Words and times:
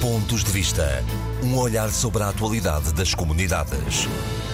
Pontos 0.00 0.42
de 0.42 0.50
Vista. 0.50 1.04
Um 1.44 1.58
olhar 1.58 1.90
sobre 1.90 2.22
a 2.22 2.30
atualidade 2.30 2.94
das 2.94 3.14
comunidades. 3.14 4.08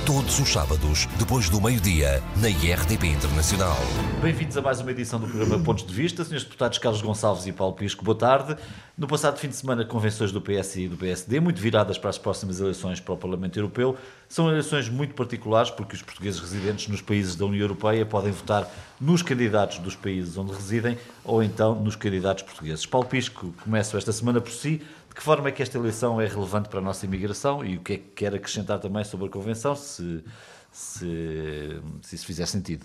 Todos 0.04 0.40
os 0.40 0.52
sábados, 0.52 1.06
depois 1.20 1.48
do 1.48 1.60
meio-dia, 1.60 2.20
na 2.40 2.48
IRTP 2.48 3.06
Internacional. 3.06 3.76
Bem-vindos 4.20 4.56
a 4.56 4.62
mais 4.62 4.80
uma 4.80 4.90
edição 4.90 5.20
do 5.20 5.28
programa 5.28 5.62
Pontos 5.62 5.86
de 5.86 5.94
Vista. 5.94 6.24
Senhores 6.24 6.42
deputados 6.42 6.78
Carlos 6.78 7.00
Gonçalves 7.00 7.46
e 7.46 7.52
Paulo 7.52 7.74
Pisco, 7.74 8.04
boa 8.04 8.18
tarde. 8.18 8.56
No 8.98 9.06
passado 9.06 9.38
fim 9.38 9.48
de 9.48 9.54
semana, 9.54 9.84
convenções 9.84 10.32
do 10.32 10.40
PS 10.40 10.76
e 10.76 10.88
do 10.88 10.96
PSD, 10.96 11.38
muito 11.38 11.60
viradas 11.60 11.96
para 11.96 12.10
as 12.10 12.18
próximas 12.18 12.58
eleições 12.58 12.98
para 12.98 13.14
o 13.14 13.16
Parlamento 13.16 13.56
Europeu. 13.56 13.96
São 14.28 14.50
eleições 14.50 14.88
muito 14.88 15.14
particulares 15.14 15.70
porque 15.70 15.94
os 15.94 16.02
portugueses 16.02 16.40
residentes 16.40 16.88
nos 16.88 17.02
países 17.02 17.36
da 17.36 17.44
União 17.44 17.62
Europeia 17.62 18.04
podem 18.04 18.32
votar 18.32 18.68
nos 19.00 19.22
candidatos 19.22 19.78
dos 19.78 19.94
países 19.94 20.36
onde 20.36 20.52
residem 20.52 20.98
ou 21.24 21.42
então 21.42 21.74
nos 21.74 21.94
candidatos 21.94 22.42
portugueses. 22.42 22.86
Paulo 22.86 23.06
Pisco, 23.06 23.52
começo 23.62 23.96
esta 23.96 24.12
semana 24.12 24.40
por 24.40 24.52
si 24.52 24.82
que 25.16 25.22
forma 25.22 25.48
é 25.48 25.52
que 25.52 25.62
esta 25.62 25.78
eleição 25.78 26.20
é 26.20 26.26
relevante 26.26 26.68
para 26.68 26.78
a 26.78 26.82
nossa 26.82 27.06
imigração 27.06 27.64
e 27.64 27.78
o 27.78 27.80
que 27.80 27.94
é 27.94 27.96
que 27.96 28.08
quer 28.14 28.34
acrescentar 28.34 28.78
também 28.78 29.02
sobre 29.02 29.26
a 29.26 29.30
Convenção, 29.30 29.74
se, 29.74 30.22
se, 30.70 31.80
se 32.02 32.14
isso 32.14 32.26
fizer 32.26 32.44
sentido? 32.44 32.84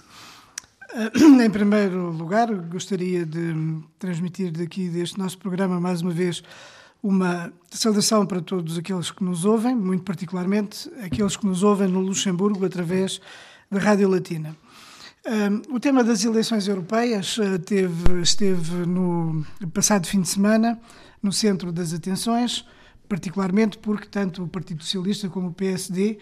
Em 1.43 1.49
primeiro 1.49 2.09
lugar, 2.09 2.47
gostaria 2.53 3.25
de 3.25 3.53
transmitir 3.99 4.49
daqui 4.53 4.87
deste 4.87 5.19
nosso 5.19 5.37
programa 5.37 5.77
mais 5.81 6.01
uma 6.01 6.11
vez 6.11 6.41
uma 7.03 7.51
saudação 7.69 8.25
para 8.25 8.39
todos 8.39 8.77
aqueles 8.77 9.11
que 9.11 9.23
nos 9.25 9.43
ouvem, 9.43 9.75
muito 9.75 10.03
particularmente 10.05 10.89
aqueles 11.03 11.35
que 11.35 11.45
nos 11.45 11.63
ouvem 11.63 11.89
no 11.89 11.99
Luxemburgo 11.99 12.65
através 12.65 13.19
da 13.69 13.77
Rádio 13.77 14.07
Latina. 14.07 14.55
Um, 15.25 15.75
o 15.75 15.79
tema 15.79 16.01
das 16.01 16.23
eleições 16.23 16.67
europeias 16.67 17.37
uh, 17.37 17.59
teve, 17.59 18.21
esteve 18.21 18.85
no 18.85 19.45
passado 19.73 20.07
fim 20.07 20.21
de 20.21 20.29
semana 20.29 20.79
no 21.21 21.31
centro 21.31 21.71
das 21.71 21.93
atenções, 21.93 22.65
particularmente 23.07 23.77
porque 23.77 24.07
tanto 24.07 24.43
o 24.43 24.47
Partido 24.47 24.83
Socialista 24.83 25.29
como 25.29 25.49
o 25.49 25.53
PSD 25.53 26.17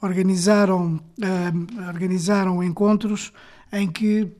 organizaram, 0.00 0.96
uh, 0.96 1.88
organizaram 1.88 2.62
encontros 2.62 3.32
em 3.72 3.90
que 3.90 4.30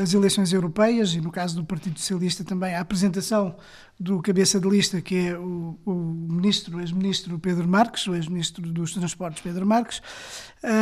as 0.00 0.14
eleições 0.14 0.52
europeias, 0.52 1.14
e 1.14 1.20
no 1.20 1.30
caso 1.30 1.56
do 1.56 1.64
Partido 1.64 1.98
Socialista 1.98 2.42
também 2.42 2.74
a 2.74 2.80
apresentação 2.80 3.54
do 4.00 4.22
cabeça 4.22 4.58
de 4.58 4.66
lista, 4.66 5.00
que 5.02 5.28
é 5.28 5.38
o, 5.38 5.78
o 5.84 5.92
ministro, 5.92 6.80
ex-ministro 6.80 7.38
Pedro 7.38 7.68
Marques, 7.68 8.06
o 8.06 8.14
ex-ministro 8.14 8.62
dos 8.72 8.94
Transportes 8.94 9.42
Pedro 9.42 9.66
Marques, 9.66 10.00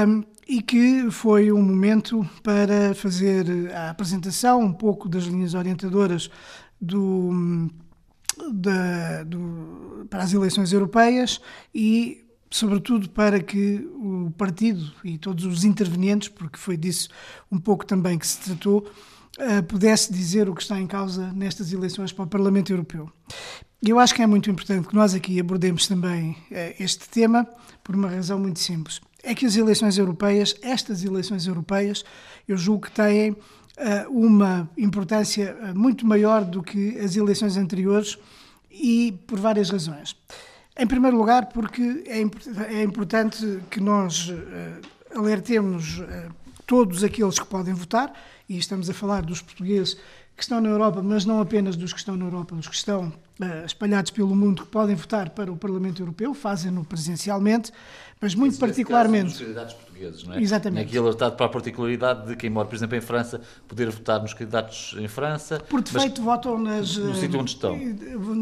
um, 0.06 0.22
e 0.46 0.62
que 0.62 1.10
foi 1.10 1.50
um 1.50 1.62
momento 1.62 2.28
para 2.44 2.94
fazer 2.94 3.72
a 3.74 3.90
apresentação 3.90 4.60
um 4.60 4.72
pouco 4.72 5.08
das 5.08 5.24
linhas 5.24 5.54
orientadoras 5.54 6.30
do 6.80 7.68
do, 8.36 10.06
para 10.08 10.22
as 10.22 10.32
eleições 10.32 10.72
europeias 10.72 11.40
e, 11.74 12.24
sobretudo, 12.50 13.08
para 13.10 13.40
que 13.40 13.88
o 13.94 14.32
partido 14.36 14.92
e 15.04 15.18
todos 15.18 15.44
os 15.44 15.64
intervenientes, 15.64 16.28
porque 16.28 16.58
foi 16.58 16.76
disso 16.76 17.08
um 17.50 17.58
pouco 17.58 17.84
também 17.84 18.18
que 18.18 18.26
se 18.26 18.38
tratou, 18.38 18.86
uh, 19.38 19.62
pudesse 19.64 20.12
dizer 20.12 20.48
o 20.48 20.54
que 20.54 20.62
está 20.62 20.78
em 20.80 20.86
causa 20.86 21.32
nestas 21.32 21.72
eleições 21.72 22.12
para 22.12 22.24
o 22.24 22.28
Parlamento 22.28 22.72
Europeu. 22.72 23.10
Eu 23.86 23.98
acho 23.98 24.14
que 24.14 24.22
é 24.22 24.26
muito 24.26 24.50
importante 24.50 24.88
que 24.88 24.94
nós 24.94 25.14
aqui 25.14 25.38
abordemos 25.38 25.86
também 25.86 26.30
uh, 26.30 26.74
este 26.78 27.08
tema 27.08 27.46
por 27.82 27.94
uma 27.94 28.08
razão 28.08 28.38
muito 28.38 28.58
simples. 28.58 29.00
É 29.22 29.34
que 29.34 29.44
as 29.44 29.56
eleições 29.56 29.98
europeias, 29.98 30.54
estas 30.62 31.04
eleições 31.04 31.46
europeias, 31.46 32.04
eu 32.46 32.56
julgo 32.56 32.86
que 32.86 32.92
têm 32.92 33.30
eh, 33.30 33.36
uma 34.08 34.68
importância 34.76 35.56
eh, 35.62 35.72
muito 35.72 36.06
maior 36.06 36.44
do 36.44 36.62
que 36.62 36.98
as 36.98 37.16
eleições 37.16 37.56
anteriores 37.56 38.18
e 38.70 39.12
por 39.26 39.38
várias 39.38 39.70
razões. 39.70 40.16
Em 40.78 40.86
primeiro 40.86 41.16
lugar, 41.16 41.46
porque 41.46 42.04
é, 42.06 42.20
é 42.74 42.82
importante 42.82 43.60
que 43.70 43.80
nós 43.80 44.30
eh, 44.30 44.80
alertemos 45.14 46.02
todos 46.66 47.04
aqueles 47.04 47.38
que 47.38 47.46
podem 47.46 47.72
votar, 47.72 48.12
e 48.48 48.58
estamos 48.58 48.90
a 48.90 48.94
falar 48.94 49.22
dos 49.22 49.40
portugueses 49.40 49.94
que 50.36 50.42
estão 50.42 50.60
na 50.60 50.68
Europa, 50.68 51.02
mas 51.02 51.24
não 51.24 51.40
apenas 51.40 51.76
dos 51.76 51.92
que 51.92 51.98
estão 51.98 52.16
na 52.16 52.26
Europa, 52.26 52.54
os 52.54 52.68
que 52.68 52.74
estão 52.74 53.12
uh, 53.40 53.64
espalhados 53.66 54.10
pelo 54.10 54.34
mundo 54.34 54.62
que 54.62 54.68
podem 54.68 54.94
votar 54.94 55.30
para 55.30 55.50
o 55.52 55.56
Parlamento 55.56 56.02
Europeu, 56.02 56.34
fazem-no 56.34 56.84
presencialmente, 56.84 57.72
mas 58.20 58.34
muito 58.34 58.52
Esse 58.52 58.60
particularmente. 58.60 59.32
Os 59.32 59.38
candidatos 59.38 59.74
portugueses, 59.74 60.24
não 60.24 60.34
é? 60.34 60.40
Exatamente. 60.40 60.88
Aqui 60.88 60.98
alertado 60.98 61.36
para 61.36 61.46
a 61.46 61.48
particularidade 61.48 62.28
de 62.28 62.36
quem 62.36 62.48
mora, 62.48 62.66
por 62.66 62.74
exemplo, 62.74 62.96
em 62.96 63.00
França, 63.00 63.40
poder 63.68 63.90
votar 63.90 64.22
nos 64.22 64.32
candidatos 64.32 64.94
em 64.98 65.06
França. 65.06 65.60
Por 65.60 65.82
defeito, 65.82 66.22
votam 66.22 66.58
nas. 66.58 66.96
No 66.96 67.14
sítio 67.14 67.40
onde 67.40 67.50
estão. 67.50 67.74
Eh, 67.74 67.94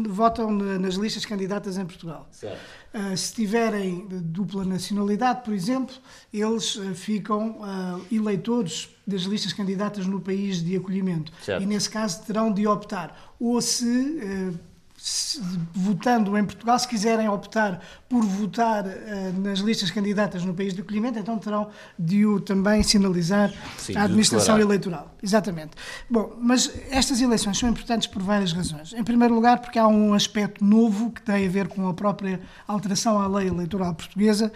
votam 0.07 0.51
nas 0.51 0.95
listas 0.95 1.25
candidatas 1.25 1.77
em 1.77 1.85
Portugal. 1.85 2.27
Certo. 2.31 2.57
Uh, 2.93 3.17
se 3.17 3.33
tiverem 3.33 4.07
dupla 4.09 4.63
nacionalidade, 4.63 5.43
por 5.43 5.53
exemplo, 5.53 5.93
eles 6.33 6.77
uh, 6.77 6.95
ficam 6.95 7.59
uh, 7.59 8.05
eleitores 8.09 8.89
das 9.05 9.23
listas 9.23 9.51
candidatas 9.51 10.07
no 10.07 10.21
país 10.21 10.63
de 10.63 10.77
acolhimento. 10.77 11.33
Certo. 11.41 11.61
E 11.61 11.65
nesse 11.65 11.89
caso 11.89 12.23
terão 12.23 12.51
de 12.51 12.65
optar. 12.65 13.35
Ou 13.37 13.61
se 13.61 14.57
se, 15.05 15.39
votando 15.71 16.35
em 16.35 16.43
Portugal, 16.43 16.79
se 16.79 16.87
quiserem 16.87 17.29
optar 17.29 17.79
por 18.09 18.25
votar 18.25 18.83
uh, 18.87 19.39
nas 19.39 19.59
listas 19.59 19.91
candidatas 19.91 20.43
no 20.43 20.51
país 20.51 20.73
de 20.73 20.81
acolhimento, 20.81 21.19
então 21.19 21.37
terão 21.37 21.69
de 21.97 22.25
o 22.25 22.39
também 22.39 22.81
sinalizar 22.81 23.53
Sim, 23.77 23.95
à 23.95 24.05
administração 24.05 24.57
eleitoral. 24.59 25.15
Exatamente. 25.21 25.73
Bom, 26.09 26.35
mas 26.41 26.73
estas 26.89 27.21
eleições 27.21 27.59
são 27.59 27.69
importantes 27.69 28.07
por 28.07 28.23
várias 28.23 28.51
razões. 28.51 28.93
Em 28.93 29.03
primeiro 29.03 29.35
lugar, 29.35 29.59
porque 29.59 29.77
há 29.77 29.87
um 29.87 30.15
aspecto 30.15 30.65
novo 30.65 31.11
que 31.11 31.21
tem 31.21 31.45
a 31.45 31.49
ver 31.51 31.67
com 31.67 31.87
a 31.87 31.93
própria 31.93 32.41
alteração 32.67 33.21
à 33.21 33.27
lei 33.27 33.47
eleitoral 33.47 33.93
portuguesa, 33.93 34.51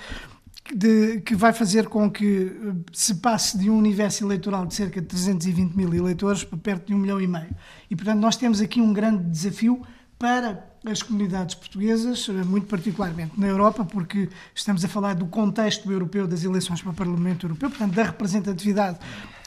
de, 0.74 1.22
que 1.22 1.36
vai 1.36 1.54
fazer 1.54 1.88
com 1.88 2.10
que 2.10 2.46
eh, 2.48 2.74
se 2.92 3.16
passe 3.16 3.56
de 3.56 3.70
um 3.70 3.78
universo 3.78 4.24
eleitoral 4.24 4.66
de 4.66 4.74
cerca 4.74 5.00
de 5.00 5.06
320 5.06 5.76
mil 5.76 5.94
eleitores 5.94 6.44
para 6.44 6.58
perto 6.58 6.88
de 6.88 6.96
um 6.96 6.98
milhão 6.98 7.22
e 7.22 7.28
meio. 7.28 7.56
E, 7.88 7.96
portanto, 7.96 8.20
nós 8.20 8.36
temos 8.36 8.62
aqui 8.62 8.82
um 8.82 8.92
grande 8.92 9.24
desafio 9.26 9.82
para 10.20 10.70
as 10.86 11.02
comunidades 11.02 11.56
portuguesas, 11.56 12.28
muito 12.46 12.68
particularmente 12.68 13.40
na 13.40 13.48
Europa, 13.48 13.86
porque 13.86 14.30
estamos 14.54 14.84
a 14.84 14.88
falar 14.88 15.16
do 15.16 15.26
contexto 15.26 15.90
europeu 15.90 16.28
das 16.28 16.44
eleições 16.44 16.82
para 16.82 16.92
o 16.92 16.94
Parlamento 16.94 17.46
Europeu, 17.46 17.70
portanto, 17.70 17.94
da 17.94 18.04
representatividade 18.04 19.00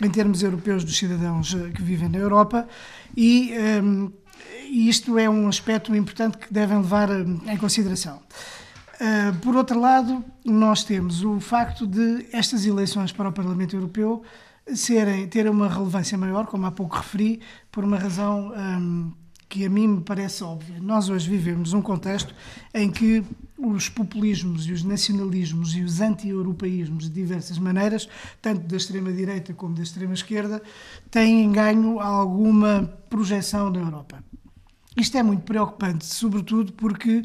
em 0.02 0.10
termos 0.10 0.42
europeus 0.42 0.82
dos 0.82 0.96
cidadãos 0.96 1.54
eh, 1.54 1.70
que 1.70 1.82
vivem 1.82 2.08
na 2.08 2.18
Europa, 2.18 2.66
e, 3.14 3.52
um, 3.82 4.10
e 4.68 4.88
isto 4.88 5.18
é 5.18 5.28
um 5.28 5.46
aspecto 5.46 5.94
importante 5.94 6.38
que 6.38 6.52
devem 6.52 6.78
levar 6.78 7.10
eh, 7.10 7.24
em 7.52 7.56
consideração. 7.58 8.22
Uh, 8.94 9.36
por 9.40 9.56
outro 9.56 9.78
lado, 9.80 10.24
nós 10.44 10.84
temos 10.84 11.22
o 11.22 11.40
facto 11.40 11.86
de 11.86 12.26
estas 12.32 12.64
eleições 12.64 13.10
para 13.12 13.28
o 13.28 13.32
Parlamento 13.32 13.74
Europeu 13.76 14.22
serem, 14.74 15.26
terem 15.28 15.50
uma 15.50 15.68
relevância 15.68 16.16
maior, 16.16 16.46
como 16.46 16.66
há 16.66 16.70
pouco 16.70 16.96
referi, 16.96 17.40
por 17.70 17.84
uma 17.84 17.98
razão 17.98 18.52
um, 18.52 19.12
que 19.52 19.66
a 19.66 19.68
mim 19.68 19.86
me 19.86 20.00
parece 20.00 20.42
óbvia. 20.42 20.80
Nós 20.80 21.10
hoje 21.10 21.28
vivemos 21.28 21.74
um 21.74 21.82
contexto 21.82 22.34
em 22.72 22.90
que 22.90 23.22
os 23.58 23.86
populismos 23.86 24.66
e 24.66 24.72
os 24.72 24.82
nacionalismos 24.82 25.76
e 25.76 25.82
os 25.82 26.00
anti-europeísmos 26.00 27.04
de 27.04 27.10
diversas 27.10 27.58
maneiras, 27.58 28.08
tanto 28.40 28.66
da 28.66 28.78
extrema-direita 28.78 29.52
como 29.52 29.74
da 29.74 29.82
extrema-esquerda, 29.82 30.62
têm 31.10 31.52
ganho 31.52 32.00
alguma 32.00 32.90
projeção 33.10 33.68
na 33.68 33.80
Europa. 33.80 34.24
Isto 34.96 35.18
é 35.18 35.22
muito 35.22 35.42
preocupante, 35.42 36.06
sobretudo 36.06 36.72
porque 36.72 37.22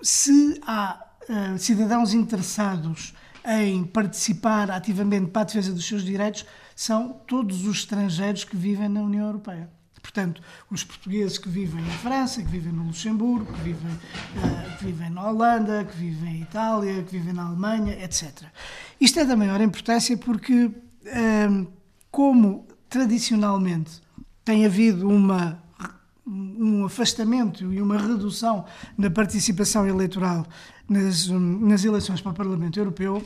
se 0.00 0.60
há 0.64 1.04
uh, 1.28 1.58
cidadãos 1.58 2.14
interessados 2.14 3.12
em 3.44 3.82
participar 3.82 4.70
ativamente 4.70 5.32
para 5.32 5.42
a 5.42 5.46
defesa 5.46 5.72
dos 5.72 5.84
seus 5.84 6.04
direitos, 6.04 6.46
são 6.76 7.12
todos 7.26 7.66
os 7.66 7.78
estrangeiros 7.78 8.44
que 8.44 8.56
vivem 8.56 8.88
na 8.88 9.02
União 9.02 9.26
Europeia. 9.26 9.68
Portanto, 10.06 10.40
os 10.70 10.84
portugueses 10.84 11.36
que 11.36 11.48
vivem 11.48 11.84
em 11.84 11.90
França, 11.98 12.40
que 12.40 12.48
vivem 12.48 12.72
no 12.72 12.84
Luxemburgo, 12.84 13.52
que 13.52 13.60
vivem, 13.60 13.92
uh, 13.92 14.78
que 14.78 14.84
vivem 14.84 15.10
na 15.10 15.28
Holanda, 15.28 15.84
que 15.84 15.96
vivem 15.96 16.36
em 16.36 16.42
Itália, 16.42 17.02
que 17.02 17.18
vivem 17.18 17.34
na 17.34 17.46
Alemanha, 17.46 17.92
etc. 18.04 18.44
Isto 19.00 19.18
é 19.18 19.24
da 19.24 19.36
maior 19.36 19.60
importância 19.60 20.16
porque, 20.16 20.66
uh, 20.66 21.66
como 22.08 22.68
tradicionalmente 22.88 24.00
tem 24.44 24.64
havido 24.64 25.08
uma, 25.08 25.60
um 26.26 26.84
afastamento 26.84 27.72
e 27.72 27.80
uma 27.80 27.96
redução 27.96 28.64
na 28.98 29.08
participação 29.08 29.86
eleitoral 29.86 30.44
nas, 30.88 31.28
nas 31.28 31.84
eleições 31.84 32.20
para 32.20 32.32
o 32.32 32.34
Parlamento 32.34 32.78
Europeu, 32.78 33.22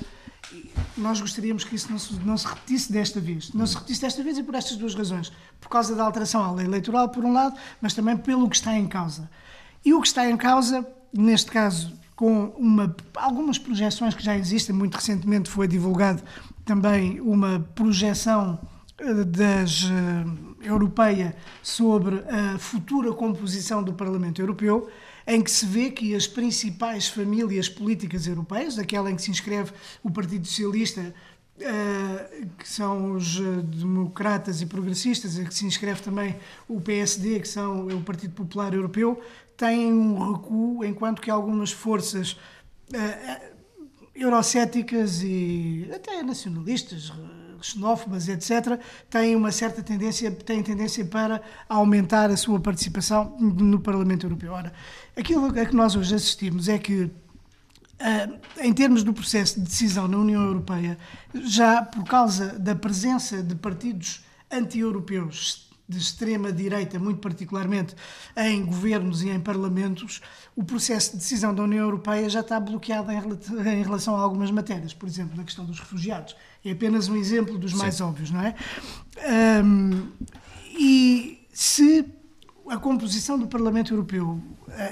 nós 0.97 1.21
gostaríamos 1.21 1.65
que 1.65 1.75
isso 1.75 1.91
não 1.91 1.99
se, 1.99 2.15
não 2.21 2.37
se, 2.37 2.47
repetisse 2.47 2.93
desta 2.93 3.21
vez. 3.21 3.53
Não 3.53 3.67
se 3.67 3.75
repetisse 3.75 4.01
desta 4.01 4.23
vez 4.23 4.39
e 4.39 4.43
por 4.43 4.55
estas 4.55 4.77
duas 4.77 4.95
razões. 4.95 5.33
Por 5.61 5.69
causa 5.69 5.95
da 5.95 6.05
alteração 6.05 6.43
à 6.43 6.53
lei 6.53 6.67
eleitoral, 6.67 7.09
por 7.09 7.25
um 7.25 7.33
lado, 7.33 7.57
mas 7.81 7.95
também 7.95 8.17
pelo 8.17 8.49
que 8.49 8.57
está 8.57 8.77
em 8.77 8.87
causa. 8.87 9.31
E 9.85 9.95
o 9.95 10.01
que 10.01 10.09
está 10.09 10.29
em 10.29 10.37
causa, 10.37 10.87
neste 11.13 11.51
caso, 11.51 11.93
com 12.17 12.47
uma, 12.59 12.95
algumas 13.15 13.59
projeções 13.59 14.15
que 14.15 14.23
já 14.23 14.37
existem, 14.37 14.75
muito 14.75 14.95
recentemente 14.97 15.49
foi 15.49 15.67
divulgado 15.67 16.23
também 16.65 17.21
uma 17.21 17.61
projeção 17.75 18.59
das 19.27 19.85
uh, 19.85 20.57
europeia 20.63 21.35
sobre 21.63 22.17
a 22.29 22.59
futura 22.59 23.13
composição 23.13 23.83
do 23.83 23.95
Parlamento 23.95 24.41
Europeu, 24.41 24.89
em 25.27 25.43
que 25.43 25.51
se 25.51 25.65
vê 25.65 25.91
que 25.91 26.15
as 26.15 26.27
principais 26.27 27.09
famílias 27.09 27.69
políticas 27.69 28.27
europeias, 28.27 28.79
aquela 28.79 29.11
em 29.11 29.17
que 29.17 29.23
se 29.23 29.31
inscreve 29.31 29.73
o 30.03 30.11
Partido 30.11 30.47
Socialista, 30.47 31.15
Uh, 31.61 32.47
que 32.57 32.67
são 32.67 33.13
os 33.13 33.39
uh, 33.39 33.61
democratas 33.61 34.63
e 34.63 34.67
progressistas, 34.67 35.37
em 35.37 35.45
que 35.45 35.55
se 35.55 35.67
inscreve 35.67 36.01
também 36.01 36.37
o 36.67 36.81
PSD, 36.81 37.39
que 37.39 37.47
são 37.47 37.87
o 37.87 38.03
Partido 38.03 38.33
Popular 38.33 38.73
Europeu, 38.73 39.21
têm 39.59 39.93
um 39.93 40.33
recuo, 40.33 40.83
enquanto 40.83 41.21
que 41.21 41.31
algumas 41.31 41.71
forças 41.71 42.39
eurocéticas 44.15 45.23
e 45.23 45.91
até 45.95 46.23
nacionalistas, 46.23 47.13
xenófobas, 47.67 48.29
etc., 48.29 48.79
têm 49.09 49.37
uma 49.37 49.53
certa 49.53 49.83
tendência, 49.83 50.31
têm 50.31 50.63
tendência 50.63 51.05
para 51.05 51.43
aumentar 51.69 52.31
a 52.31 52.37
sua 52.37 52.61
participação 52.61 53.37
no 53.39 53.81
Parlamento 53.81 54.27
Europeu. 54.27 54.53
Ora, 54.53 54.73
aquilo 55.17 55.47
a 55.47 55.65
que 55.65 55.75
nós 55.75 55.97
hoje 55.97 56.15
assistimos 56.15 56.69
é 56.69 56.79
que 56.79 57.11
em 58.63 58.73
termos 58.73 59.03
do 59.03 59.13
processo 59.13 59.61
de 59.61 59.67
decisão 59.67 60.09
na 60.09 60.17
União 60.17 60.43
Europeia, 60.43 60.97
já 61.35 61.83
por 61.83 62.05
causa 62.05 62.59
da 62.59 62.75
presença 62.75 63.43
de 63.43 63.55
partidos 63.55 64.25
anti-europeus 64.51 65.69
de 65.87 65.99
extrema-direita, 65.99 66.99
muito 66.99 67.19
particularmente 67.19 67.97
em 68.37 68.65
governos 68.65 69.23
e 69.23 69.29
em 69.29 69.41
parlamentos, 69.41 70.23
o 70.55 70.63
processo 70.63 71.13
de 71.13 71.19
decisão 71.19 71.53
da 71.53 71.65
União 71.65 71.85
Europeia 71.85 72.29
já 72.31 72.41
está 72.41 72.61
bloqueado 72.61 73.11
em 73.11 73.83
relação 73.83 74.17
a 74.17 74.21
algumas 74.21 74.51
matérias, 74.53 74.95
por 74.95 75.09
exemplo, 75.09 75.37
na 75.37 75.45
questão 75.45 75.65
dos 75.65 75.81
refugiados. 75.81 76.37
É 76.65 76.73
apenas 76.73 77.09
um 77.09 77.17
exemplo 77.17 77.59
dos 77.59 77.73
mais 77.73 77.97
Sim. 77.97 78.05
óbvios, 78.05 78.31
não 78.31 78.41
é? 78.41 78.55
Um, 79.65 80.09
e 80.79 81.47
se 81.53 82.05
a 82.69 82.77
composição 82.77 83.39
do 83.39 83.47
Parlamento 83.47 83.95
Europeu 83.95 84.41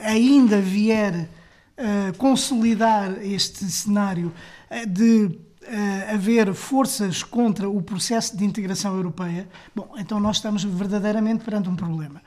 ainda 0.02 0.60
vier 0.60 1.28
a 1.76 2.12
consolidar 2.14 3.22
este 3.22 3.64
cenário 3.66 4.32
de 4.88 5.38
uh, 5.68 6.14
haver 6.14 6.52
forças 6.54 7.22
contra 7.22 7.68
o 7.68 7.82
processo 7.82 8.36
de 8.36 8.44
integração 8.44 8.96
europeia, 8.96 9.48
bom, 9.74 9.94
então 9.98 10.18
nós 10.18 10.36
estamos 10.36 10.64
verdadeiramente 10.64 11.44
perante 11.44 11.68
um 11.68 11.76
problema. 11.76 12.22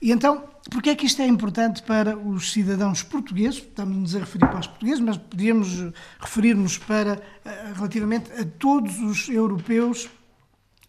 E 0.00 0.10
então, 0.10 0.44
porquê 0.70 0.90
é 0.90 0.94
que 0.96 1.06
isto 1.06 1.20
é 1.20 1.26
importante 1.26 1.82
para 1.82 2.16
os 2.16 2.52
cidadãos 2.52 3.02
portugueses? 3.02 3.58
Estamos-nos 3.58 4.16
a 4.16 4.20
referir 4.20 4.46
para 4.46 4.60
os 4.60 4.66
portugueses, 4.66 5.00
mas 5.00 5.16
podíamos 5.16 5.92
referir-nos 6.18 6.78
para, 6.78 7.14
uh, 7.14 7.74
relativamente 7.74 8.32
a 8.32 8.44
todos 8.44 8.98
os 8.98 9.28
europeus 9.28 10.08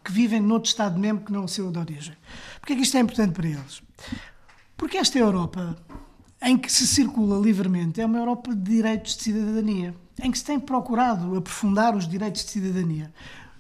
que 0.04 0.12
vivem 0.12 0.40
noutro 0.40 0.70
Estado-membro 0.70 1.26
que 1.26 1.34
não 1.34 1.44
o 1.44 1.48
seu 1.50 1.70
de 1.70 1.78
origem. 1.78 2.16
Porquê 2.60 2.74
é 2.74 2.76
que 2.78 2.84
isto 2.84 2.96
é 2.96 3.02
importante 3.02 3.34
para 3.34 3.48
eles? 3.48 3.82
Porque 4.78 4.98
esta 4.98 5.20
Europa, 5.20 5.76
em 6.42 6.58
que 6.58 6.72
se 6.72 6.88
circula 6.88 7.38
livremente, 7.38 8.00
é 8.00 8.06
uma 8.06 8.18
Europa 8.18 8.56
de 8.56 8.62
direitos 8.62 9.18
de 9.18 9.24
cidadania 9.24 9.94
em 10.22 10.32
que 10.32 10.38
se 10.38 10.46
tem 10.46 10.60
procurado 10.60 11.36
aprofundar 11.38 11.96
os 11.96 12.08
direitos 12.08 12.44
de 12.44 12.52
cidadania. 12.52 13.14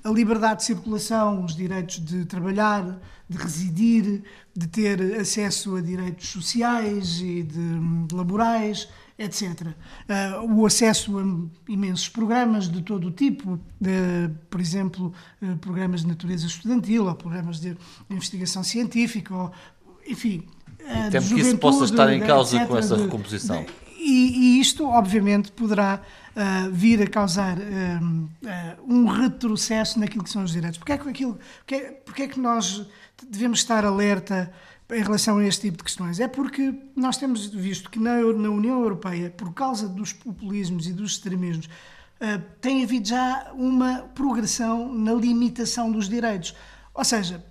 A 0.03 0.09
liberdade 0.09 0.61
de 0.61 0.65
circulação, 0.65 1.43
os 1.43 1.55
direitos 1.55 2.03
de 2.03 2.25
trabalhar, 2.25 2.99
de 3.29 3.37
residir, 3.37 4.23
de 4.55 4.67
ter 4.67 5.19
acesso 5.19 5.75
a 5.75 5.81
direitos 5.81 6.29
sociais 6.29 7.19
e 7.19 7.43
de, 7.43 8.07
de 8.07 8.15
laborais, 8.15 8.87
etc. 9.17 9.61
Uh, 9.61 10.61
o 10.61 10.65
acesso 10.65 11.17
a 11.17 11.71
imensos 11.71 12.07
programas 12.07 12.69
de 12.69 12.81
todo 12.81 13.07
o 13.07 13.11
tipo, 13.11 13.59
de, 13.81 14.29
por 14.49 14.61
exemplo, 14.61 15.13
uh, 15.41 15.57
programas 15.57 16.01
de 16.01 16.07
natureza 16.07 16.45
estudantil, 16.45 17.07
ou 17.07 17.15
programas 17.15 17.59
de 17.59 17.75
investigação 18.09 18.63
científica, 18.63 19.35
ou, 19.35 19.51
enfim. 20.07 20.43
Uh, 20.79 21.11
Temo 21.11 21.27
que 21.27 21.41
isso 21.41 21.57
possa 21.57 21.85
estar 21.85 22.13
em 22.13 22.21
causa 22.21 22.57
etc, 22.57 22.67
com 22.67 22.77
essa 22.77 22.95
recomposição. 22.95 23.63
De, 23.63 23.86
e, 24.07 24.57
e, 24.57 24.61
isto, 24.61 24.87
obviamente, 24.87 25.51
poderá 25.51 26.01
uh, 26.01 26.71
vir 26.71 27.01
a 27.01 27.07
causar 27.07 27.57
uh, 27.57 27.61
uh, 27.61 28.29
um 28.87 29.05
retrocesso 29.05 29.99
naquilo 29.99 30.23
que 30.23 30.29
são 30.29 30.45
os 30.45 30.51
direitos. 30.51 30.77
Porquê 30.77 30.93
é 30.93 30.97
que, 30.97 31.09
aquilo, 31.09 31.37
porquê 32.05 32.21
é 32.23 32.27
que 32.29 32.39
nós 32.39 32.87
devemos 33.29 33.59
estar 33.59 33.83
alerta 33.83 34.49
em 34.89 35.03
relação 35.03 35.39
a 35.39 35.45
este 35.45 35.63
tipo 35.63 35.79
de 35.79 35.83
questões? 35.83 36.21
É 36.21 36.27
porque 36.29 36.73
nós 36.95 37.17
temos 37.17 37.47
visto 37.47 37.91
que 37.91 37.99
na, 37.99 38.21
na 38.21 38.49
União 38.49 38.79
Europeia, 38.79 39.29
por 39.29 39.53
causa 39.53 39.89
dos 39.89 40.13
populismos 40.13 40.87
e 40.87 40.93
dos 40.93 41.11
extremismos, 41.11 41.65
uh, 41.65 42.41
tem 42.61 42.85
havido 42.85 43.09
já 43.09 43.51
uma 43.55 44.03
progressão 44.15 44.93
na 44.93 45.11
limitação 45.11 45.91
dos 45.91 46.07
direitos. 46.07 46.55
Ou 46.93 47.03
seja, 47.03 47.43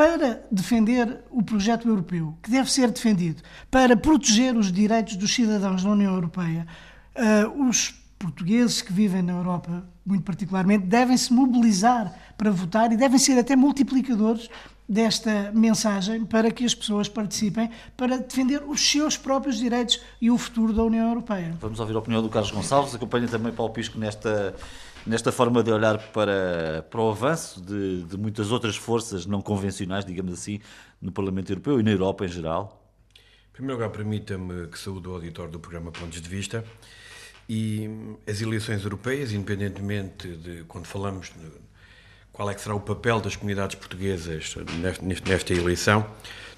para 0.00 0.42
defender 0.50 1.20
o 1.30 1.42
projeto 1.42 1.86
europeu, 1.86 2.34
que 2.42 2.50
deve 2.50 2.72
ser 2.72 2.90
defendido, 2.90 3.42
para 3.70 3.94
proteger 3.94 4.56
os 4.56 4.72
direitos 4.72 5.14
dos 5.14 5.34
cidadãos 5.34 5.84
da 5.84 5.90
União 5.90 6.14
Europeia, 6.14 6.66
uh, 7.14 7.68
os 7.68 7.90
portugueses 8.18 8.80
que 8.80 8.94
vivem 8.94 9.20
na 9.20 9.34
Europa, 9.34 9.86
muito 10.06 10.24
particularmente, 10.24 10.86
devem 10.86 11.14
se 11.18 11.30
mobilizar 11.30 12.14
para 12.38 12.50
votar 12.50 12.90
e 12.90 12.96
devem 12.96 13.18
ser 13.18 13.38
até 13.38 13.54
multiplicadores 13.54 14.48
desta 14.88 15.52
mensagem 15.52 16.24
para 16.24 16.50
que 16.50 16.64
as 16.64 16.74
pessoas 16.74 17.06
participem 17.06 17.68
para 17.94 18.16
defender 18.20 18.62
os 18.66 18.80
seus 18.80 19.18
próprios 19.18 19.58
direitos 19.58 20.00
e 20.18 20.30
o 20.30 20.38
futuro 20.38 20.72
da 20.72 20.82
União 20.82 21.08
Europeia. 21.08 21.54
Vamos 21.60 21.78
ouvir 21.78 21.94
a 21.94 21.98
opinião 21.98 22.22
do 22.22 22.30
Carlos 22.30 22.50
Gonçalves, 22.50 22.94
acompanha 22.94 23.28
também 23.28 23.52
Paulo 23.52 23.70
Pisco 23.70 23.98
nesta 23.98 24.54
nesta 25.06 25.32
forma 25.32 25.62
de 25.62 25.70
olhar 25.70 25.98
para, 26.12 26.86
para 26.90 27.00
o 27.00 27.10
avanço 27.10 27.60
de, 27.60 28.04
de 28.04 28.16
muitas 28.16 28.52
outras 28.52 28.76
forças 28.76 29.26
não 29.26 29.40
convencionais, 29.40 30.04
digamos 30.04 30.32
assim, 30.32 30.60
no 31.00 31.10
Parlamento 31.12 31.50
Europeu 31.50 31.80
e 31.80 31.82
na 31.82 31.90
Europa 31.90 32.24
em 32.24 32.28
geral? 32.28 32.92
Em 33.50 33.52
primeiro 33.52 33.80
lugar, 33.80 33.90
permita-me 33.90 34.68
que 34.68 34.78
saúde 34.78 35.08
o 35.08 35.12
auditor 35.12 35.48
do 35.48 35.58
programa 35.58 35.90
Pontos 35.90 36.20
de 36.20 36.28
Vista. 36.28 36.64
E 37.48 37.90
as 38.28 38.40
eleições 38.40 38.84
europeias, 38.84 39.32
independentemente 39.32 40.28
de 40.36 40.64
quando 40.68 40.86
falamos 40.86 41.28
de 41.28 41.50
qual 42.32 42.48
é 42.48 42.54
que 42.54 42.60
será 42.60 42.74
o 42.74 42.80
papel 42.80 43.20
das 43.20 43.34
comunidades 43.34 43.74
portuguesas 43.74 44.54
nesta 45.02 45.52
eleição, 45.52 46.06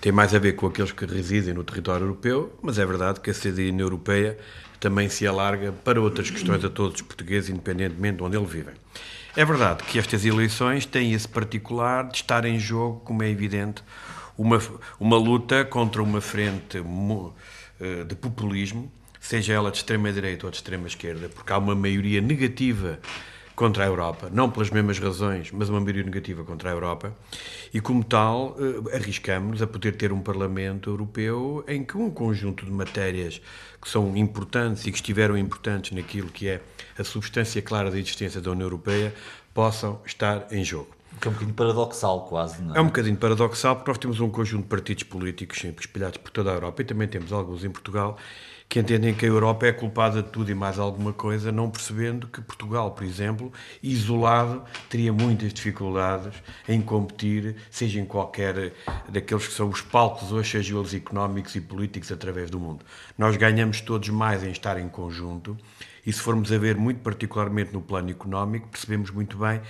tem 0.00 0.12
mais 0.12 0.34
a 0.34 0.38
ver 0.38 0.52
com 0.52 0.66
aqueles 0.66 0.92
que 0.92 1.06
residem 1.06 1.54
no 1.54 1.64
território 1.64 2.04
europeu, 2.04 2.56
mas 2.60 2.78
é 2.78 2.84
verdade 2.84 3.20
que 3.20 3.30
a 3.30 3.34
cidadania 3.34 3.82
europeia 3.82 4.38
também 4.82 5.08
se 5.08 5.24
alarga 5.24 5.70
para 5.70 6.00
outras 6.00 6.28
questões 6.28 6.64
a 6.64 6.68
todos 6.68 6.96
os 6.96 7.02
portugueses, 7.02 7.48
independentemente 7.48 8.16
de 8.16 8.22
onde 8.24 8.36
eles 8.36 8.50
vivem. 8.50 8.74
É 9.36 9.44
verdade 9.44 9.84
que 9.84 9.96
estas 9.96 10.24
eleições 10.24 10.84
têm 10.84 11.12
esse 11.12 11.28
particular 11.28 12.08
de 12.08 12.16
estar 12.16 12.44
em 12.44 12.58
jogo, 12.58 12.98
como 13.04 13.22
é 13.22 13.30
evidente, 13.30 13.80
uma, 14.36 14.60
uma 14.98 15.16
luta 15.16 15.64
contra 15.64 16.02
uma 16.02 16.20
frente 16.20 16.78
eh, 17.80 18.02
de 18.02 18.16
populismo, 18.16 18.90
seja 19.20 19.52
ela 19.52 19.70
de 19.70 19.76
extrema-direita 19.76 20.46
ou 20.46 20.50
de 20.50 20.56
extrema-esquerda, 20.56 21.28
porque 21.28 21.52
há 21.52 21.58
uma 21.58 21.76
maioria 21.76 22.20
negativa 22.20 22.98
contra 23.62 23.84
a 23.84 23.86
Europa, 23.86 24.28
não 24.32 24.50
pelas 24.50 24.70
mesmas 24.70 24.98
razões, 24.98 25.52
mas 25.52 25.68
uma 25.68 25.78
maioria 25.78 26.02
negativa 26.02 26.42
contra 26.42 26.68
a 26.68 26.72
Europa, 26.72 27.16
e 27.72 27.80
como 27.80 28.02
tal 28.02 28.56
eh, 28.58 28.96
arriscamos 28.96 29.62
a 29.62 29.68
poder 29.68 29.94
ter 29.94 30.12
um 30.12 30.20
Parlamento 30.20 30.90
Europeu 30.90 31.64
em 31.68 31.84
que 31.84 31.96
um 31.96 32.10
conjunto 32.10 32.66
de 32.66 32.72
matérias 32.72 33.40
que 33.80 33.88
são 33.88 34.16
importantes 34.16 34.84
e 34.84 34.90
que 34.90 34.96
estiveram 34.96 35.38
importantes 35.38 35.92
naquilo 35.92 36.28
que 36.28 36.48
é 36.48 36.60
a 36.98 37.04
substância 37.04 37.62
clara 37.62 37.88
da 37.88 38.00
existência 38.00 38.40
da 38.40 38.50
União 38.50 38.66
Europeia 38.66 39.14
possam 39.54 40.00
estar 40.04 40.48
em 40.50 40.64
jogo. 40.64 40.90
Que 41.20 41.28
é 41.28 41.30
um 41.30 41.34
bocadinho 41.34 41.54
paradoxal, 41.54 42.26
quase, 42.26 42.60
não 42.60 42.74
é? 42.74 42.78
É 42.78 42.80
um 42.80 42.86
bocadinho 42.86 43.16
paradoxal, 43.16 43.76
porque 43.76 43.90
nós 43.92 43.98
temos 43.98 44.18
um 44.18 44.28
conjunto 44.28 44.64
de 44.64 44.70
partidos 44.70 45.04
políticos 45.04 45.60
sempre 45.60 45.84
espalhados 45.84 46.16
por 46.16 46.32
toda 46.32 46.50
a 46.50 46.54
Europa 46.54 46.82
e 46.82 46.84
também 46.84 47.06
temos 47.06 47.32
alguns 47.32 47.62
em 47.62 47.70
Portugal 47.70 48.18
que 48.72 48.80
entendem 48.80 49.12
que 49.12 49.26
a 49.26 49.28
Europa 49.28 49.66
é 49.66 49.72
culpada 49.72 50.22
de 50.22 50.30
tudo 50.30 50.50
e 50.50 50.54
mais 50.54 50.78
alguma 50.78 51.12
coisa, 51.12 51.52
não 51.52 51.70
percebendo 51.70 52.26
que 52.26 52.40
Portugal, 52.40 52.92
por 52.92 53.04
exemplo, 53.04 53.52
isolado, 53.82 54.62
teria 54.88 55.12
muitas 55.12 55.52
dificuldades 55.52 56.32
em 56.66 56.80
competir, 56.80 57.54
seja 57.70 58.00
em 58.00 58.06
qualquer 58.06 58.72
daqueles 59.10 59.46
que 59.46 59.52
são 59.52 59.68
os 59.68 59.82
palcos 59.82 60.32
hoje, 60.32 60.52
seja 60.52 60.74
eles 60.74 60.94
económicos 60.94 61.54
e 61.54 61.60
políticos 61.60 62.10
através 62.10 62.48
do 62.48 62.58
mundo. 62.58 62.82
Nós 63.18 63.36
ganhamos 63.36 63.82
todos 63.82 64.08
mais 64.08 64.42
em 64.42 64.50
estar 64.50 64.80
em 64.80 64.88
conjunto 64.88 65.54
e 66.06 66.10
se 66.10 66.20
formos 66.20 66.50
a 66.50 66.56
ver 66.56 66.78
muito 66.78 67.02
particularmente 67.02 67.74
no 67.74 67.82
plano 67.82 68.08
económico, 68.08 68.68
percebemos 68.68 69.10
muito 69.10 69.36
bem 69.36 69.60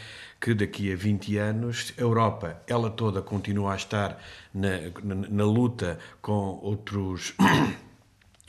que 0.40 0.54
daqui 0.54 0.92
a 0.92 0.94
20 0.94 1.38
anos 1.38 1.92
a 1.99 2.00
Europa, 2.00 2.62
ela 2.68 2.88
toda 2.88 3.21
continua 3.21 3.73
a 3.73 3.76
estar 3.76 4.23
na, 4.54 4.78
na, 5.02 5.14
na 5.28 5.44
luta 5.44 5.99
com 6.21 6.61
outros 6.62 7.35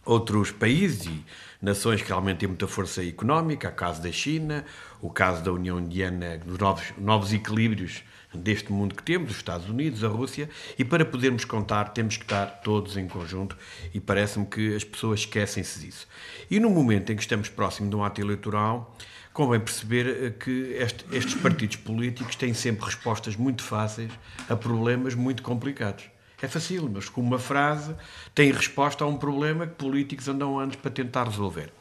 outros 0.06 0.52
países 0.52 1.06
e 1.06 1.24
nações 1.62 2.02
que 2.02 2.08
realmente 2.10 2.40
têm 2.40 2.48
muita 2.48 2.68
força 2.68 3.04
económica, 3.04 3.70
o 3.70 3.72
caso 3.72 4.02
da 4.02 4.12
China, 4.12 4.66
o 5.02 5.10
caso 5.10 5.44
da 5.44 5.52
União 5.52 5.80
Indiana, 5.80 6.38
dos 6.38 6.58
novos, 6.58 6.94
novos 6.98 7.34
equilíbrios 7.34 8.04
deste 8.34 8.72
mundo 8.72 8.96
que 8.96 9.04
temos, 9.04 9.32
os 9.32 9.38
Estados 9.38 9.70
Unidos, 9.70 10.04
a 10.04 10.08
Rússia, 10.08 10.50
e 10.78 10.84
para 10.84 11.06
podermos 11.06 11.46
contar 11.46 11.90
temos 11.90 12.18
que 12.18 12.24
estar 12.24 12.46
todos 12.62 12.98
em 12.98 13.08
conjunto 13.08 13.56
e 13.94 14.00
parece-me 14.00 14.46
que 14.46 14.76
as 14.76 14.84
pessoas 14.84 15.22
esquecem-se 15.22 15.80
disso. 15.80 16.08
E 16.50 16.60
no 16.60 16.70
momento 16.70 17.12
em 17.12 17.16
que 17.16 17.22
estamos 17.22 17.50
próximo 17.50 17.90
de 17.90 17.96
um 17.96 18.04
ato 18.04 18.20
eleitoral, 18.20 18.96
convém 19.32 19.60
perceber 19.60 20.08
eh, 20.08 20.30
que 20.32 20.76
este, 20.78 21.06
estes 21.12 21.36
partidos 21.36 21.78
políticos 21.78 22.36
têm 22.36 22.54
sempre 22.54 22.86
respostas 22.86 23.36
muito 23.36 23.64
fáceis 23.64 24.12
a 24.50 24.56
problemas 24.56 25.16
muito 25.16 25.42
complicados. 25.42 26.13
É 26.44 26.48
fácil, 26.50 26.92
mas 26.94 27.08
com 27.08 27.22
uma 27.22 27.40
frase 27.40 27.96
tem 28.36 28.52
resposta 28.52 29.06
a 29.06 29.08
um 29.08 29.16
problema 29.16 29.66
que 29.66 29.76
políticos 29.76 30.28
andam 30.28 30.60
anos 30.60 30.76
para 30.76 30.92
tentar 30.92 31.24
resolver. 31.24 31.72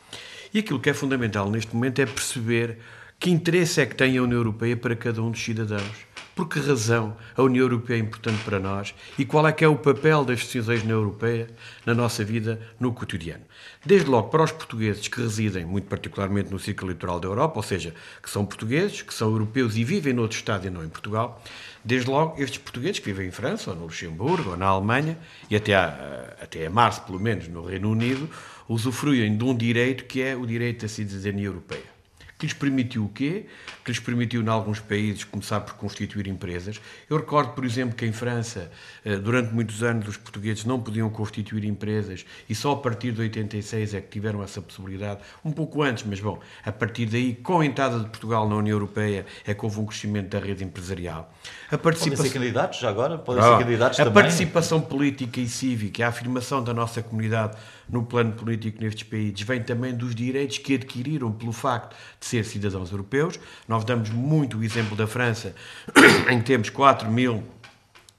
E 0.54 0.60
aquilo 0.60 0.78
que 0.78 0.88
é 0.88 0.94
fundamental 0.94 1.50
neste 1.50 1.74
momento 1.74 1.98
é 1.98 2.06
perceber 2.06 2.78
que 3.18 3.28
interesse 3.28 3.80
é 3.80 3.86
que 3.86 3.96
tem 3.96 4.16
a 4.16 4.22
União 4.22 4.38
Europeia 4.38 4.76
para 4.76 4.94
cada 4.94 5.20
um 5.20 5.32
dos 5.32 5.42
cidadãos. 5.42 6.11
Por 6.34 6.48
que 6.48 6.58
razão 6.60 7.14
a 7.36 7.42
União 7.42 7.64
Europeia 7.64 7.98
é 7.98 8.00
importante 8.00 8.42
para 8.42 8.58
nós 8.58 8.94
e 9.18 9.24
qual 9.24 9.46
é 9.46 9.52
que 9.52 9.62
é 9.62 9.68
o 9.68 9.76
papel 9.76 10.24
das 10.24 10.40
decisões 10.40 10.82
na 10.82 10.92
Europeia 10.92 11.50
na 11.84 11.94
nossa 11.94 12.24
vida 12.24 12.58
no 12.80 12.90
cotidiano. 12.90 13.44
Desde 13.84 14.08
logo 14.08 14.30
para 14.30 14.42
os 14.42 14.50
portugueses 14.50 15.08
que 15.08 15.20
residem 15.20 15.66
muito 15.66 15.88
particularmente 15.88 16.50
no 16.50 16.58
ciclo 16.58 16.88
litoral 16.88 17.20
da 17.20 17.28
Europa, 17.28 17.58
ou 17.58 17.62
seja, 17.62 17.94
que 18.22 18.30
são 18.30 18.46
portugueses, 18.46 19.02
que 19.02 19.12
são 19.12 19.30
europeus 19.30 19.76
e 19.76 19.84
vivem 19.84 20.14
noutro 20.14 20.38
Estado 20.38 20.66
e 20.66 20.70
não 20.70 20.82
em 20.82 20.88
Portugal, 20.88 21.42
desde 21.84 22.08
logo 22.08 22.42
estes 22.42 22.58
portugueses 22.58 22.98
que 22.98 23.12
vivem 23.12 23.28
em 23.28 23.30
França, 23.30 23.70
ou 23.70 23.76
no 23.76 23.82
Luxemburgo, 23.84 24.50
ou 24.50 24.56
na 24.56 24.66
Alemanha, 24.66 25.18
e 25.50 25.56
até 25.56 25.74
a, 25.74 26.34
até 26.40 26.66
a 26.66 26.70
março, 26.70 27.02
pelo 27.02 27.20
menos, 27.20 27.46
no 27.48 27.66
Reino 27.66 27.90
Unido, 27.90 28.30
usufruem 28.66 29.36
de 29.36 29.44
um 29.44 29.54
direito 29.54 30.04
que 30.04 30.22
é 30.22 30.34
o 30.34 30.46
direito 30.46 30.86
à 30.86 30.88
cidadania 30.88 31.46
europeia 31.46 31.81
que 32.42 32.46
lhes 32.46 32.54
permitiu 32.54 33.04
o 33.04 33.08
quê? 33.08 33.46
Que 33.84 33.92
lhes 33.92 34.00
permitiu, 34.00 34.42
em 34.42 34.48
alguns 34.48 34.80
países, 34.80 35.22
começar 35.22 35.60
por 35.60 35.74
constituir 35.74 36.26
empresas. 36.26 36.80
Eu 37.08 37.16
recordo, 37.18 37.52
por 37.52 37.64
exemplo, 37.64 37.94
que 37.94 38.04
em 38.04 38.12
França, 38.12 38.68
eh, 39.04 39.16
durante 39.16 39.54
muitos 39.54 39.80
anos, 39.84 40.08
os 40.08 40.16
portugueses 40.16 40.64
não 40.64 40.80
podiam 40.80 41.08
constituir 41.08 41.64
empresas 41.64 42.26
e 42.48 42.54
só 42.54 42.72
a 42.72 42.76
partir 42.76 43.12
de 43.12 43.20
86 43.20 43.94
é 43.94 44.00
que 44.00 44.08
tiveram 44.08 44.42
essa 44.42 44.60
possibilidade. 44.60 45.20
Um 45.44 45.52
pouco 45.52 45.82
antes, 45.82 46.04
mas 46.04 46.18
bom, 46.18 46.40
a 46.64 46.72
partir 46.72 47.06
daí, 47.06 47.32
com 47.32 47.60
a 47.60 47.64
entrada 47.64 48.00
de 48.00 48.06
Portugal 48.06 48.48
na 48.48 48.56
União 48.56 48.74
Europeia, 48.74 49.24
é 49.46 49.54
que 49.54 49.64
houve 49.64 49.78
um 49.78 49.86
crescimento 49.86 50.30
da 50.30 50.40
rede 50.40 50.64
empresarial. 50.64 51.32
A 51.70 51.78
participação... 51.78 52.24
Podem 52.24 52.32
ser 52.32 52.38
candidatos 52.40 52.80
já 52.80 52.88
agora? 52.88 53.18
Podem 53.18 53.40
ser 53.40 53.58
candidatos 53.58 54.00
a 54.00 54.04
também? 54.04 54.20
A 54.20 54.24
participação 54.24 54.80
política 54.80 55.40
e 55.40 55.46
cívica, 55.46 56.04
a 56.04 56.08
afirmação 56.08 56.62
da 56.62 56.74
nossa 56.74 57.00
comunidade 57.04 57.56
no 57.92 58.02
plano 58.02 58.32
político 58.32 58.82
nestes 58.82 59.04
países 59.04 59.42
vem 59.42 59.62
também 59.62 59.94
dos 59.94 60.14
direitos 60.14 60.58
que 60.58 60.74
adquiriram 60.74 61.30
pelo 61.30 61.52
facto 61.52 61.94
de 62.18 62.26
ser 62.26 62.44
cidadãos 62.44 62.90
europeus. 62.90 63.38
Nós 63.68 63.84
damos 63.84 64.08
muito 64.08 64.58
o 64.58 64.64
exemplo 64.64 64.96
da 64.96 65.06
França, 65.06 65.54
em 66.30 66.38
que 66.38 66.46
temos 66.46 66.70
4 66.70 67.10
mil, 67.10 67.44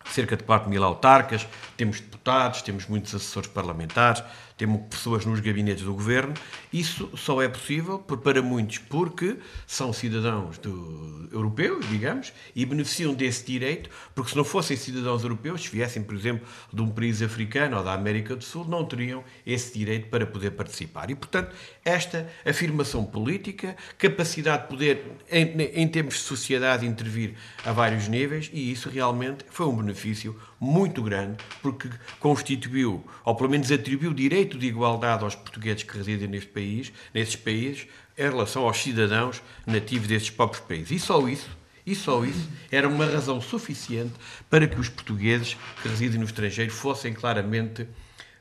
cerca 0.05 0.37
de 0.37 0.43
4 0.43 0.69
mil 0.69 0.83
autarcas, 0.83 1.47
temos 1.75 1.99
deputados, 1.99 2.61
temos 2.61 2.87
muitos 2.87 3.15
assessores 3.15 3.49
parlamentares, 3.49 4.23
temos 4.57 4.81
pessoas 4.89 5.25
nos 5.25 5.39
gabinetes 5.39 5.83
do 5.83 5.93
governo. 5.93 6.33
Isso 6.71 7.09
só 7.15 7.41
é 7.41 7.47
possível 7.47 7.99
para 7.99 8.41
muitos 8.41 8.77
porque 8.77 9.37
são 9.65 9.91
cidadãos 9.91 10.57
do, 10.57 11.29
europeus, 11.31 11.87
digamos, 11.89 12.31
e 12.55 12.65
beneficiam 12.65 13.13
desse 13.13 13.45
direito, 13.45 13.89
porque 14.13 14.31
se 14.31 14.37
não 14.37 14.43
fossem 14.43 14.77
cidadãos 14.77 15.23
europeus, 15.23 15.63
se 15.63 15.69
viessem, 15.69 16.03
por 16.03 16.15
exemplo, 16.15 16.45
de 16.71 16.81
um 16.81 16.89
país 16.89 17.21
africano 17.21 17.77
ou 17.77 17.83
da 17.83 17.93
América 17.93 18.35
do 18.35 18.43
Sul, 18.43 18.65
não 18.65 18.85
teriam 18.85 19.23
esse 19.45 19.77
direito 19.77 20.07
para 20.09 20.25
poder 20.25 20.51
participar. 20.51 21.09
E, 21.09 21.15
portanto, 21.15 21.55
esta 21.83 22.29
afirmação 22.45 23.03
política, 23.03 23.75
capacidade 23.97 24.63
de 24.63 24.69
poder, 24.69 25.03
em, 25.31 25.61
em 25.81 25.87
termos 25.87 26.15
de 26.15 26.21
sociedade, 26.21 26.85
intervir 26.85 27.33
a 27.65 27.71
vários 27.71 28.07
níveis, 28.07 28.49
e 28.53 28.71
isso 28.71 28.89
realmente 28.89 29.45
foi 29.49 29.65
um 29.65 29.75
benefício 29.75 30.39
muito 30.59 31.01
grande, 31.01 31.37
porque 31.61 31.89
constituiu, 32.19 33.03
ou 33.25 33.35
pelo 33.35 33.49
menos 33.49 33.71
atribuiu 33.71 34.13
direito 34.13 34.42
de 34.45 34.67
igualdade 34.67 35.23
aos 35.23 35.35
portugueses 35.35 35.83
que 35.83 35.97
residem 35.97 36.27
neste 36.27 36.49
país, 36.49 36.91
nesses 37.13 37.35
países, 37.35 37.87
em 38.17 38.23
relação 38.23 38.63
aos 38.63 38.77
cidadãos 38.77 39.41
nativos 39.65 40.07
desses 40.07 40.29
próprios 40.29 40.63
países. 40.63 40.91
E 40.91 40.99
só 40.99 41.27
isso, 41.27 41.49
e 41.85 41.95
só 41.95 42.23
isso 42.23 42.49
era 42.71 42.87
uma 42.87 43.05
razão 43.05 43.41
suficiente 43.41 44.13
para 44.49 44.67
que 44.67 44.79
os 44.79 44.89
portugueses 44.89 45.57
que 45.81 45.87
residem 45.87 46.19
no 46.19 46.25
estrangeiro 46.25 46.71
fossem 46.71 47.13
claramente 47.13 47.87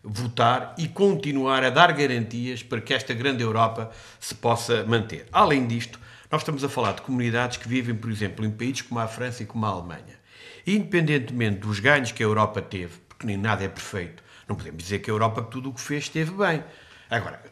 votar 0.02 0.74
e 0.76 0.88
continuar 0.88 1.62
a 1.64 1.70
dar 1.70 1.92
garantias 1.92 2.62
para 2.62 2.80
que 2.80 2.92
esta 2.92 3.14
grande 3.14 3.42
Europa 3.42 3.90
se 4.18 4.34
possa 4.34 4.84
manter. 4.84 5.26
Além 5.32 5.66
disto, 5.66 5.98
nós 6.30 6.42
estamos 6.42 6.64
a 6.64 6.68
falar 6.68 6.92
de 6.92 7.02
comunidades 7.02 7.56
que 7.56 7.68
vivem, 7.68 7.94
por 7.94 8.10
exemplo, 8.10 8.44
em 8.44 8.50
países 8.50 8.82
como 8.82 8.98
a 9.00 9.06
França 9.06 9.42
e 9.42 9.46
como 9.46 9.64
a 9.64 9.68
Alemanha. 9.68 10.20
Independentemente 10.66 11.60
dos 11.60 11.78
ganhos 11.78 12.12
que 12.12 12.22
a 12.22 12.26
Europa 12.26 12.60
teve, 12.62 12.94
porque 13.08 13.26
nem 13.26 13.36
nada 13.36 13.64
é 13.64 13.68
perfeito, 13.68 14.22
não 14.48 14.56
podemos 14.56 14.82
dizer 14.82 14.98
que 15.00 15.10
a 15.10 15.14
Europa 15.14 15.42
tudo 15.42 15.70
o 15.70 15.74
que 15.74 15.80
fez 15.80 16.04
esteve 16.04 16.32
bem. 16.32 16.62
Agora, 17.10 17.42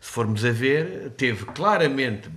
se 0.00 0.10
formos 0.12 0.44
a 0.44 0.52
ver, 0.52 1.10
teve 1.16 1.44
claramente, 1.46 2.30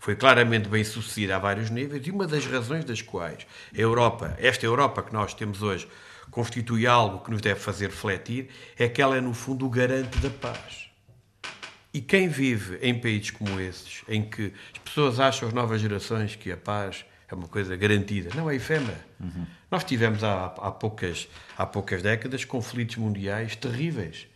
foi 0.00 0.16
claramente 0.16 0.68
bem 0.68 0.82
sucedida 0.82 1.36
a 1.36 1.38
vários 1.38 1.70
níveis 1.70 2.04
e 2.04 2.10
uma 2.10 2.26
das 2.26 2.44
razões 2.44 2.84
das 2.84 3.00
quais 3.00 3.46
a 3.72 3.80
Europa, 3.80 4.36
esta 4.38 4.66
Europa 4.66 5.00
que 5.02 5.12
nós 5.12 5.32
temos 5.32 5.62
hoje, 5.62 5.86
constitui 6.28 6.88
algo 6.88 7.24
que 7.24 7.30
nos 7.30 7.40
deve 7.40 7.60
fazer 7.60 7.86
refletir, 7.86 8.48
é 8.76 8.88
que 8.88 9.00
ela 9.00 9.16
é 9.16 9.20
no 9.20 9.32
fundo 9.32 9.64
o 9.64 9.70
garante 9.70 10.18
da 10.18 10.28
paz. 10.28 10.90
E 11.94 12.00
quem 12.00 12.28
vive 12.28 12.78
em 12.82 12.98
países 12.98 13.30
como 13.30 13.60
esses, 13.60 14.02
em 14.08 14.22
que 14.22 14.52
as 14.72 14.78
pessoas 14.78 15.20
acham 15.20 15.48
as 15.48 15.54
novas 15.54 15.80
gerações 15.80 16.34
que 16.34 16.50
a 16.50 16.56
paz 16.56 17.04
é 17.28 17.34
uma 17.34 17.48
coisa 17.48 17.76
garantida. 17.76 18.30
Não, 18.34 18.48
é 18.48 18.54
efêmera. 18.54 19.04
Uhum. 19.20 19.46
Nós 19.70 19.82
tivemos 19.84 20.22
há, 20.22 20.46
há, 20.46 20.70
poucas, 20.70 21.28
há 21.56 21.66
poucas 21.66 22.02
décadas 22.02 22.44
conflitos 22.44 22.96
mundiais 22.96 23.56
terríveis. 23.56 24.26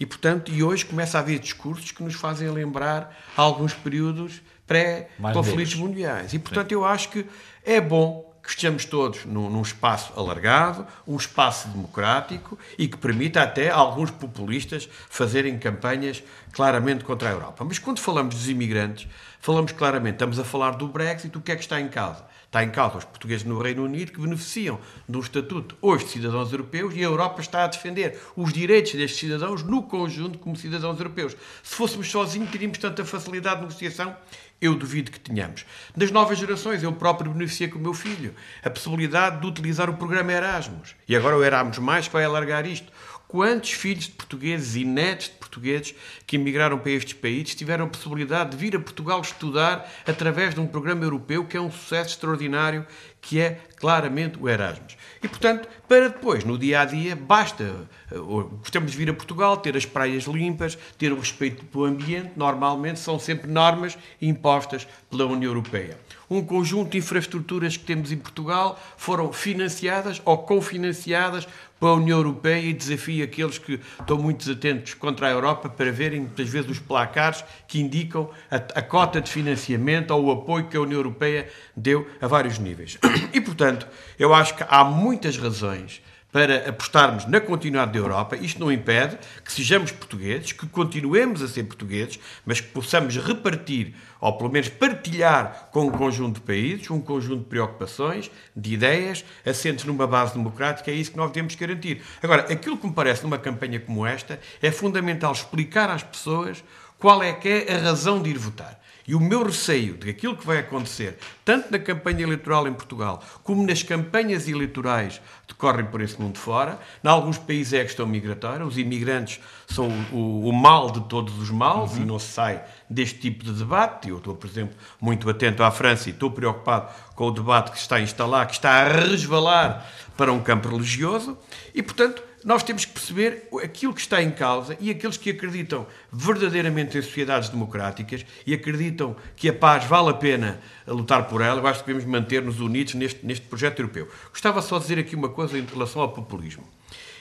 E, 0.00 0.06
portanto, 0.06 0.52
e 0.52 0.62
hoje 0.62 0.86
começa 0.86 1.18
a 1.18 1.20
haver 1.20 1.38
discursos 1.38 1.90
que 1.90 2.02
nos 2.02 2.14
fazem 2.14 2.48
lembrar 2.50 3.16
alguns 3.36 3.74
períodos 3.74 4.40
pré-conflitos 4.66 5.74
mundiais. 5.74 6.32
E, 6.32 6.38
portanto, 6.38 6.68
Sim. 6.68 6.74
eu 6.74 6.84
acho 6.84 7.08
que 7.10 7.26
é 7.64 7.80
bom 7.80 8.28
que 8.42 8.50
estejamos 8.50 8.86
todos 8.86 9.26
num, 9.26 9.50
num, 9.50 9.60
espaço 9.60 10.10
alargado, 10.16 10.86
um 11.06 11.16
espaço 11.16 11.68
democrático 11.68 12.58
e 12.78 12.88
que 12.88 12.96
permita 12.96 13.42
até 13.42 13.68
alguns 13.68 14.10
populistas 14.10 14.88
fazerem 15.10 15.58
campanhas 15.58 16.22
claramente 16.52 17.04
contra 17.04 17.28
a 17.28 17.32
Europa. 17.32 17.62
Mas 17.62 17.78
quando 17.78 18.00
falamos 18.00 18.34
dos 18.34 18.48
imigrantes, 18.48 19.06
falamos 19.38 19.72
claramente, 19.72 20.14
estamos 20.14 20.38
a 20.38 20.44
falar 20.44 20.72
do 20.72 20.88
Brexit, 20.88 21.36
o 21.36 21.42
que 21.42 21.52
é 21.52 21.56
que 21.56 21.62
está 21.62 21.78
em 21.78 21.88
causa? 21.88 22.24
Está 22.48 22.64
em 22.64 22.70
causa 22.70 22.96
os 22.96 23.04
portugueses 23.04 23.44
no 23.44 23.60
Reino 23.60 23.84
Unido 23.84 24.10
que 24.10 24.22
beneficiam 24.22 24.80
um 25.06 25.20
estatuto 25.20 25.76
hoje 25.82 26.06
de 26.06 26.12
cidadãos 26.12 26.50
europeus 26.50 26.94
e 26.96 27.00
a 27.00 27.02
Europa 27.02 27.42
está 27.42 27.64
a 27.64 27.66
defender 27.66 28.18
os 28.34 28.54
direitos 28.54 28.94
destes 28.94 29.20
cidadãos 29.20 29.62
no 29.62 29.82
conjunto 29.82 30.38
como 30.38 30.56
cidadãos 30.56 30.98
europeus. 30.98 31.36
Se 31.62 31.74
fôssemos 31.74 32.10
sozinhos, 32.10 32.50
teríamos 32.50 32.78
tanta 32.78 33.04
facilidade 33.04 33.56
de 33.56 33.66
negociação 33.66 34.16
eu 34.60 34.74
duvido 34.74 35.10
que 35.10 35.20
tenhamos. 35.20 35.66
Das 35.94 36.10
novas 36.10 36.38
gerações, 36.38 36.82
eu 36.82 36.92
próprio 36.92 37.32
beneficiei 37.32 37.68
com 37.68 37.78
o 37.78 37.82
meu 37.82 37.94
filho 37.94 38.34
a 38.64 38.70
possibilidade 38.70 39.40
de 39.40 39.46
utilizar 39.46 39.88
o 39.88 39.96
programa 39.98 40.32
Erasmus. 40.32 40.96
E 41.06 41.14
agora 41.14 41.36
o 41.36 41.44
Erasmus 41.44 41.78
Mais 41.78 42.08
vai 42.08 42.24
alargar 42.24 42.66
isto. 42.66 42.90
Quantos 43.28 43.72
filhos 43.72 44.04
de 44.04 44.12
portugueses 44.12 44.74
e 44.74 44.84
netos 44.86 45.26
de 45.26 45.34
portugueses 45.48 45.94
que 46.26 46.36
emigraram 46.36 46.78
para 46.78 46.92
estes 46.92 47.14
países 47.14 47.54
tiveram 47.54 47.86
a 47.86 47.88
possibilidade 47.88 48.50
de 48.50 48.56
vir 48.56 48.76
a 48.76 48.80
Portugal 48.80 49.20
estudar 49.20 49.90
através 50.06 50.54
de 50.54 50.60
um 50.60 50.66
programa 50.66 51.04
europeu 51.04 51.44
que 51.44 51.56
é 51.56 51.60
um 51.60 51.70
sucesso 51.70 52.10
extraordinário, 52.10 52.86
que 53.20 53.40
é 53.40 53.60
claramente 53.76 54.38
o 54.40 54.48
Erasmus. 54.48 54.96
E, 55.22 55.26
portanto, 55.26 55.68
para 55.88 56.08
depois, 56.08 56.44
no 56.44 56.56
dia 56.56 56.82
a 56.82 56.84
dia, 56.84 57.16
basta. 57.16 57.88
Eh, 58.12 58.18
gostamos 58.60 58.92
de 58.92 58.96
vir 58.96 59.10
a 59.10 59.14
Portugal, 59.14 59.56
ter 59.56 59.76
as 59.76 59.84
praias 59.84 60.24
limpas, 60.24 60.78
ter 60.96 61.12
o 61.12 61.18
respeito 61.18 61.64
pelo 61.64 61.84
ambiente, 61.84 62.32
normalmente 62.36 63.00
são 63.00 63.18
sempre 63.18 63.50
normas 63.50 63.98
impostas 64.22 64.86
pela 65.10 65.26
União 65.26 65.50
Europeia 65.50 65.98
um 66.30 66.42
conjunto 66.42 66.90
de 66.90 66.98
infraestruturas 66.98 67.76
que 67.76 67.84
temos 67.84 68.12
em 68.12 68.18
Portugal 68.18 68.78
foram 68.96 69.32
financiadas 69.32 70.20
ou 70.24 70.38
cofinanciadas 70.38 71.46
pela 71.78 71.94
União 71.94 72.18
Europeia 72.18 72.60
e 72.60 72.72
desafio 72.72 73.24
aqueles 73.24 73.58
que 73.58 73.80
estão 74.00 74.18
muito 74.18 74.50
atentos 74.50 74.94
contra 74.94 75.28
a 75.28 75.30
Europa 75.30 75.68
para 75.68 75.92
verem 75.92 76.20
muitas 76.20 76.48
vezes 76.48 76.70
os 76.70 76.78
placares 76.78 77.44
que 77.66 77.80
indicam 77.80 78.30
a, 78.50 78.56
a, 78.56 78.82
cota 78.82 79.20
de 79.20 79.30
financiamento 79.30 80.10
ou 80.10 80.24
o 80.24 80.32
apoio 80.32 80.66
que 80.66 80.76
a 80.76 80.80
União 80.80 80.98
Europeia 80.98 81.48
deu 81.76 82.08
a 82.20 82.26
vários 82.26 82.58
níveis. 82.58 82.98
E, 83.30 83.40
portanto, 83.40 83.86
eu 84.18 84.32
acho 84.34 84.56
que 84.56 84.64
há 84.68 84.82
muitas 84.82 85.36
razões 85.36 86.00
para 86.30 86.68
apostarmos 86.68 87.26
na 87.26 87.40
continuidade 87.40 87.92
da 87.92 87.98
Europa. 87.98 88.36
Isto 88.36 88.60
não 88.60 88.70
impede 88.70 89.18
que 89.44 89.50
sejamos 89.50 89.90
portugueses, 89.92 90.52
que 90.52 90.66
continuemos 90.66 91.42
a 91.42 91.48
ser 91.48 91.64
portugueses, 91.64 92.18
mas 92.44 92.60
que 92.60 92.68
possamos 92.68 93.16
repartir, 93.16 93.94
ou 94.20 94.36
pelo 94.36 94.50
menos 94.50 94.68
partilhar 94.68 95.68
com 95.72 95.86
um 95.86 95.90
conjunto 95.90 96.36
de 96.36 96.40
países, 96.42 96.90
um 96.90 97.00
conjunto 97.00 97.44
de 97.44 97.48
preocupações, 97.48 98.30
de 98.54 98.74
ideias, 98.74 99.24
assentes 99.44 99.84
numa 99.84 100.06
base 100.06 100.34
democrática, 100.34 100.90
é 100.90 100.94
isso 100.94 101.12
que 101.12 101.16
nós 101.16 101.30
devemos 101.30 101.54
garantir. 101.54 102.02
Agora, 102.22 102.52
aquilo 102.52 102.76
que 102.76 102.86
me 102.86 102.92
parece 102.92 103.22
numa 103.22 103.38
campanha 103.38 103.80
como 103.80 104.06
esta, 104.06 104.38
é 104.60 104.70
fundamental 104.70 105.32
explicar 105.32 105.88
às 105.88 106.02
pessoas 106.02 106.62
qual 106.98 107.22
é 107.22 107.32
que 107.32 107.48
é 107.48 107.74
a 107.74 107.78
razão 107.78 108.20
de 108.20 108.30
ir 108.30 108.38
votar. 108.38 108.78
E 109.08 109.14
o 109.14 109.20
meu 109.20 109.42
receio 109.42 109.94
de 109.94 110.10
aquilo 110.10 110.36
que 110.36 110.46
vai 110.46 110.58
acontecer, 110.58 111.16
tanto 111.42 111.72
na 111.72 111.78
campanha 111.78 112.22
eleitoral 112.22 112.68
em 112.68 112.74
Portugal, 112.74 113.22
como 113.42 113.66
nas 113.66 113.82
campanhas 113.82 114.46
eleitorais 114.46 115.18
que 115.46 115.54
decorrem 115.54 115.86
por 115.86 116.02
esse 116.02 116.20
mundo 116.20 116.36
fora, 116.36 116.78
em 117.02 117.08
alguns 117.08 117.38
países 117.38 117.72
é 117.72 117.80
a 117.80 117.84
questão 117.84 118.06
migratória, 118.06 118.66
os 118.66 118.76
imigrantes 118.76 119.40
são 119.66 119.88
o, 120.12 120.46
o 120.46 120.52
mal 120.52 120.90
de 120.90 121.00
todos 121.08 121.38
os 121.38 121.50
males 121.50 121.92
uhum. 121.92 122.02
e 122.02 122.04
não 122.04 122.18
se 122.18 122.32
sai 122.32 122.62
deste 122.90 123.18
tipo 123.18 123.44
de 123.44 123.52
debate. 123.52 124.10
Eu 124.10 124.18
estou, 124.18 124.34
por 124.34 124.46
exemplo, 124.46 124.76
muito 125.00 125.30
atento 125.30 125.62
à 125.62 125.70
França 125.70 126.10
e 126.10 126.12
estou 126.12 126.30
preocupado 126.30 126.92
com 127.14 127.28
o 127.28 127.30
debate 127.30 127.70
que 127.70 127.78
está 127.78 127.96
a 127.96 128.00
instalar, 128.02 128.46
que 128.46 128.52
está 128.52 128.72
a 128.72 128.88
resvalar 128.88 129.90
para 130.18 130.30
um 130.30 130.40
campo 130.40 130.68
religioso 130.68 131.38
e, 131.74 131.82
portanto, 131.82 132.27
nós 132.44 132.62
temos 132.62 132.84
que 132.84 132.92
perceber 132.92 133.48
aquilo 133.62 133.92
que 133.92 134.00
está 134.00 134.22
em 134.22 134.30
causa 134.30 134.76
e 134.80 134.90
aqueles 134.90 135.16
que 135.16 135.30
acreditam 135.30 135.86
verdadeiramente 136.12 136.96
em 136.96 137.02
sociedades 137.02 137.48
democráticas 137.48 138.24
e 138.46 138.54
acreditam 138.54 139.16
que 139.36 139.48
a 139.48 139.52
paz 139.52 139.84
vale 139.84 140.10
a 140.10 140.14
pena 140.14 140.60
lutar 140.86 141.28
por 141.28 141.40
ela, 141.40 141.60
eu 141.60 141.66
acho 141.66 141.80
que 141.80 141.86
devemos 141.86 142.08
manter-nos 142.08 142.60
unidos 142.60 142.94
neste, 142.94 143.24
neste 143.26 143.46
projeto 143.46 143.80
europeu. 143.80 144.08
Gostava 144.30 144.62
só 144.62 144.76
de 144.78 144.82
dizer 144.82 144.98
aqui 144.98 145.16
uma 145.16 145.28
coisa 145.28 145.58
em 145.58 145.64
relação 145.64 146.02
ao 146.02 146.10
populismo. 146.10 146.64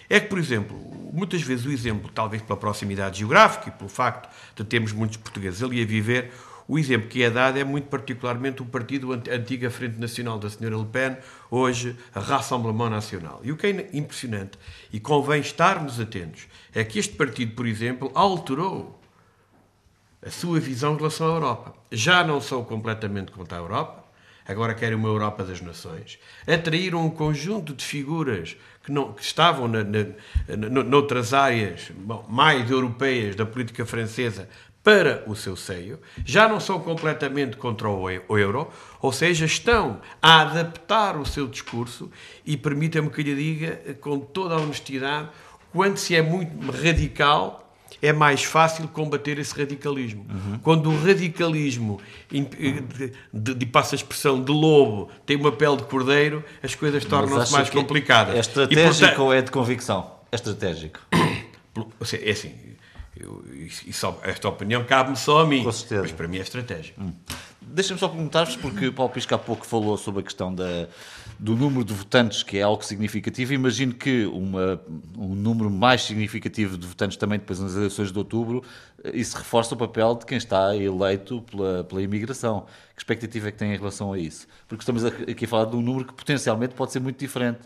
É 0.09 0.19
que, 0.19 0.27
por 0.27 0.39
exemplo, 0.39 0.77
muitas 1.11 1.41
vezes 1.41 1.65
o 1.65 1.71
exemplo, 1.71 2.09
talvez 2.13 2.41
pela 2.41 2.57
proximidade 2.57 3.19
geográfica 3.19 3.67
e 3.67 3.71
pelo 3.71 3.89
facto 3.89 4.29
de 4.55 4.63
termos 4.63 4.93
muitos 4.93 5.17
portugueses 5.17 5.61
ali 5.61 5.81
a 5.81 5.85
viver, 5.85 6.31
o 6.67 6.77
exemplo 6.77 7.07
que 7.07 7.23
é 7.23 7.29
dado 7.29 7.57
é 7.57 7.63
muito 7.63 7.87
particularmente 7.87 8.61
o 8.61 8.65
partido 8.65 9.13
antiga 9.13 9.69
Frente 9.69 9.97
Nacional 9.97 10.37
da 10.37 10.47
Sra. 10.49 10.75
Le 10.75 10.85
Pen, 10.85 11.17
hoje 11.49 11.95
a 12.13 12.19
Rassemblement 12.19 12.89
Nacional. 12.89 13.39
E 13.43 13.51
o 13.51 13.57
que 13.57 13.67
é 13.67 13.89
impressionante, 13.93 14.59
e 14.91 14.99
convém 14.99 15.39
estarmos 15.39 15.99
atentos, 15.99 16.47
é 16.73 16.83
que 16.83 16.99
este 16.99 17.15
partido, 17.15 17.53
por 17.53 17.65
exemplo, 17.65 18.11
alterou 18.13 18.99
a 20.25 20.29
sua 20.29 20.59
visão 20.59 20.95
em 20.95 20.97
relação 20.97 21.27
à 21.27 21.35
Europa. 21.35 21.73
Já 21.91 22.23
não 22.23 22.41
são 22.41 22.63
completamente 22.65 23.31
contra 23.31 23.57
a 23.57 23.61
Europa, 23.61 24.03
agora 24.45 24.73
querem 24.73 24.97
uma 24.97 25.07
Europa 25.07 25.43
das 25.45 25.61
nações. 25.61 26.19
Atraíram 26.45 27.05
um 27.05 27.09
conjunto 27.09 27.73
de 27.73 27.83
figuras 27.83 28.57
que, 28.83 28.91
não, 28.91 29.13
que 29.13 29.21
estavam 29.21 29.67
na, 29.67 29.83
na, 29.83 30.83
noutras 30.83 31.33
áreas 31.33 31.91
bom, 31.95 32.25
mais 32.29 32.69
europeias 32.71 33.35
da 33.35 33.45
política 33.45 33.85
francesa 33.85 34.49
para 34.87 35.21
o 35.27 35.35
seu 35.35 35.57
seio, 35.57 35.99
já 36.23 36.47
não 36.47 36.61
são 36.61 36.79
completamente 36.79 37.57
contra 37.57 37.89
o 37.89 38.09
euro, 38.09 38.69
ou 39.01 39.11
seja, 39.11 39.43
estão 39.43 39.99
a 40.21 40.39
adaptar 40.39 41.17
o 41.17 41.25
seu 41.25 41.45
discurso 41.45 42.09
e 42.45 42.55
permita-me 42.55 43.09
que 43.09 43.21
lhe 43.21 43.35
diga 43.35 43.97
com 43.99 44.17
toda 44.17 44.55
a 44.55 44.57
honestidade, 44.57 45.27
quando 45.73 45.97
se 45.97 46.15
é 46.15 46.21
muito 46.21 46.71
radical, 46.71 47.69
é 48.01 48.13
mais 48.13 48.45
fácil 48.45 48.87
combater 48.87 49.37
esse 49.37 49.53
radicalismo. 49.59 50.25
Uhum. 50.29 50.59
Quando 50.59 50.89
o 50.89 50.97
radicalismo, 50.97 51.99
de, 52.29 53.11
de, 53.33 53.55
de, 53.55 53.65
passa 53.65 53.93
a 53.93 53.97
expressão 53.97 54.41
de 54.41 54.53
lobo, 54.53 55.09
tem 55.25 55.35
uma 55.35 55.51
pele 55.51 55.75
de 55.75 55.83
cordeiro, 55.83 56.41
as 56.63 56.75
coisas 56.75 57.03
tornam-se 57.03 57.51
mais 57.51 57.69
complicadas. 57.69 58.37
É 58.37 58.39
estratégico 58.39 58.79
e, 58.79 58.87
portanto, 58.87 59.21
ou 59.21 59.33
é 59.33 59.41
de 59.41 59.51
convicção? 59.51 60.09
É 60.31 60.35
estratégico. 60.37 61.01
É 62.23 62.31
assim, 62.31 62.51
eu, 63.19 63.43
esta 64.23 64.49
opinião 64.49 64.83
cabe-me 64.83 65.17
só 65.17 65.41
a 65.41 65.45
mim. 65.45 65.63
Com 65.63 65.71
certeza. 65.71 66.01
Mas 66.03 66.11
para 66.11 66.27
mim 66.27 66.37
é 66.37 66.41
estratégico. 66.41 67.01
Hum. 67.01 67.13
Deixa-me 67.61 67.99
só 67.99 68.07
perguntar-vos, 68.07 68.55
porque 68.55 68.87
o 68.87 68.93
Paulo 68.93 69.11
Pisca 69.11 69.35
há 69.35 69.37
pouco 69.37 69.65
falou 69.65 69.97
sobre 69.97 70.21
a 70.21 70.23
questão 70.23 70.53
da, 70.53 70.87
do 71.37 71.55
número 71.55 71.83
de 71.83 71.93
votantes, 71.93 72.41
que 72.41 72.57
é 72.57 72.61
algo 72.61 72.83
significativo. 72.83 73.53
Imagino 73.53 73.93
que 73.93 74.25
uma, 74.25 74.81
um 75.17 75.35
número 75.35 75.69
mais 75.69 76.03
significativo 76.03 76.77
de 76.77 76.87
votantes 76.87 77.17
também 77.17 77.39
depois 77.39 77.59
nas 77.59 77.75
eleições 77.75 78.11
de 78.11 78.17
outubro, 78.17 78.63
eh, 79.03 79.11
isso 79.13 79.37
reforça 79.37 79.75
o 79.75 79.77
papel 79.77 80.15
de 80.15 80.25
quem 80.25 80.37
está 80.37 80.75
eleito 80.75 81.41
pela, 81.41 81.83
pela 81.83 82.01
imigração. 82.01 82.65
Que 82.95 83.01
expectativa 83.01 83.49
é 83.49 83.51
que 83.51 83.57
tem 83.57 83.73
em 83.73 83.77
relação 83.77 84.13
a 84.13 84.17
isso? 84.17 84.47
Porque 84.67 84.81
estamos 84.81 85.03
aqui 85.03 85.45
a 85.45 85.47
falar 85.47 85.65
de 85.65 85.75
um 85.75 85.81
número 85.81 86.05
que 86.05 86.13
potencialmente 86.13 86.73
pode 86.73 86.93
ser 86.93 86.99
muito 86.99 87.19
diferente. 87.19 87.59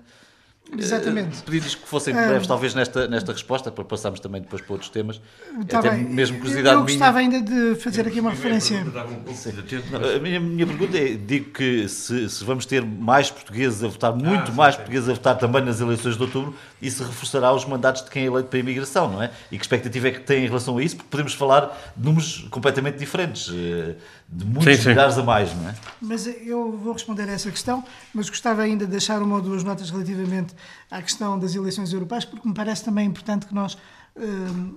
Exatamente. 0.78 1.40
Uh, 1.40 1.44
Pedi-lhes 1.44 1.76
que 1.76 1.88
fossem 1.88 2.14
breves, 2.14 2.46
uh, 2.46 2.48
talvez, 2.48 2.74
nesta, 2.74 3.08
nesta 3.08 3.34
resposta, 3.34 3.70
para 3.72 3.84
passarmos 3.84 4.20
também 4.20 4.42
depois 4.42 4.62
para 4.62 4.74
outros 4.74 4.90
temas. 4.90 5.20
Tá 5.68 5.80
Até 5.80 5.92
bem. 5.92 6.06
mesmo 6.06 6.38
curiosidade 6.38 6.76
Eu 6.76 6.84
gostava 6.84 7.20
minha... 7.20 7.38
ainda 7.38 7.42
de 7.42 7.76
fazer 7.76 8.08
aqui 8.08 8.20
uma 8.20 8.30
referência. 8.30 8.80
a 8.80 10.20
minha, 10.20 10.40
minha 10.40 10.68
pergunta 10.68 10.98
é: 10.98 11.16
digo 11.16 11.52
que 11.52 11.90
se, 11.90 12.30
se, 12.30 12.44
vamos 12.44 12.66
ter 12.66 12.86
mais 12.86 13.30
portugueses 13.30 13.84
a 13.84 13.88
votar, 13.88 14.16
muito 14.16 14.52
ah, 14.52 14.56
mais 14.56 14.76
sim, 14.76 14.82
portugueses 14.82 15.10
a 15.10 15.14
votar 15.14 15.38
também 15.38 15.64
nas 15.64 15.82
eleições 15.82 16.16
de 16.16 16.24
outubro, 16.24 16.56
isso 16.82 17.04
reforçará 17.04 17.54
os 17.54 17.66
mandatos 17.66 18.04
de 18.04 18.10
quem 18.10 18.24
é 18.24 18.26
eleito 18.26 18.48
para 18.50 18.58
a 18.58 18.62
imigração, 18.62 19.12
não 19.12 19.22
é? 19.22 19.32
E 19.52 19.58
que 19.58 19.64
expectativa 19.64 20.08
é 20.08 20.12
que 20.12 20.22
tem 20.22 20.44
em 20.44 20.48
relação 20.48 20.78
a 20.78 20.84
isso? 20.84 20.96
Porque 20.96 21.10
podemos 21.10 21.34
falar 21.34 21.94
de 21.96 22.04
números 22.04 22.48
completamente 22.50 22.98
diferentes. 22.98 23.48
Uh, 23.48 23.96
de 24.28 24.46
muitos 24.46 24.78
sim, 24.78 24.84
sim. 24.84 24.90
milhares 24.90 25.18
a 25.18 25.24
mais, 25.24 25.54
não 25.54 25.70
é? 25.70 25.76
Mas 26.02 26.26
eu 26.26 26.78
vou 26.78 26.94
responder 26.94 27.24
a 27.24 27.34
essa 27.34 27.52
questão, 27.52 27.84
mas 28.14 28.30
gostava 28.30 28.62
ainda 28.62 28.86
de 28.86 28.92
deixar 28.92 29.22
uma 29.22 29.36
ou 29.36 29.42
duas 29.42 29.62
notas 29.64 29.90
relativamente 29.90 30.56
à 30.90 31.02
questão 31.02 31.38
das 31.38 31.54
eleições 31.54 31.92
europeias, 31.92 32.24
porque 32.24 32.48
me 32.48 32.54
parece 32.54 32.86
também 32.86 33.06
importante 33.06 33.46
que 33.46 33.54
nós 33.54 33.78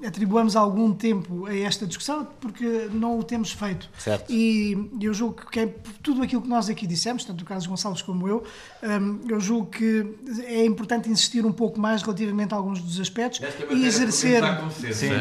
atribuamos 0.06 0.54
algum 0.54 0.92
tempo 0.92 1.46
a 1.46 1.56
esta 1.56 1.86
discussão, 1.86 2.26
porque 2.40 2.88
não 2.92 3.18
o 3.18 3.24
temos 3.24 3.52
feito. 3.52 3.90
Certo. 3.98 4.30
E 4.32 4.90
eu 5.00 5.12
julgo 5.12 5.50
que 5.50 5.60
é 5.60 5.66
tudo 6.02 6.22
aquilo 6.22 6.42
que 6.42 6.48
nós 6.48 6.68
aqui 6.68 6.86
dissemos, 6.86 7.24
tanto 7.24 7.42
o 7.42 7.44
Carlos 7.44 7.66
Gonçalves 7.66 8.02
como 8.02 8.28
eu, 8.28 8.44
um, 8.82 9.20
eu 9.28 9.40
julgo 9.40 9.66
que 9.66 10.06
é 10.46 10.64
importante 10.64 11.10
insistir 11.10 11.44
um 11.44 11.52
pouco 11.52 11.80
mais 11.80 12.02
relativamente 12.02 12.54
a 12.54 12.56
alguns 12.56 12.80
dos 12.80 13.00
aspectos 13.00 13.40
e 13.70 13.84
exercer. 13.84 14.42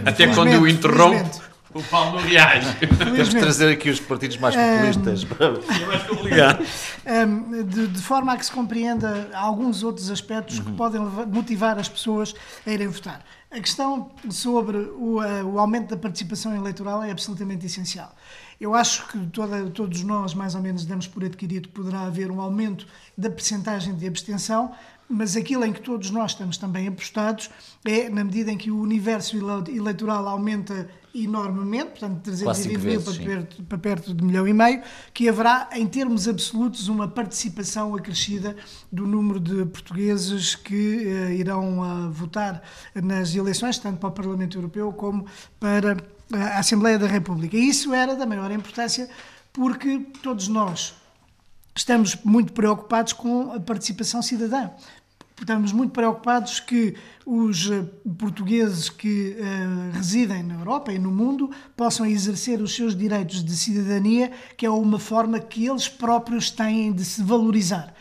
Até 0.06 0.28
quando 0.34 0.52
eu 0.52 0.68
interrompo 0.68 1.54
o 1.74 1.82
Paulo 1.84 2.20
não 2.20 2.28
reage. 2.28 2.68
Temos 2.98 3.30
de 3.30 3.40
trazer 3.40 3.74
aqui 3.74 3.90
os 3.90 4.00
partidos 4.00 4.38
mais 4.38 4.56
populistas. 4.56 5.26
É 5.84 5.86
mais 5.86 6.04
complicado. 6.04 6.66
Um, 7.06 7.64
de, 7.64 7.88
de, 7.88 8.02
forma 8.02 8.34
a 8.34 8.38
que 8.38 8.46
se 8.46 8.52
compreenda 8.52 9.30
alguns 9.34 9.84
outros 9.84 10.10
aspectos 10.12 10.60
uhum. 10.60 10.66
que 10.66 10.72
podem 10.74 11.02
motivar 11.02 11.78
as 11.80 11.90
pessoas 11.90 12.36
a 12.66 12.72
irem 12.72 12.88
votar. 12.88 13.24
A 13.54 13.60
questão 13.60 14.10
sobre 14.32 14.78
o, 14.78 15.22
uh, 15.22 15.46
o, 15.46 15.60
aumento 15.60 15.90
da 15.90 15.96
participação 15.96 16.56
eleitoral 16.56 17.04
é 17.04 17.12
absolutamente 17.12 17.68
essencial. 17.68 18.12
Eu 18.60 18.74
acho 18.74 19.08
que 19.10 19.28
toda, 19.28 19.70
todos 19.70 20.02
nós, 20.02 20.34
mais 20.34 20.56
ou 20.56 20.62
menos, 20.62 20.86
damos 20.86 21.06
por 21.06 21.24
adquirido 21.24 21.68
que 21.68 21.74
poderá 21.76 22.02
haver 22.02 22.32
um 22.32 22.42
aumento 22.42 22.88
da 23.16 23.30
percentagem 23.30 23.94
de 23.94 24.08
abstenção, 24.08 24.72
mas 25.08 25.38
aquilo 25.38 25.64
em 25.66 25.72
que 25.72 25.82
todos 25.82 26.10
nós 26.10 26.32
estamos 26.32 26.58
também 26.58 26.88
apostados 26.88 27.52
é, 27.86 28.10
na 28.10 28.24
medida 28.24 28.52
em 28.52 28.58
que 28.58 28.72
o 28.72 28.80
universo 28.80 29.38
eleitoral 29.70 30.28
aumenta 30.28 30.90
enormemente, 31.14 31.92
portanto 31.92 32.22
320 32.24 32.84
mil 32.84 33.02
para 33.02 33.14
perto, 33.14 33.64
para 33.64 33.78
perto 33.78 34.14
de 34.14 34.24
milhão 34.24 34.48
e 34.48 34.54
meio, 34.54 34.82
que 35.14 35.30
haverá 35.30 35.70
em 35.74 35.86
termos 35.88 36.28
absolutos 36.28 36.88
uma 36.88 37.08
participação 37.08 37.96
acrescida 37.96 38.56
do 38.92 39.06
número 39.06 39.40
de 39.40 39.66
portugueses 39.66 40.56
que 40.56 41.06
uh, 41.06 41.32
irão 41.32 41.80
uh, 41.80 42.12
votar 42.12 42.64
nas 42.96 43.36
eleições, 43.36 43.78
tanto 43.78 44.00
para 44.00 44.10
o 44.10 44.12
Parlamento 44.12 44.58
Europeu 44.58 44.92
como 44.92 45.26
para 45.60 45.98
a 46.32 46.60
Assembleia 46.60 46.98
da 46.98 47.08
República. 47.08 47.56
E 47.56 47.70
isso 47.70 47.94
era 47.94 48.16
da 48.16 48.26
maior 48.26 48.52
importância 48.52 49.08
porque 49.52 50.00
todos 50.24 50.48
nós 50.48 50.96
estamos 51.76 52.18
muito 52.24 52.54
preocupados 52.54 53.14
com 53.14 53.52
a 53.54 53.60
participação 53.60 54.22
cidadã 54.22 54.70
estamos 55.42 55.72
muito 55.72 55.92
preocupados 55.92 56.60
que 56.60 56.96
os 57.26 57.70
eh, 57.70 57.84
portugueses 58.18 58.90
que 58.90 59.36
uh, 59.38 59.96
residem 59.96 60.44
na 60.44 60.56
Europa 60.56 60.92
e 60.92 61.00
no 61.00 61.12
mundo 61.12 61.50
possam 61.76 62.06
exercer 62.06 62.62
os 62.62 62.76
seus 62.76 62.96
direitos 62.96 63.44
de 63.44 63.56
cidadania, 63.56 64.32
que 64.58 64.66
é 64.66 64.70
uma 64.70 65.00
forma 65.00 65.40
que 65.40 65.66
eles 65.66 65.88
próprios 65.88 66.50
têm 66.50 66.92
de 66.92 67.04
se 67.04 67.24
valorizar. 67.24 67.94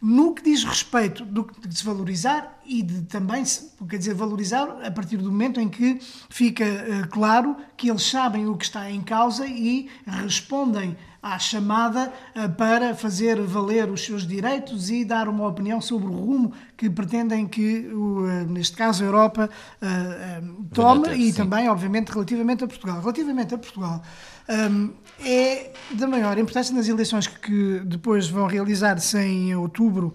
No 0.00 0.34
que 0.34 0.42
diz 0.42 0.64
respeito 0.64 1.24
do, 1.24 1.48
de 1.64 1.78
se 1.78 1.84
valorizar 1.84 2.60
e 2.66 2.82
de 2.82 3.02
também, 3.02 3.44
quer 3.88 3.98
dizer, 3.98 4.14
valorizar 4.14 4.84
a 4.84 4.90
partir 4.90 5.16
do 5.16 5.30
momento 5.30 5.60
em 5.60 5.68
que 5.68 6.00
fica 6.28 6.64
uh, 6.64 7.08
claro 7.08 7.56
que 7.76 7.88
eles 7.88 8.02
sabem 8.02 8.48
o 8.48 8.56
que 8.56 8.64
está 8.64 8.90
em 8.90 9.00
causa 9.00 9.46
e 9.46 9.88
respondem 10.06 10.96
à 11.22 11.38
chamada 11.38 12.12
uh, 12.34 12.48
para 12.56 12.94
fazer 12.94 13.40
valer 13.40 13.88
os 13.88 14.04
seus 14.04 14.26
direitos 14.26 14.90
e 14.90 15.04
dar 15.04 15.28
uma 15.28 15.46
opinião 15.46 15.80
sobre 15.80 16.08
o 16.08 16.12
rumo 16.12 16.52
que 16.76 16.90
pretendem 16.90 17.46
que, 17.46 17.86
uh, 17.86 18.50
neste 18.50 18.76
caso, 18.76 19.04
a 19.04 19.06
Europa 19.06 19.50
tome 20.72 21.14
e 21.14 21.32
sim. 21.32 21.34
também, 21.34 21.68
obviamente, 21.68 22.10
relativamente 22.10 22.64
a 22.64 22.66
Portugal. 22.66 23.00
Relativamente 23.00 23.54
a 23.54 23.58
Portugal, 23.58 24.02
um, 24.48 24.90
é 25.24 25.72
da 25.92 26.06
maior 26.06 26.36
importância 26.38 26.74
nas 26.74 26.88
eleições 26.88 27.26
que 27.26 27.80
depois 27.84 28.28
vão 28.28 28.46
realizar-se 28.46 29.18
em 29.18 29.54
outubro 29.54 30.14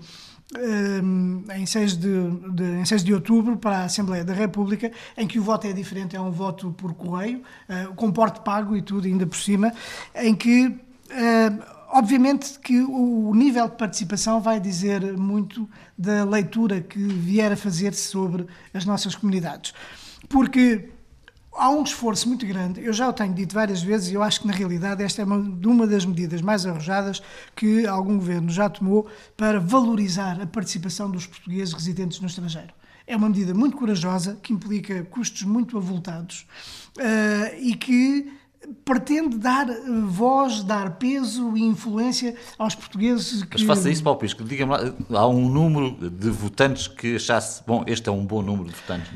em 1.56 1.66
6 1.66 1.98
de, 1.98 2.32
de, 2.54 2.64
em 2.80 2.86
6 2.86 3.04
de 3.04 3.14
outubro 3.14 3.58
para 3.58 3.80
a 3.80 3.84
Assembleia 3.84 4.24
da 4.24 4.34
República, 4.34 4.92
em 5.18 5.28
que 5.28 5.40
o 5.40 5.44
voto 5.44 5.68
é 5.68 5.74
diferente, 5.74 6.16
é 6.16 6.22
um 6.22 6.32
voto 6.32 6.72
por 6.72 6.94
correio, 6.94 7.42
uh, 7.70 7.94
com 7.96 8.12
porte 8.12 8.40
pago 8.42 8.76
e 8.76 8.82
tudo, 8.82 9.08
ainda 9.08 9.28
por 9.28 9.38
cima, 9.38 9.74
em 10.16 10.34
que, 10.34 10.74
obviamente, 11.90 12.60
que 12.60 12.82
o 12.82 13.34
nível 13.34 13.68
de 13.68 13.76
participação 13.76 14.42
vai 14.42 14.60
dizer 14.60 15.18
muito 15.18 15.70
da 15.98 16.24
leitura 16.24 16.82
que 16.82 17.00
vier 17.00 17.52
a 17.52 17.58
fazer-se 17.58 18.08
sobre 18.10 18.46
as 18.74 18.86
nossas 18.86 19.16
comunidades. 19.16 19.74
Porque 20.30 20.90
há 21.58 21.70
um 21.70 21.84
esforço 21.84 22.28
muito 22.28 22.46
grande, 22.46 22.84
eu 22.84 22.94
já 22.94 23.10
o 23.10 23.14
tenho 23.14 23.34
dito 23.34 23.54
várias 23.54 23.82
vezes, 23.82 24.10
e 24.10 24.14
eu 24.14 24.22
acho 24.22 24.42
que 24.42 24.48
na 24.48 24.54
realidade 24.54 25.04
esta 25.04 25.22
é 25.22 25.26
uma, 25.26 25.38
uma 25.38 25.88
das 25.88 26.06
medidas 26.06 26.42
mais 26.42 26.66
arrojadas 26.66 27.22
que 27.56 27.88
algum 27.88 28.18
governo 28.18 28.50
já 28.50 28.70
tomou 28.70 29.08
para 29.36 29.60
valorizar 29.60 30.40
a 30.40 30.46
participação 30.46 31.10
dos 31.10 31.26
portugueses 31.26 31.74
residentes 31.74 32.20
no 32.20 32.28
estrangeiro. 32.28 32.74
É 33.08 33.16
uma 33.16 33.30
medida 33.30 33.54
muito 33.54 33.78
corajosa, 33.78 34.38
que 34.44 34.54
implica 34.54 35.04
custos 35.06 35.44
muito 35.44 35.78
avultados 35.78 36.46
uh, 36.98 37.56
e 37.58 37.74
que 37.74 38.32
pretende 38.84 39.38
dar 39.38 39.68
voz, 40.08 40.64
dar 40.64 40.98
peso 40.98 41.56
e 41.56 41.62
influência 41.62 42.36
aos 42.58 42.76
portugueses. 42.76 43.44
Que... 43.44 43.58
Mas 43.58 43.64
faça 43.64 43.90
isso, 43.90 44.04
Paulo 44.04 44.20
Pisco. 44.20 44.44
Diga-me 44.44 44.72
lá, 45.10 45.22
há 45.22 45.28
um 45.28 45.50
número 45.50 45.92
de 46.10 46.30
votantes 46.30 46.88
que 46.88 47.16
achasse, 47.16 47.64
bom, 47.66 47.84
este 47.88 48.10
é 48.10 48.12
um 48.12 48.26
bom 48.26 48.42
número 48.42 48.70
de 48.70 48.76
votantes. 48.76 49.12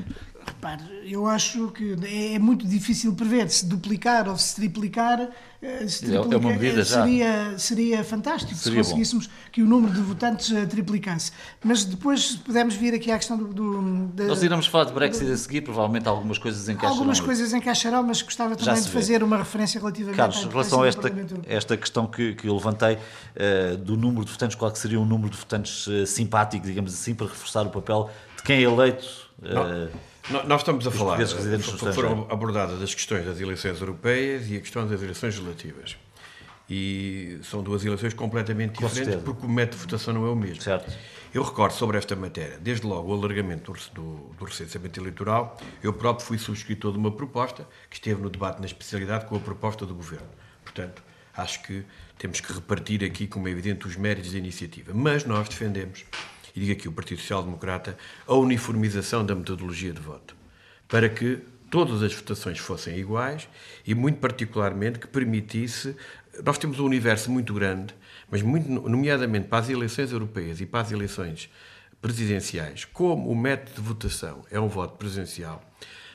Repare, 0.51 0.83
eu 1.05 1.27
acho 1.27 1.69
que 1.69 1.95
é 2.33 2.37
muito 2.37 2.67
difícil 2.67 3.13
prever 3.13 3.49
se 3.49 3.65
duplicar 3.65 4.27
ou 4.27 4.37
se 4.37 4.53
triplicar. 4.55 5.29
Eh, 5.61 5.87
se 5.87 6.05
triplica, 6.05 6.35
é 6.35 6.37
uma 6.37 6.49
medida 6.49 6.83
já. 6.83 7.03
Seria, 7.03 7.57
seria 7.57 8.03
fantástico 8.03 8.55
seria 8.55 8.83
se 8.83 8.89
conseguíssemos 8.89 9.27
bom. 9.27 9.33
que 9.51 9.63
o 9.63 9.65
número 9.65 9.93
de 9.93 10.01
votantes 10.01 10.51
eh, 10.51 10.65
triplicasse. 10.65 11.31
Mas 11.63 11.85
depois 11.85 12.35
podemos 12.35 12.75
vir 12.75 12.93
aqui 12.93 13.11
à 13.11 13.17
questão 13.17 13.37
do. 13.37 13.47
do 13.47 14.07
da, 14.07 14.25
Nós 14.25 14.43
iremos 14.43 14.67
falar 14.67 14.85
de 14.85 14.93
Brexit 14.93 15.25
do, 15.25 15.31
a 15.31 15.37
seguir, 15.37 15.61
provavelmente 15.61 16.07
algumas 16.07 16.37
coisas 16.37 16.67
encaixarão. 16.67 16.93
Algumas 16.93 17.19
coisas 17.21 17.53
encaixarão, 17.53 18.03
mas 18.03 18.21
gostava 18.21 18.55
também 18.55 18.81
de 18.81 18.89
fazer 18.89 19.23
uma 19.23 19.37
referência 19.37 19.79
relativamente 19.79 20.17
Carlos, 20.17 20.43
em 20.43 20.49
relação 20.49 20.83
a 20.83 20.87
esta, 20.87 21.11
esta 21.47 21.77
questão 21.77 22.07
que, 22.07 22.33
que 22.35 22.49
eu 22.49 22.55
levantei 22.55 22.95
uh, 22.95 23.77
do 23.77 23.95
número 23.95 24.25
de 24.25 24.31
votantes, 24.31 24.55
qual 24.55 24.69
que 24.69 24.79
seria 24.79 24.99
um 24.99 25.05
número 25.05 25.29
de 25.29 25.37
votantes 25.37 25.87
uh, 25.87 26.05
simpático, 26.05 26.65
digamos 26.65 26.93
assim, 26.93 27.15
para 27.15 27.27
reforçar 27.27 27.65
o 27.65 27.69
papel 27.69 28.09
de 28.35 28.43
quem 28.43 28.57
é 28.57 28.61
eleito. 28.63 29.31
Uh, 29.41 30.10
nós 30.29 30.61
estamos 30.61 30.85
a 30.85 30.91
falar, 30.91 31.17
foram 31.93 32.27
abordadas 32.29 32.81
as 32.81 32.93
questões 32.93 33.25
das 33.25 33.39
eleições 33.39 33.79
europeias 33.79 34.49
e 34.49 34.57
a 34.57 34.59
questão 34.59 34.87
das 34.87 35.01
eleições 35.01 35.35
legislativas. 35.35 35.97
E 36.69 37.39
são 37.43 37.61
duas 37.61 37.83
eleições 37.83 38.13
completamente 38.13 38.79
Com 38.79 38.85
diferentes 38.85 39.13
certeza. 39.13 39.25
porque 39.25 39.45
o 39.45 39.49
método 39.49 39.77
de 39.77 39.83
votação 39.83 40.13
não 40.13 40.25
é 40.25 40.29
o 40.29 40.35
mesmo. 40.35 40.61
Certo. 40.61 40.95
Eu 41.33 41.43
recordo 41.43 41.73
sobre 41.73 41.97
esta 41.97 42.15
matéria, 42.15 42.57
desde 42.59 42.85
logo 42.85 43.09
o 43.09 43.13
alargamento 43.13 43.73
do, 43.73 43.79
do, 43.93 44.35
do 44.37 44.45
recenseamento 44.45 44.99
eleitoral, 44.99 45.57
eu 45.83 45.91
próprio 45.91 46.25
fui 46.25 46.37
subscritor 46.37 46.93
de 46.93 46.97
uma 46.97 47.11
proposta 47.11 47.67
que 47.89 47.95
esteve 47.95 48.21
no 48.21 48.29
debate 48.29 48.59
na 48.59 48.65
especialidade 48.65 49.25
com 49.25 49.35
a 49.35 49.39
proposta 49.39 49.85
do 49.85 49.93
Governo. 49.93 50.27
Portanto, 50.63 51.03
acho 51.35 51.61
que 51.63 51.83
temos 52.17 52.39
que 52.39 52.53
repartir 52.53 53.03
aqui, 53.03 53.27
como 53.27 53.47
é 53.47 53.51
evidente, 53.51 53.87
os 53.87 53.95
méritos 53.95 54.31
da 54.31 54.37
iniciativa. 54.37 54.93
Mas 54.93 55.25
nós 55.25 55.49
defendemos 55.49 56.05
e 56.55 56.59
digo 56.59 56.71
aqui 56.73 56.87
o 56.87 56.91
Partido 56.91 57.21
Social 57.21 57.43
Democrata, 57.43 57.97
a 58.27 58.33
uniformização 58.33 59.25
da 59.25 59.35
metodologia 59.35 59.93
de 59.93 60.01
voto, 60.01 60.35
para 60.87 61.09
que 61.09 61.39
todas 61.69 62.03
as 62.03 62.13
votações 62.13 62.59
fossem 62.59 62.97
iguais 62.97 63.47
e, 63.85 63.95
muito 63.95 64.19
particularmente, 64.19 64.99
que 64.99 65.07
permitisse. 65.07 65.95
Nós 66.43 66.57
temos 66.57 66.79
um 66.79 66.85
universo 66.85 67.31
muito 67.31 67.53
grande, 67.53 67.95
mas, 68.29 68.41
muito, 68.41 68.69
nomeadamente 68.69 69.47
para 69.47 69.59
as 69.59 69.69
eleições 69.69 70.11
europeias 70.11 70.59
e 70.59 70.65
para 70.65 70.81
as 70.81 70.91
eleições 70.91 71.49
presidenciais, 72.01 72.83
como 72.85 73.29
o 73.29 73.35
método 73.35 73.75
de 73.75 73.87
votação 73.87 74.43
é 74.49 74.59
um 74.59 74.67
voto 74.67 74.97
presencial, 74.97 75.63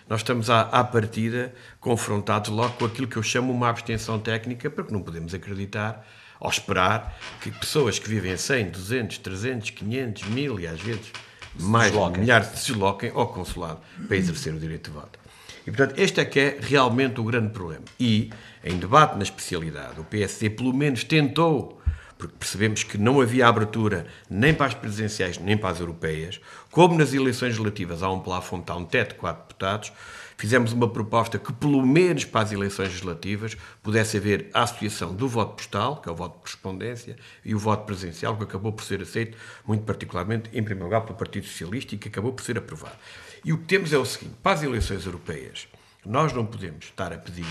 nós 0.08 0.20
estamos 0.20 0.50
à, 0.50 0.62
à 0.62 0.84
partida 0.84 1.52
confrontados 1.80 2.50
logo 2.50 2.74
com 2.74 2.84
aquilo 2.84 3.08
que 3.08 3.16
eu 3.16 3.22
chamo 3.22 3.52
uma 3.52 3.68
abstenção 3.68 4.18
técnica, 4.18 4.70
porque 4.70 4.92
não 4.92 5.02
podemos 5.02 5.34
acreditar 5.34 6.06
ao 6.40 6.50
esperar 6.50 7.18
que 7.40 7.50
pessoas 7.50 7.98
que 7.98 8.08
vivem 8.08 8.36
100, 8.36 8.70
200, 8.70 9.18
300, 9.18 9.70
500, 9.70 10.22
1000 10.24 10.60
e 10.60 10.66
às 10.66 10.80
vezes 10.80 11.12
mais 11.58 11.90
desloquem. 11.90 12.20
milhares 12.20 12.48
se 12.48 12.72
desloquem 12.72 13.10
ao 13.14 13.28
consulado 13.28 13.80
para 14.06 14.16
exercer 14.16 14.52
o 14.52 14.58
direito 14.58 14.90
de 14.90 14.96
voto. 14.96 15.18
E, 15.66 15.70
portanto, 15.70 15.98
este 15.98 16.20
é 16.20 16.24
que 16.24 16.38
é 16.38 16.58
realmente 16.60 17.20
o 17.20 17.24
grande 17.24 17.50
problema. 17.50 17.84
E, 17.98 18.30
em 18.62 18.78
debate 18.78 19.16
na 19.16 19.24
especialidade, 19.24 19.98
o 19.98 20.04
PSD 20.04 20.50
pelo 20.50 20.72
menos 20.72 21.02
tentou, 21.02 21.80
porque 22.16 22.34
percebemos 22.38 22.84
que 22.84 22.96
não 22.96 23.20
havia 23.20 23.48
abertura 23.48 24.06
nem 24.30 24.54
para 24.54 24.66
as 24.66 24.74
presidenciais 24.74 25.38
nem 25.38 25.56
para 25.56 25.70
as 25.70 25.80
europeias, 25.80 26.40
como 26.70 26.96
nas 26.96 27.12
eleições 27.12 27.58
relativas 27.58 28.02
há 28.02 28.10
um 28.10 28.20
plafond, 28.20 28.64
há 28.68 28.76
um 28.76 28.84
teto 28.84 29.14
de 29.14 29.14
quatro 29.16 29.42
deputados, 29.42 29.92
fizemos 30.36 30.72
uma 30.72 30.88
proposta 30.88 31.38
que, 31.38 31.52
pelo 31.52 31.84
menos 31.84 32.24
para 32.24 32.42
as 32.42 32.52
eleições 32.52 32.88
legislativas, 32.88 33.56
pudesse 33.82 34.16
haver 34.16 34.50
a 34.52 34.62
associação 34.62 35.14
do 35.14 35.28
voto 35.28 35.56
postal, 35.56 36.00
que 36.00 36.08
é 36.08 36.12
o 36.12 36.14
voto 36.14 36.34
de 36.34 36.40
correspondência, 36.40 37.16
e 37.44 37.54
o 37.54 37.58
voto 37.58 37.84
presencial, 37.84 38.36
que 38.36 38.44
acabou 38.44 38.72
por 38.72 38.84
ser 38.84 39.00
aceito, 39.00 39.36
muito 39.66 39.84
particularmente, 39.84 40.50
em 40.52 40.62
primeiro 40.62 40.84
lugar, 40.84 41.02
pelo 41.02 41.16
Partido 41.16 41.46
Socialista 41.46 41.94
e 41.94 41.98
que 41.98 42.08
acabou 42.08 42.32
por 42.32 42.44
ser 42.44 42.58
aprovado. 42.58 42.96
E 43.44 43.52
o 43.52 43.58
que 43.58 43.64
temos 43.64 43.92
é 43.92 43.98
o 43.98 44.04
seguinte: 44.04 44.34
para 44.42 44.52
as 44.52 44.62
eleições 44.62 45.06
europeias, 45.06 45.68
nós 46.04 46.32
não 46.32 46.44
podemos 46.44 46.84
estar 46.84 47.12
a 47.12 47.18
pedir 47.18 47.46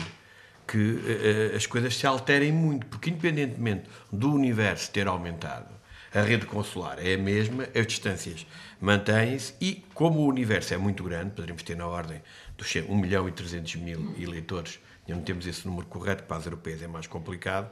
que 0.67 0.78
uh, 0.78 1.56
as 1.56 1.65
coisas 1.65 1.95
se 1.95 2.08
alterem 2.08 2.52
muito, 2.52 2.86
porque, 2.88 3.10
independentemente 3.10 3.84
do 4.12 4.34
universo 4.34 4.91
ter 4.91 5.08
aumentado, 5.08 5.76
a 6.13 6.21
rede 6.21 6.45
consular 6.45 6.98
é 7.06 7.15
a 7.15 7.17
mesma, 7.17 7.67
as 7.76 7.86
distâncias 7.86 8.48
mantêm-se 8.80 9.54
e, 9.60 9.84
como 9.93 10.19
o 10.21 10.28
universo 10.28 10.74
é 10.74 10.78
muito 10.78 11.04
grande, 11.04 11.32
poderíamos 11.32 11.62
ter 11.63 11.76
na 11.76 11.86
ordem 11.86 12.21
dos 12.58 12.76
1 12.76 12.96
milhão 12.96 13.28
e 13.28 13.32
300 13.32 13.76
mil 13.76 14.15
eleitores, 14.18 14.80
e 15.08 15.13
não 15.13 15.22
temos 15.22 15.46
esse 15.46 15.68
número 15.68 15.86
correto, 15.88 16.24
para 16.24 16.38
as 16.38 16.46
europeias 16.46 16.82
é 16.82 16.88
mais 16.88 17.08
complicado, 17.08 17.70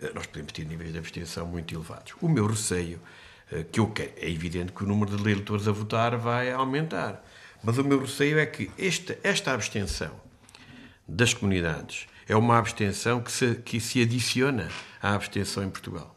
eh, 0.00 0.12
nós 0.14 0.26
podemos 0.26 0.52
ter 0.52 0.64
níveis 0.64 0.92
de 0.92 0.98
abstenção 0.98 1.46
muito 1.46 1.74
elevados. 1.74 2.14
O 2.20 2.28
meu 2.28 2.46
receio, 2.46 3.00
eh, 3.52 3.64
que 3.70 3.80
eu 3.80 3.88
quero, 3.88 4.12
é 4.16 4.30
evidente 4.30 4.72
que 4.72 4.84
o 4.84 4.86
número 4.86 5.16
de 5.16 5.22
eleitores 5.22 5.68
a 5.68 5.72
votar 5.72 6.16
vai 6.16 6.50
aumentar, 6.52 7.24
mas 7.62 7.76
o 7.78 7.84
meu 7.84 8.00
receio 8.00 8.38
é 8.38 8.46
que 8.46 8.70
esta, 8.78 9.18
esta 9.22 9.52
abstenção 9.52 10.12
das 11.06 11.34
comunidades 11.34 12.06
é 12.26 12.34
uma 12.34 12.58
abstenção 12.58 13.20
que 13.20 13.30
se, 13.30 13.56
que 13.56 13.80
se 13.80 14.02
adiciona 14.02 14.68
à 15.02 15.14
abstenção 15.14 15.62
em 15.62 15.70
Portugal. 15.70 16.14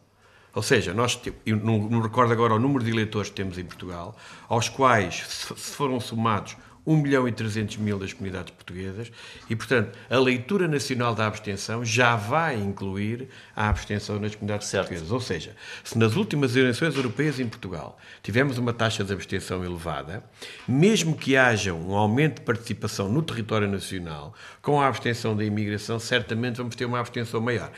Ou 0.54 0.64
seja, 0.64 0.94
nós, 0.94 1.20
eu 1.46 1.58
não, 1.58 1.78
não 1.90 2.02
recordo 2.02 2.34
agora 2.34 2.56
o 2.56 2.60
número 2.60 2.84
de 2.84 2.90
eleitores 2.90 3.30
que 3.30 3.36
temos 3.36 3.58
em 3.58 3.66
Portugal, 3.66 4.18
aos 4.48 4.70
quais, 4.70 5.24
se 5.28 5.76
foram 5.76 6.00
somados 6.00 6.56
1 6.88 6.96
milhão 6.96 7.28
e 7.28 7.32
300 7.34 7.76
mil 7.78 8.00
das 8.00 8.14
comunidades 8.14 8.54
portuguesas 8.54 9.12
e, 9.50 9.56
portanto, 9.56 9.98
a 10.10 10.18
leitura 10.18 10.70
nacional 10.70 11.14
da 11.14 11.28
abstenção 11.28 11.84
já 11.84 12.16
vai 12.16 12.56
incluir 12.56 13.28
a 13.54 13.68
abstenção 13.68 14.18
nas 14.20 14.34
comunidades 14.34 14.68
certo. 14.68 14.88
portuguesas. 14.88 15.12
Ou 15.12 15.20
seja, 15.20 15.54
se 15.84 15.98
nas 15.98 16.16
últimas 16.16 16.56
eleições 16.56 16.96
europeias 16.96 17.42
em 17.42 17.48
Portugal 17.48 18.00
tivemos 18.24 18.58
uma 18.58 18.72
taxa 18.72 19.04
de 19.04 19.12
abstenção 19.12 19.66
elevada, 19.66 20.24
mesmo 20.66 21.16
que 21.16 21.36
haja 21.36 21.74
um 21.74 21.94
aumento 21.94 22.36
de 22.36 22.42
participação 22.42 23.10
no 23.10 23.22
território 23.22 23.68
nacional, 23.68 24.34
com 24.62 24.80
a 24.80 24.88
abstenção 24.88 25.36
da 25.36 25.44
imigração, 25.44 26.00
certamente 26.00 26.56
vamos 26.56 26.76
ter 26.76 26.86
uma 26.86 27.00
abstenção 27.00 27.42
maior. 27.42 27.70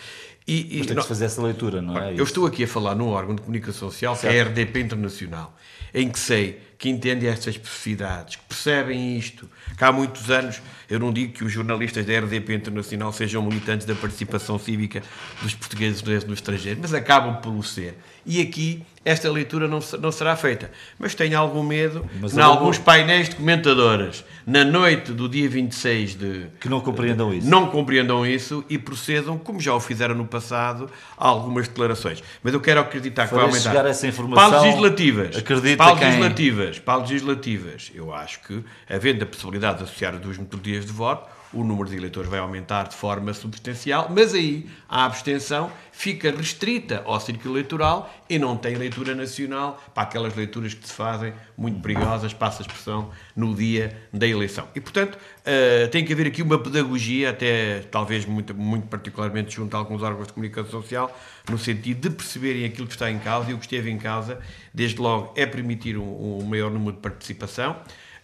E, 0.49 0.75
e 0.75 0.77
Mas 0.79 0.87
tem 0.87 0.95
que 0.95 1.07
fazer 1.07 1.25
essa 1.25 1.41
leitura, 1.43 1.79
não 1.79 1.97
é? 1.97 2.13
Eu 2.13 2.23
estou 2.23 2.45
aqui 2.47 2.63
a 2.63 2.67
falar 2.67 2.95
num 2.95 3.07
órgão 3.07 3.35
de 3.35 3.41
comunicação 3.41 3.89
social, 3.89 4.15
certo. 4.15 4.31
que 4.31 4.37
é 4.37 4.41
a 4.41 4.45
RDP 4.45 4.79
Internacional, 4.79 5.55
em 5.93 6.09
que 6.09 6.19
sei 6.19 6.61
que 6.77 6.87
entendem 6.87 7.27
estas 7.27 7.55
especificidades, 7.55 8.37
que 8.37 8.43
percebem 8.43 9.17
isto, 9.17 9.49
que 9.77 9.83
há 9.83 9.91
muitos 9.91 10.31
anos, 10.31 10.61
eu 10.89 10.97
não 10.97 11.11
digo 11.11 11.33
que 11.33 11.43
os 11.43 11.51
jornalistas 11.51 12.05
da 12.05 12.17
RDP 12.17 12.55
Internacional 12.55 13.11
sejam 13.11 13.43
militantes 13.43 13.85
da 13.85 13.93
participação 13.93 14.57
cívica 14.57 15.03
dos 15.41 15.53
portugueses 15.53 16.01
no 16.23 16.33
estrangeiro, 16.33 16.79
mas 16.81 16.93
acabam 16.93 17.41
por 17.41 17.53
o 17.53 17.61
ser. 17.61 17.97
E 18.25 18.41
aqui 18.41 18.81
esta 19.03 19.31
leitura 19.31 19.67
não, 19.67 19.79
não 19.99 20.11
será 20.11 20.35
feita. 20.35 20.71
Mas 20.97 21.15
tenho 21.15 21.37
algum 21.37 21.63
medo 21.63 22.05
mas 22.19 22.37
em 22.37 22.41
alguns 22.41 22.77
painéis 22.77 23.29
de 23.29 23.35
comentadoras, 23.35 24.23
na 24.45 24.63
noite 24.63 25.11
do 25.11 25.29
dia 25.29 25.47
26 25.49 26.15
de... 26.15 26.47
Que 26.59 26.67
não 26.67 26.81
compreendam 26.81 27.33
isso. 27.33 27.49
Não 27.49 27.67
compreendam 27.67 28.25
isso 28.25 28.63
e 28.69 28.77
procedam, 28.77 29.37
como 29.37 29.59
já 29.59 29.73
o 29.73 29.79
fizeram 29.79 30.15
no 30.15 30.25
passado, 30.25 30.89
a 31.17 31.27
algumas 31.27 31.67
declarações. 31.67 32.23
Mas 32.43 32.53
eu 32.53 32.59
quero 32.59 32.79
acreditar 32.81 33.27
que 33.27 33.33
vai 33.33 33.43
aumentar. 33.43 33.69
chegar 33.69 33.85
essa 33.85 34.07
informação... 34.07 34.49
Para 34.49 34.61
legislativas. 34.61 35.37
Acredita 35.37 35.77
para 35.77 35.95
quem... 35.95 36.07
legislativas. 36.07 36.79
Para 36.79 36.95
legislativas. 36.97 37.91
Eu 37.93 38.13
acho 38.13 38.39
que, 38.41 38.63
havendo 38.89 39.23
a 39.23 39.25
possibilidade 39.25 39.77
de 39.77 39.83
associar 39.85 40.17
duas 40.17 40.37
metodologias 40.37 40.85
de 40.85 40.91
voto, 40.91 41.38
o 41.51 41.63
número 41.63 41.89
de 41.89 41.95
eleitores 41.95 42.29
vai 42.29 42.39
aumentar 42.39 42.87
de 42.87 42.95
forma 42.95 43.33
substancial, 43.33 44.07
mas 44.09 44.33
aí 44.33 44.69
a 44.87 45.05
abstenção 45.05 45.71
fica 45.91 46.31
restrita 46.31 47.01
ao 47.05 47.19
círculo 47.19 47.55
eleitoral 47.55 48.13
e 48.29 48.37
não 48.37 48.55
tem 48.55 48.75
leitura 48.75 49.15
nacional 49.15 49.81
para 49.93 50.03
aquelas 50.03 50.35
leituras 50.35 50.73
que 50.73 50.87
se 50.87 50.93
fazem 50.93 51.33
muito 51.57 51.81
perigosas, 51.81 52.33
passa 52.33 52.61
a 52.61 52.63
expressão, 52.63 53.09
no 53.35 53.53
dia 53.55 53.97
da 54.13 54.27
eleição. 54.27 54.67
E, 54.75 54.79
portanto, 54.79 55.15
uh, 55.15 55.89
tem 55.89 56.05
que 56.05 56.13
haver 56.13 56.27
aqui 56.27 56.41
uma 56.41 56.59
pedagogia, 56.59 57.31
até 57.31 57.79
talvez 57.91 58.25
muito, 58.25 58.53
muito 58.53 58.87
particularmente 58.87 59.55
junto 59.55 59.75
a 59.75 59.79
alguns 59.79 60.03
órgãos 60.03 60.27
de 60.27 60.33
comunicação 60.33 60.69
social, 60.69 61.19
no 61.49 61.57
sentido 61.57 62.09
de 62.09 62.15
perceberem 62.15 62.65
aquilo 62.65 62.87
que 62.87 62.93
está 62.93 63.09
em 63.09 63.19
causa 63.19 63.51
e 63.51 63.53
o 63.53 63.57
que 63.57 63.65
esteve 63.65 63.89
em 63.89 63.97
causa, 63.97 64.39
desde 64.73 65.01
logo, 65.01 65.33
é 65.35 65.45
permitir 65.45 65.97
um, 65.97 66.39
um 66.39 66.45
maior 66.45 66.69
número 66.69 66.93
de 66.93 67.01
participação. 67.01 67.75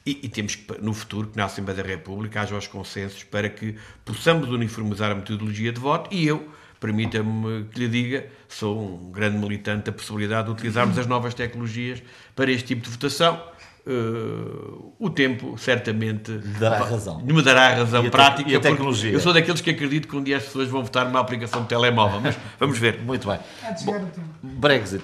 E, 0.06 0.20
e, 0.22 0.30
temos 0.30 0.56
que, 0.56 0.82
no 0.82 0.94
futuro, 0.94 1.30
que 1.30 1.38
na 1.38 1.46
Assembleia 1.46 1.82
da 1.82 1.90
República 1.90 2.42
haja 2.42 2.56
os 2.56 2.68
consensos 2.68 3.24
para 3.24 3.50
que 3.50 3.76
possamos 4.04 4.50
uniformizar 4.50 5.12
a 5.12 5.16
metodologia 5.16 5.72
de 5.72 5.80
voto 5.80 6.14
e 6.14 6.28
eu, 6.28 6.48
permita-me 6.80 7.64
que 7.66 7.80
lhe 7.80 7.88
diga, 7.88 8.28
sou 8.48 9.08
um 9.08 9.12
grande 9.12 9.38
militante 9.38 9.86
da 9.86 9.92
possibilidade 9.92 10.46
de 10.46 10.52
utilizarmos 10.54 10.96
as 11.00 11.08
novas 11.08 11.34
tecnologias 11.34 12.04
para 12.36 12.52
este 12.52 12.68
tipo 12.68 12.84
de 12.84 12.90
votação. 12.92 13.42
uh, 13.88 14.94
o 15.00 15.10
tempo 15.10 15.58
certamente 15.58 16.32
lhe 16.32 16.60
dará 16.60 16.86
razão. 16.86 17.20
Me 17.22 17.42
dará 17.42 17.70
a 17.70 17.76
razão 17.76 18.04
e 18.04 18.08
a 18.08 18.12
prática. 18.12 18.48
e 18.48 18.56
a 18.56 18.60
tecnologia. 18.60 19.12
Eu 19.12 19.20
sou 19.20 19.34
daqueles 19.34 19.60
que 19.60 19.72
acredito 19.72 20.08
que 20.08 20.16
um 20.16 20.24
dia 20.24 20.38
as 20.38 20.44
pessoas 20.44 20.70
vão 20.70 20.84
votar 20.84 21.06
numa 21.06 21.20
aplicação 21.20 21.64
de 21.64 21.70
telemóvel, 21.70 22.22
mas 22.22 22.38
vamos 22.60 22.78
ver. 22.78 23.02
Muito 23.02 23.28
bem. 23.28 23.40
Tempo. 23.84 24.22
Brexit. 24.44 25.04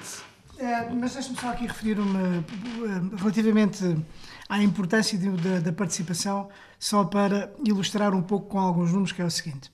É, 0.60 0.88
mas 0.92 1.16
deixe-me 1.16 1.38
só 1.40 1.50
aqui 1.50 1.66
referir 1.66 1.98
uma, 2.00 2.46
relativamente 3.18 3.98
à 4.52 4.62
importância 4.62 5.18
de- 5.18 5.30
da, 5.30 5.60
da 5.62 5.72
participação, 5.72 6.50
só 6.78 7.06
para 7.06 7.54
ilustrar 7.66 8.14
um 8.14 8.22
pouco 8.22 8.50
com 8.50 8.60
alguns 8.60 8.92
números, 8.92 9.14
que 9.14 9.22
é 9.22 9.26
o 9.26 9.32
seguinte. 9.32 9.72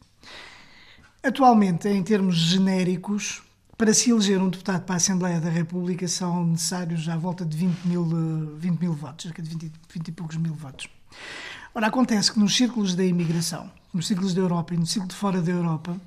Atualmente, 1.24 1.88
em 1.90 2.04
termos 2.04 2.36
genéricos, 2.36 3.42
para 3.76 3.92
se 3.92 4.12
eleger 4.12 4.40
um 4.40 4.50
deputado 4.50 4.84
para 4.84 4.96
a 4.96 4.98
Assembleia 4.98 5.42
da 5.42 5.50
República 5.50 6.08
são 6.08 6.46
necessários 6.46 7.10
à 7.10 7.18
volta 7.18 7.44
de 7.44 7.58
20 7.58 7.86
mil, 7.86 8.04
eh, 8.06 8.60
20 8.60 8.80
mil 8.80 8.94
votos, 8.94 9.24
cerca 9.24 9.42
de 9.42 9.50
20, 9.50 9.72
20 9.92 10.08
e 10.08 10.12
poucos 10.12 10.38
mil 10.38 10.54
votos. 10.54 10.88
Ora, 11.74 11.88
acontece 11.88 12.32
que 12.32 12.40
nos 12.40 12.56
círculos 12.56 12.94
da 12.96 13.04
imigração, 13.04 13.72
nos 13.92 14.06
círculos 14.08 14.34
da 14.36 14.42
Europa 14.42 14.76
e 14.76 14.78
no 14.78 14.86
círculo 14.86 15.10
de 15.10 15.16
fora 15.16 15.42
da 15.42 15.52
Europa, 15.52 16.00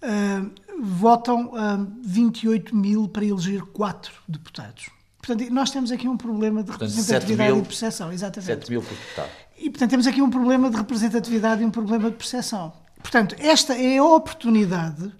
ah, 0.00 0.46
votam 0.80 1.52
ah, 1.56 1.84
28 2.04 2.74
mil 2.74 3.08
para 3.08 3.24
eleger 3.24 3.62
4 3.62 4.12
deputados. 4.28 4.90
Portanto, 5.22 5.48
nós 5.52 5.70
temos 5.70 5.92
aqui 5.92 6.08
um 6.08 6.16
problema 6.16 6.62
de 6.62 6.66
Portanto, 6.70 6.88
representatividade 6.90 7.48
7 7.48 7.52
mil- 7.54 7.62
e 7.62 7.66
percepção, 7.66 8.12
exatamente. 8.12 8.46
7 8.46 8.70
mil 8.70 8.82
por 8.82 8.90
deputado. 8.90 9.28
E, 9.56 9.70
portanto, 9.70 9.90
temos 9.90 10.06
aqui 10.08 10.20
um 10.20 10.28
problema 10.28 10.68
de 10.68 10.76
representatividade 10.76 11.62
e 11.62 11.64
um 11.64 11.70
problema 11.70 12.10
de 12.10 12.16
percepção. 12.16 12.72
Portanto, 13.00 13.36
esta 13.38 13.74
é 13.78 13.98
a 13.98 14.04
oportunidade 14.04 15.12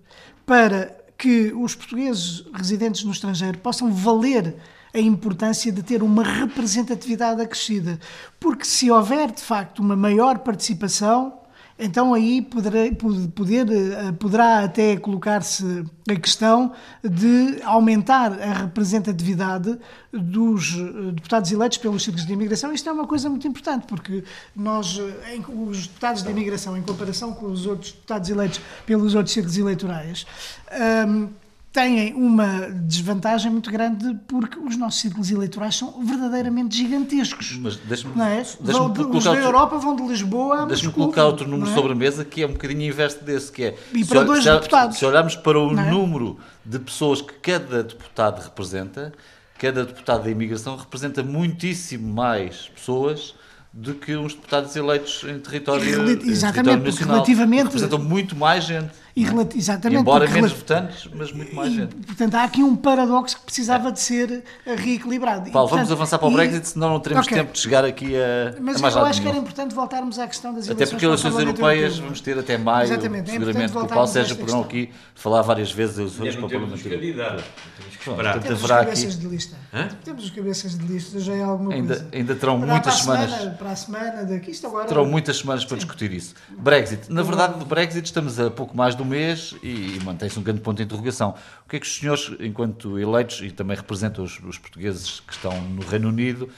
para 0.44 0.96
que 1.16 1.52
os 1.54 1.76
portugueses 1.76 2.44
residentes 2.52 3.04
no 3.04 3.12
estrangeiro 3.12 3.58
possam 3.58 3.92
valer 3.92 4.56
a 4.92 4.98
importância 4.98 5.70
de 5.70 5.82
ter 5.84 6.02
uma 6.02 6.24
representatividade 6.24 7.40
acrescida. 7.40 8.00
Porque 8.40 8.64
se 8.64 8.90
houver, 8.90 9.30
de 9.30 9.40
facto, 9.40 9.78
uma 9.78 9.94
maior 9.94 10.40
participação, 10.40 11.38
então 11.78 12.14
aí 12.14 12.42
poderei- 12.42 12.92
pod- 12.92 13.28
poder, 13.28 13.66
eh, 13.70 14.12
poderá 14.12 14.64
até 14.64 14.96
colocar-se 14.96 15.84
a 16.08 16.16
questão 16.16 16.72
de 17.02 17.60
aumentar 17.64 18.32
a 18.40 18.52
representatividade 18.64 19.78
dos 20.12 20.74
eh, 20.76 21.12
deputados 21.12 21.50
eleitos 21.50 21.78
pelos 21.78 22.02
círculos 22.02 22.26
de 22.26 22.32
imigração. 22.32 22.72
Isto 22.72 22.88
é 22.88 22.92
uma 22.92 23.06
coisa 23.06 23.28
muito 23.30 23.46
importante, 23.48 23.86
porque 23.86 24.22
nós, 24.54 24.98
eh, 24.98 25.40
os 25.48 25.86
deputados 25.86 26.22
de 26.22 26.30
imigração, 26.30 26.76
em 26.76 26.82
comparação 26.82 27.32
com 27.32 27.46
os 27.46 27.66
outros 27.66 27.92
deputados 27.92 28.28
eleitos 28.30 28.60
pelos 28.86 29.14
outros 29.14 29.32
círculos 29.32 29.56
eleitorais, 29.58 30.26
ahm, 30.70 31.28
têm 31.72 32.12
uma 32.14 32.68
desvantagem 32.70 33.50
muito 33.50 33.70
grande 33.70 34.14
porque 34.28 34.58
os 34.58 34.76
nossos 34.76 35.00
círculos 35.00 35.30
eleitorais 35.30 35.74
são 35.76 36.04
verdadeiramente 36.04 36.76
gigantescos. 36.76 37.56
Mas 37.60 37.76
deixa-me 37.76 38.20
é? 38.20 38.36
deixa-me 38.36 38.60
Vão 38.72 38.92
de- 38.92 39.00
os 39.16 39.24
da 39.24 39.30
outro- 39.30 39.44
Europa 39.46 39.78
vão 39.78 39.96
de 39.96 40.02
Lisboa 40.02 40.62
a 40.62 40.66
Deixa-me 40.66 40.92
colocar 40.92 41.24
outro 41.24 41.48
número 41.48 41.70
é? 41.70 41.74
sobre 41.74 41.92
a 41.92 41.94
mesa 41.94 42.24
que 42.24 42.42
é 42.42 42.46
um 42.46 42.52
bocadinho 42.52 42.82
inverso 42.82 43.24
desse, 43.24 43.50
que 43.50 43.64
é 43.64 43.76
E 43.94 44.02
se 44.04 44.08
para 44.10 44.20
ol- 44.20 44.26
dois 44.26 44.44
se, 44.44 44.50
deputados. 44.52 44.98
se 44.98 45.04
olharmos 45.06 45.34
para 45.36 45.58
o 45.58 45.70
é? 45.78 45.90
número 45.90 46.38
de 46.64 46.78
pessoas 46.78 47.22
que 47.22 47.32
cada 47.34 47.82
deputado 47.82 48.42
representa, 48.42 49.12
cada 49.58 49.84
deputado 49.86 50.24
da 50.24 50.30
imigração 50.30 50.76
representa 50.76 51.22
muitíssimo 51.22 52.12
mais 52.12 52.68
pessoas 52.74 53.34
do 53.72 53.94
que 53.94 54.14
uns 54.14 54.34
deputados 54.34 54.76
eleitos 54.76 55.24
em 55.26 55.38
território, 55.38 55.82
E 55.82 55.88
em 55.88 56.30
exatamente, 56.30 56.52
território 56.82 56.84
nacional. 56.84 57.14
relativamente- 57.14 57.62
Representam 57.64 57.98
muito 57.98 58.36
mais 58.36 58.64
gente. 58.64 58.90
E 59.14 59.24
relati- 59.24 59.58
exatamente, 59.58 60.00
Embora 60.00 60.24
porque 60.24 60.40
menos 60.40 60.52
rela- 60.52 60.60
votantes, 60.62 61.08
mas 61.14 61.32
muito 61.32 61.54
mais 61.54 61.70
E, 61.70 61.76
gente. 61.76 61.94
portanto, 61.96 62.34
há 62.34 62.44
aqui 62.44 62.62
um 62.62 62.74
paradoxo 62.74 63.36
que 63.36 63.42
precisava 63.44 63.92
de 63.92 64.00
ser 64.00 64.42
eh, 64.64 64.74
reequilibrado. 64.74 65.48
E, 65.48 65.52
Paulo, 65.52 65.68
vamos 65.68 65.82
portanto, 65.82 65.98
avançar 65.98 66.18
para 66.18 66.28
o 66.28 66.30
e- 66.30 66.34
Brexit, 66.34 66.68
senão 66.68 66.88
não 66.88 67.00
teremos 67.00 67.26
Ok. 67.26 67.36
tempo 67.36 67.52
de 67.52 67.58
chegar 67.58 67.84
aqui 67.84 68.16
a, 68.16 68.54
Mas 68.60 68.76
a 68.76 68.78
mais 68.80 68.94
eu 68.94 69.00
lado 69.02 69.10
acho 69.10 69.20
que 69.20 69.28
era 69.28 69.36
importante 69.36 69.74
voltarmos 69.74 70.18
à 70.18 70.26
questão 70.26 70.54
das 70.54 70.64
Até 70.64 70.72
eleições 70.72 70.88
porque 70.90 71.06
para 71.06 71.10
o 71.10 71.12
eleições 71.12 71.38
europeias 71.46 71.98
vamos 71.98 72.20
ter 72.22 72.38
até 72.38 72.56
maio, 72.56 72.84
Exatamente, 72.86 73.28
é 73.28 73.32
seguramente, 73.34 73.72
que 73.72 73.78
o 73.78 73.86
Paulo 73.86 74.06
Sérgio 74.08 74.36
questão. 74.36 74.60
aqui 74.62 74.90
falar 75.14 75.42
várias 75.42 75.70
vezes 75.70 75.96
das 75.96 76.18
eleições 76.18 76.36
para 76.36 76.46
o 76.46 76.48
Parlamento 76.50 76.86
Europeu. 76.88 77.42
Temos 77.76 77.96
que 77.96 78.10
esperar. 78.10 78.32
portanto, 78.40 78.94
Temos 78.94 79.18
de 79.18 79.26
lista. 79.26 79.56
Temos 80.04 80.24
os 80.24 80.30
cabeças 80.30 80.78
de 80.78 80.86
lista, 80.86 81.20
já 81.20 81.34
é 81.34 81.42
alguma 81.42 81.74
Ainda, 81.74 81.96
coisa. 81.96 82.08
ainda 82.14 82.34
terão 82.34 82.58
Para- 82.58 82.72
muitas 82.72 82.94
semanas. 82.94 83.30
Semana, 83.30 83.50
para 83.52 83.70
a 83.70 83.76
semana 83.76 84.24
daqui, 84.24 84.50
isto 84.50 84.66
agora... 84.66 84.86
Terão 84.86 85.04
muitas 85.04 85.36
semanas 85.36 85.64
para 85.66 85.76
discutir 85.76 86.12
isso. 86.14 86.34
Brexit. 86.48 87.12
Na 87.12 87.22
verdade, 87.22 87.58
do 87.58 87.64
Brexit 87.66 88.04
estamos 88.06 88.40
a 88.40 88.50
pouco 88.50 88.74
mais 88.76 88.94
do 89.02 89.04
mês 89.04 89.54
e, 89.62 89.98
mantém-se 90.04 90.38
um 90.38 90.42
grande 90.42 90.60
ponto 90.60 90.76
de 90.76 90.84
interrogação. 90.84 91.34
O 91.66 91.68
que 91.68 91.76
é 91.76 91.80
que 91.80 91.86
os 91.86 91.96
senhores, 91.96 92.32
enquanto 92.40 92.98
eleitos 92.98 93.40
e 93.42 93.50
também 93.50 93.76
representam 93.76 94.24
os, 94.24 94.38
os 94.40 94.58
portugueses 94.58 95.20
que 95.20 95.32
estão 95.32 95.60
no 95.62 95.82
Reino 95.82 96.08
Unido, 96.08 96.48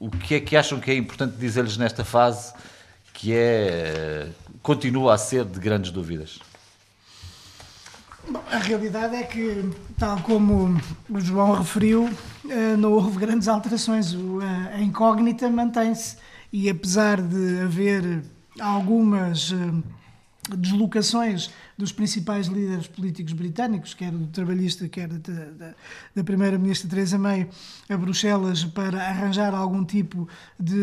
o 0.00 0.10
que 0.10 0.34
é 0.34 0.40
que 0.40 0.56
acham 0.56 0.80
que 0.80 0.90
é 0.90 0.96
importante 0.96 1.36
dizer-lhes 1.36 1.76
nesta 1.76 2.04
fase 2.04 2.52
que 3.14 3.32
é 3.34 4.28
continua 4.62 5.14
a 5.14 5.18
ser 5.18 5.44
de 5.44 5.60
grandes 5.60 5.90
dúvidas? 5.90 6.38
Bom, 8.28 8.42
a 8.50 8.58
realidade 8.58 9.16
é 9.16 9.22
que, 9.24 9.70
tal 9.98 10.18
como 10.20 10.80
o 11.10 11.20
João 11.20 11.52
referiu, 11.52 12.08
eh, 12.48 12.76
não 12.76 12.92
houve 12.92 13.18
grandes 13.18 13.48
alterações. 13.48 14.14
A 14.14 14.76
a 14.76 14.80
incógnita 14.80 15.50
mantém-se 15.50 16.16
e, 16.52 16.70
apesar 16.70 17.20
de 17.20 17.60
haver 17.60 18.22
algumas 18.60 19.52
eh, 19.52 20.01
deslocações 20.58 21.50
dos 21.78 21.92
principais 21.92 22.46
líderes 22.48 22.88
políticos 22.88 23.32
britânicos, 23.32 23.94
quer 23.94 24.10
do 24.10 24.26
trabalhista, 24.26 24.88
quer 24.88 25.06
da, 25.08 25.18
da- 25.50 25.74
da 26.16 26.24
Primeira-Ministra 26.24 26.90
Theresa 26.90 27.16
May, 27.16 27.48
a 27.88 27.96
Bruxelas 27.96 28.64
para 28.64 29.06
arranjar 29.08 29.54
algum 29.54 29.84
tipo 29.84 30.28
de 30.58 30.82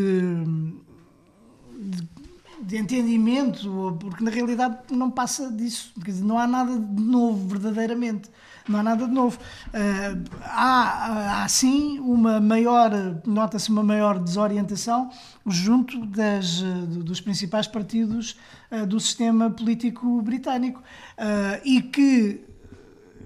de 2.61 2.75
entendimento, 2.77 3.71
ou- 3.73 3.93
porque 3.93 4.21
na 4.23 4.29
realidade 4.29 4.77
não 4.91 5.09
passa 5.09 5.49
disso, 5.49 5.93
quer 6.03 6.11
dizer, 6.11 6.25
não 6.25 6.37
há 6.37 6.45
nada 6.45 6.77
de 6.77 7.01
novo, 7.01 7.47
verdadeiramente. 7.47 8.29
Não 8.69 8.79
há 8.79 8.83
nada 8.83 9.07
de 9.07 9.11
novo. 9.13 9.39
Ah, 9.73 10.15
há, 10.43 11.43
há 11.43 11.47
sim 11.47 11.99
uma 11.99 12.39
maior, 12.39 12.91
nota-se 13.25 13.69
uma 13.71 13.81
maior 13.83 14.19
desorientação 14.19 15.09
junto 15.47 16.05
das, 16.05 16.61
do- 16.61 17.03
dos 17.03 17.19
principais 17.19 17.65
partidos 17.67 18.37
ah, 18.69 18.85
do 18.85 18.99
sistema 18.99 19.49
político 19.49 20.21
britânico 20.21 20.83
ah, 21.17 21.59
e 21.65 21.81
que 21.81 22.41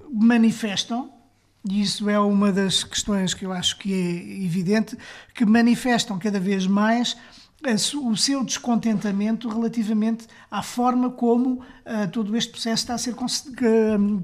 manifestam, 0.10 1.12
e 1.70 1.82
isso 1.82 2.10
é 2.10 2.20
uma 2.20 2.52
das 2.52 2.84
questões 2.84 3.34
que 3.34 3.46
eu 3.46 3.52
acho 3.52 3.78
que 3.80 3.94
é 3.94 4.46
evidente, 4.46 4.98
que 5.34 5.46
manifestam 5.46 6.18
cada 6.20 6.40
vez 6.40 6.68
mais 6.68 7.18
o 7.96 8.18
seu 8.18 8.44
descontentamento 8.44 9.48
relativamente 9.48 10.28
à 10.52 10.62
forma 10.62 11.10
como 11.10 11.62
ah, 11.86 12.08
todo 12.08 12.36
este 12.36 12.52
processo 12.52 12.84
está 12.84 12.94
a 12.94 12.98
ser 12.98 13.16
hum, 13.16 14.22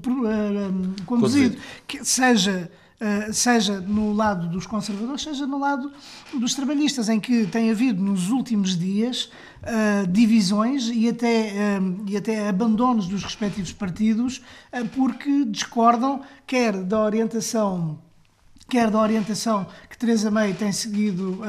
conduzido, 1.06 1.56
que 1.86 2.04
seja 2.04 2.70
Uh, 3.00 3.32
seja 3.32 3.80
no 3.80 4.12
lado 4.12 4.46
dos 4.46 4.66
conservadores, 4.66 5.22
seja 5.22 5.46
no 5.46 5.58
lado 5.58 5.90
dos 6.34 6.52
trabalhistas, 6.52 7.08
em 7.08 7.18
que 7.18 7.46
tem 7.46 7.70
havido 7.70 8.02
nos 8.02 8.28
últimos 8.28 8.78
dias 8.78 9.30
uh, 9.62 10.06
divisões 10.06 10.90
e 10.92 11.08
até, 11.08 11.78
um, 11.80 12.04
e 12.06 12.14
até 12.14 12.46
abandonos 12.46 13.08
dos 13.08 13.24
respectivos 13.24 13.72
partidos, 13.72 14.42
uh, 14.70 14.86
porque 14.94 15.46
discordam 15.46 16.20
quer 16.46 16.76
da 16.82 17.00
orientação 17.00 17.98
quer 18.70 18.88
da 18.90 19.00
orientação 19.00 19.66
que 19.90 19.98
Theresa 19.98 20.30
May 20.30 20.54
tem 20.54 20.70
seguido 20.70 21.40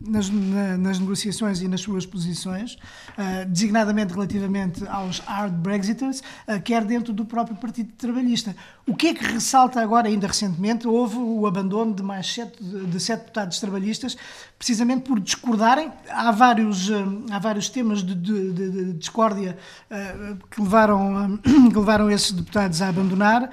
nas, 0.00 0.28
na- 0.28 0.76
nas 0.76 0.98
negociações 0.98 1.60
e 1.62 1.66
nas 1.66 1.80
suas 1.80 2.04
posições, 2.04 2.74
uh, 2.74 3.46
designadamente 3.48 4.12
relativamente 4.12 4.86
aos 4.86 5.18
hard 5.20 5.54
Brexiters, 5.54 6.20
uh, 6.46 6.60
quer 6.62 6.84
dentro 6.84 7.12
do 7.12 7.24
próprio 7.24 7.56
Partido 7.56 7.90
Trabalhista. 7.96 8.54
O 8.86 8.94
que 8.94 9.08
é 9.08 9.14
que 9.14 9.24
ressalta 9.24 9.80
agora, 9.80 10.08
ainda 10.08 10.26
recentemente, 10.26 10.86
houve 10.86 11.16
o 11.16 11.46
abandono 11.46 11.94
de 11.94 12.02
mais 12.02 12.26
sete, 12.32 12.62
de 12.62 13.00
sete 13.00 13.20
deputados 13.20 13.58
trabalhistas, 13.58 14.16
precisamente 14.58 15.02
por 15.02 15.18
discordarem. 15.18 15.90
Há 16.10 16.30
vários, 16.30 16.88
há 17.30 17.38
vários 17.38 17.68
temas 17.70 18.02
de, 18.02 18.14
de- 18.14 18.52
de- 18.52 18.70
de 18.70 18.92
discórdia 18.92 19.56
uh, 19.90 20.36
que, 20.50 20.60
levaram, 20.60 21.38
que 21.72 21.78
levaram 21.78 22.10
esses 22.10 22.32
deputados 22.32 22.82
a 22.82 22.88
abandonar, 22.88 23.50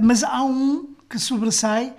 mas 0.00 0.24
há 0.24 0.42
um 0.42 0.94
que 1.08 1.18
sobressai 1.20 1.94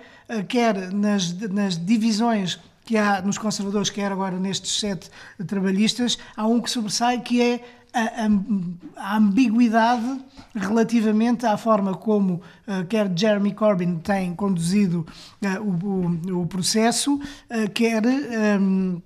quer 0.48 0.92
nas, 0.92 1.32
nas 1.48 1.76
divisões 1.76 2.58
que 2.84 2.96
há 2.96 3.20
nos 3.20 3.36
conservadores, 3.38 3.90
quer 3.90 4.10
agora 4.10 4.38
nestes 4.38 4.78
sete 4.80 5.10
trabalhistas, 5.46 6.16
há 6.36 6.46
um 6.46 6.60
que 6.60 6.70
sobressai 6.70 7.20
que 7.20 7.42
é 7.42 7.60
a, 7.92 9.16
ambiguidade 9.16 10.20
relativamente 10.54 11.46
à 11.46 11.56
forma 11.56 11.94
como 11.94 12.40
eh, 12.66 12.84
quer 12.88 13.10
Jeremy 13.14 13.52
Corbyn 13.54 13.96
tem 13.96 14.34
conduzido 14.34 15.06
eh, 15.40 15.58
o, 15.58 16.40
o- 16.42 16.46
processo, 16.46 17.18
eh, 17.48 17.66
quer, 17.68 18.04
eh, 18.04 18.58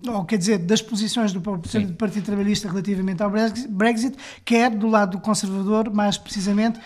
ou 0.08 0.24
quer 0.24 0.36
dizer, 0.38 0.58
das 0.58 0.82
posições 0.82 1.32
do 1.32 1.40
Partido 1.40 1.94
Partido 1.94 2.24
Trabalhista 2.24 2.68
relativamente 2.68 3.22
ao 3.22 3.30
Brexit- 3.30 4.16
quer 4.44 4.70
do 4.70 4.88
lado 4.88 5.12
do 5.12 5.20
conservador, 5.20 5.92
mais 5.92 6.16
precisamente, 6.18 6.78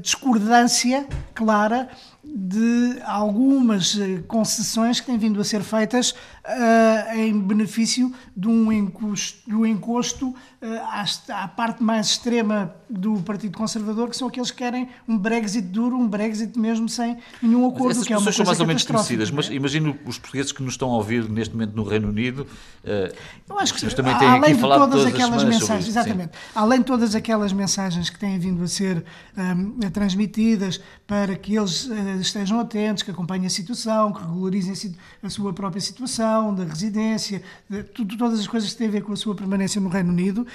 discordância 0.00 1.06
clara 1.34 1.88
de 2.34 3.00
algumas 3.04 3.98
eh, 3.98 4.22
concessões 4.26 4.98
que 4.98 5.06
têm 5.06 5.16
vindo 5.16 5.40
a 5.40 5.44
ser 5.44 5.62
feitas 5.62 6.10
uh, 6.10 7.16
em 7.16 7.38
benefício 7.38 8.12
de 8.36 8.48
um 8.48 8.72
encosto, 8.72 9.48
do 9.48 9.64
encosto 9.64 10.28
uh, 10.28 10.34
à, 10.82 11.04
à, 11.44 11.48
parte 11.48 11.82
mais 11.82 12.08
extrema 12.08 12.74
do 12.90 13.20
Partido 13.22 13.56
Conservador, 13.56 14.10
que 14.10 14.16
são 14.16 14.26
aqueles 14.26 14.50
que 14.50 14.58
querem 14.58 14.88
um 15.08 15.16
Brexit 15.16 15.68
duro, 15.68 15.96
um 15.96 16.08
Brexit 16.08 16.58
mesmo 16.58 16.88
sem 16.88 17.16
nenhum 17.40 17.66
acordo. 17.68 17.92
Essas 17.92 18.06
que 18.06 18.12
é 18.12 18.18
uma 18.18 18.32
são 18.32 18.44
mais 18.44 18.60
ou 18.60 18.66
menos 18.66 18.84
conhecidas, 18.84 19.30
mas 19.30 19.48
imagino 19.48 19.96
os 20.04 20.18
portugueses 20.18 20.50
que 20.50 20.62
nos 20.62 20.74
estão 20.74 20.90
a 20.90 20.96
ouvir 20.96 21.28
neste 21.28 21.54
momento 21.54 21.74
no 21.74 21.84
Reino 21.84 22.08
Unido. 22.08 22.46
Uh, 22.84 23.14
Eu 23.48 23.58
acho 23.58 23.72
que 23.72 23.94
também 23.94 24.18
têm 24.18 24.28
além 24.28 24.54
de 24.54 24.60
todas, 24.60 24.78
todas 24.78 25.06
aquelas 25.06 25.44
mensagens, 25.44 25.88
exatamente, 25.88 26.36
sim. 26.36 26.52
além 26.54 26.78
de 26.80 26.84
todas 26.84 27.14
aquelas 27.14 27.52
mensagens 27.52 28.10
que 28.10 28.18
têm 28.18 28.38
vindo 28.38 28.62
a 28.62 28.68
ser 28.68 29.04
um, 29.36 29.78
transmitidas 29.90 30.80
para 31.06 31.36
que 31.36 31.56
eles 31.56 31.88
estejam 32.20 32.60
atentos, 32.60 33.02
que 33.02 33.10
acompanhem 33.10 33.46
a 33.46 33.50
situação, 33.50 34.12
que 34.12 34.20
regularizem 34.20 34.96
a 35.22 35.30
sua 35.30 35.52
própria 35.52 35.80
situação 35.80 36.54
da 36.54 36.64
residência, 36.64 37.42
de, 37.68 37.82
tudo, 37.82 38.16
todas 38.16 38.40
as 38.40 38.46
coisas 38.46 38.72
que 38.72 38.78
têm 38.78 38.88
a 38.88 38.90
ver 38.90 39.02
com 39.02 39.12
a 39.12 39.16
sua 39.16 39.34
permanência 39.34 39.80
no 39.80 39.88
Reino 39.88 40.10
Unido. 40.10 40.46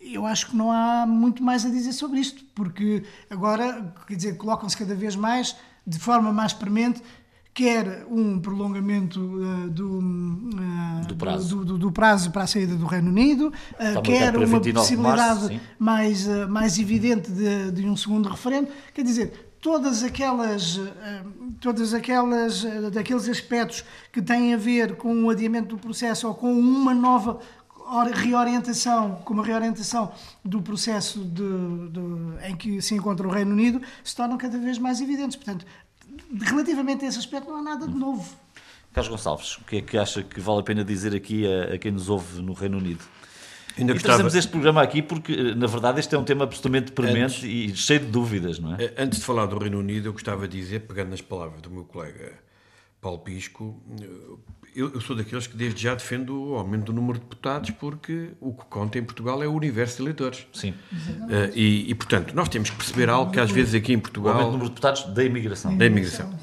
eu 0.00 0.26
acho 0.26 0.48
que 0.50 0.56
não 0.56 0.70
há 0.70 1.06
muito 1.06 1.42
mais 1.42 1.64
a 1.64 1.70
dizer 1.70 1.92
sobre 1.92 2.20
isto, 2.20 2.44
porque 2.54 3.02
agora, 3.30 3.94
quer 4.06 4.16
dizer, 4.16 4.36
colocam-se 4.36 4.76
cada 4.76 4.94
vez 4.94 5.16
mais, 5.16 5.56
de 5.86 5.98
forma 5.98 6.32
mais 6.32 6.52
premente, 6.52 7.02
quer 7.54 8.04
um 8.10 8.40
prolongamento 8.40 9.20
uh, 9.20 9.70
do, 9.70 9.98
uh, 10.00 11.06
do, 11.06 11.14
prazo. 11.14 11.56
Do, 11.56 11.64
do, 11.64 11.78
do, 11.78 11.92
prazo. 11.92 12.32
para 12.32 12.42
a 12.42 12.46
saída 12.48 12.74
do 12.74 12.84
Reino 12.84 13.08
Unido, 13.08 13.52
uh, 13.74 14.02
quer 14.02 14.36
uma 14.36 14.60
possibilidade 14.60 14.96
março, 14.96 15.60
mais, 15.78 16.26
mais 16.48 16.78
evidente 16.78 17.30
de, 17.30 17.70
de, 17.70 17.86
um 17.88 17.96
segundo 17.96 18.28
referendo. 18.28 18.68
Quer 18.92 19.04
dizer, 19.04 19.53
todas 19.64 20.02
aquelas, 20.02 20.76
eh, 20.76 21.22
todas 21.58 21.94
aquelas, 21.94 22.66
eh, 22.66 22.90
daqueles 22.90 23.26
aspectos 23.30 23.82
que 24.12 24.20
têm 24.20 24.52
a 24.52 24.58
ver 24.58 24.94
com 24.96 25.24
o 25.24 25.30
adiamento 25.30 25.74
do 25.74 25.78
processo 25.78 26.28
ou 26.28 26.34
com 26.34 26.52
uma 26.52 26.92
nova 26.92 27.40
reorientação, 28.12 29.22
com 29.24 29.32
uma 29.32 29.42
reorientação 29.42 30.12
do 30.44 30.60
processo 30.60 31.24
de, 31.24 31.88
de, 31.88 32.46
em 32.46 32.54
que 32.54 32.82
se 32.82 32.94
encontra 32.94 33.26
o 33.26 33.30
Reino 33.30 33.52
Unido, 33.52 33.80
se 34.04 34.14
tornam 34.14 34.36
cada 34.36 34.58
vez 34.58 34.76
mais 34.76 35.00
evidentes. 35.00 35.34
Portanto, 35.34 35.64
relativamente 36.42 37.06
a 37.06 37.08
esse 37.08 37.18
aspecto, 37.18 37.48
não 37.48 37.56
há 37.56 37.62
nada 37.62 37.88
de 37.88 37.96
novo. 37.96 38.36
Carlos 38.92 39.10
Gonçalves, 39.10 39.56
o 39.56 39.64
que 39.64 39.76
é 39.76 39.80
que 39.80 39.96
acha 39.96 40.22
que 40.22 40.40
vale 40.40 40.60
a 40.60 40.62
pena 40.62 40.84
dizer 40.84 41.14
aqui 41.14 41.46
a, 41.46 41.74
a 41.74 41.78
quem 41.78 41.90
nos 41.90 42.10
ouve 42.10 42.42
no 42.42 42.52
Reino 42.52 42.76
Unido? 42.76 43.02
Ainda 43.78 43.92
e 43.92 43.94
gostava... 43.94 44.14
trazemos 44.14 44.34
este 44.34 44.50
programa 44.50 44.82
aqui 44.82 45.02
porque, 45.02 45.32
eh, 45.32 45.54
na 45.54 45.66
verdade, 45.66 46.00
este 46.00 46.14
é 46.14 46.18
um 46.18 46.24
tema 46.24 46.44
absolutamente 46.44 46.92
premente 46.92 47.46
e 47.46 47.74
cheio 47.74 48.00
de 48.00 48.06
dúvidas, 48.06 48.58
não 48.58 48.74
é? 48.74 48.84
Eh, 48.84 48.94
antes 48.98 49.18
de 49.18 49.24
falar 49.24 49.46
do 49.46 49.58
Reino 49.58 49.78
Unido, 49.78 50.08
eu 50.08 50.12
gostava 50.12 50.46
de 50.46 50.58
dizer, 50.58 50.80
pegando 50.80 51.10
nas 51.10 51.20
palavras 51.20 51.60
do 51.60 51.70
meu 51.70 51.84
colega 51.84 52.32
Paulo 53.00 53.18
Pisco, 53.18 53.82
eh, 54.00 54.06
eu, 54.74 54.92
eu, 54.94 55.00
sou 55.00 55.14
daqueles 55.14 55.46
que 55.46 55.56
desde 55.56 55.82
já 55.82 55.94
defendo 55.94 56.50
o 56.50 56.54
aumento 56.54 56.86
do 56.86 56.92
número 56.92 57.18
de 57.18 57.24
deputados 57.24 57.70
porque 57.70 58.30
o 58.40 58.52
que 58.52 58.64
conta 58.64 58.98
em 58.98 59.04
Portugal 59.04 59.42
é 59.42 59.46
o 59.46 59.52
universo 59.52 59.96
de 59.96 60.02
eleitores. 60.02 60.46
Sim. 60.52 60.70
Uh, 60.70 61.52
e, 61.54 61.90
e, 61.90 61.94
portanto, 61.94 62.34
nós 62.34 62.48
temos 62.48 62.70
que 62.70 62.76
perceber 62.76 63.08
algo 63.08 63.30
que 63.30 63.38
às 63.38 63.52
vezes 63.52 63.72
aqui 63.74 63.92
em 63.92 64.00
Portugal... 64.00 64.34
O 64.34 64.36
aumento 64.36 64.46
do 64.46 64.52
número 64.52 64.68
de 64.70 64.74
deputados 64.74 65.14
da 65.14 65.22
imigração. 65.22 65.76
Da 65.76 65.86
imigração. 65.86 66.36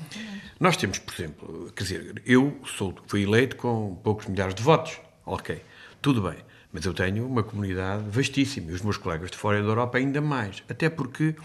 Nós 0.61 0.77
temos, 0.77 0.99
por 0.99 1.13
exemplo, 1.13 1.73
quer 1.75 1.83
dizer, 1.83 2.21
eu 2.25 2.57
sou, 2.77 2.95
fui 3.07 3.23
eleito 3.23 3.57
com 3.57 3.95
poucos 4.01 4.27
milhares 4.27 4.55
de 4.55 4.61
votos. 4.61 4.97
Ok, 5.25 5.61
tudo 6.01 6.21
bem. 6.21 6.37
Mas 6.73 6.85
eu 6.85 6.93
tenho 6.93 7.25
uma 7.25 7.43
comunidade 7.43 8.03
vastíssima 8.09 8.71
e 8.71 8.73
os 8.73 8.81
meus 8.81 8.97
colegas 8.97 9.29
de 9.31 9.37
fora 9.37 9.61
da 9.61 9.67
Europa 9.67 9.97
ainda 9.97 10.21
mais. 10.21 10.63
Até 10.69 10.89
porque, 10.89 11.35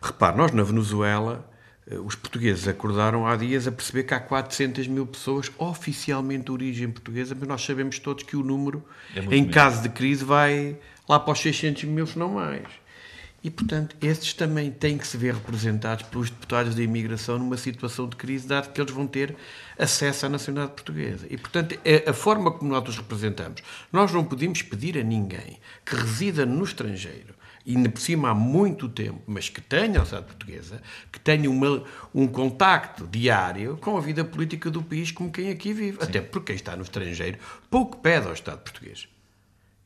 repare, 0.00 0.36
nós 0.36 0.52
na 0.52 0.62
Venezuela, 0.62 1.48
eh, 1.90 1.98
os 1.98 2.14
portugueses 2.14 2.68
acordaram 2.68 3.26
há 3.26 3.36
dias 3.36 3.66
a 3.66 3.72
perceber 3.72 4.04
que 4.04 4.14
há 4.14 4.20
400 4.20 4.86
mil 4.86 5.06
pessoas 5.06 5.50
oficialmente 5.58 6.44
de 6.44 6.52
origem 6.52 6.88
portuguesa, 6.90 7.36
mas 7.38 7.48
nós 7.48 7.64
sabemos 7.64 7.98
todos 7.98 8.22
que 8.22 8.36
o 8.36 8.44
número, 8.44 8.84
é 9.14 9.20
em 9.34 9.44
caso 9.44 9.82
de 9.82 9.88
crise, 9.88 10.24
vai 10.24 10.76
lá 11.08 11.18
para 11.18 11.32
os 11.32 11.40
600 11.40 11.84
mil, 11.84 12.06
se 12.06 12.18
não 12.18 12.34
mais. 12.34 12.83
E, 13.44 13.50
portanto, 13.50 13.94
esses 14.00 14.32
também 14.32 14.70
têm 14.70 14.96
que 14.96 15.06
se 15.06 15.18
ver 15.18 15.34
representados 15.34 16.06
pelos 16.06 16.30
deputados 16.30 16.74
da 16.74 16.82
imigração 16.82 17.38
numa 17.38 17.58
situação 17.58 18.08
de 18.08 18.16
crise, 18.16 18.48
dado 18.48 18.72
que 18.72 18.80
eles 18.80 18.90
vão 18.90 19.06
ter 19.06 19.36
acesso 19.78 20.24
à 20.24 20.30
nacionalidade 20.30 20.74
portuguesa. 20.74 21.26
E, 21.28 21.36
portanto, 21.36 21.78
é 21.84 22.08
a 22.08 22.14
forma 22.14 22.50
como 22.50 22.70
nós 22.70 22.88
os 22.88 22.96
representamos. 22.96 23.60
Nós 23.92 24.10
não 24.10 24.24
podemos 24.24 24.62
pedir 24.62 24.96
a 24.96 25.02
ninguém 25.02 25.60
que 25.84 25.94
resida 25.94 26.46
no 26.46 26.64
estrangeiro, 26.64 27.34
e 27.66 27.76
ainda 27.76 27.90
por 27.90 28.00
cima 28.00 28.30
há 28.30 28.34
muito 28.34 28.88
tempo, 28.88 29.20
mas 29.26 29.50
que 29.50 29.60
tenha 29.60 29.84
a 29.84 29.88
nacionalidade 29.88 30.26
portuguesa, 30.26 30.82
que 31.12 31.20
tenha 31.20 31.50
uma, 31.50 31.84
um 32.14 32.26
contacto 32.26 33.06
diário 33.06 33.76
com 33.76 33.98
a 33.98 34.00
vida 34.00 34.24
política 34.24 34.70
do 34.70 34.82
país 34.82 35.12
como 35.12 35.30
quem 35.30 35.50
aqui 35.50 35.74
vive. 35.74 35.98
Sim. 35.98 36.04
Até 36.04 36.22
porque 36.22 36.46
quem 36.46 36.56
está 36.56 36.74
no 36.76 36.82
estrangeiro 36.82 37.38
pouco 37.70 37.98
pede 37.98 38.26
ao 38.26 38.32
Estado 38.32 38.60
português. 38.60 39.06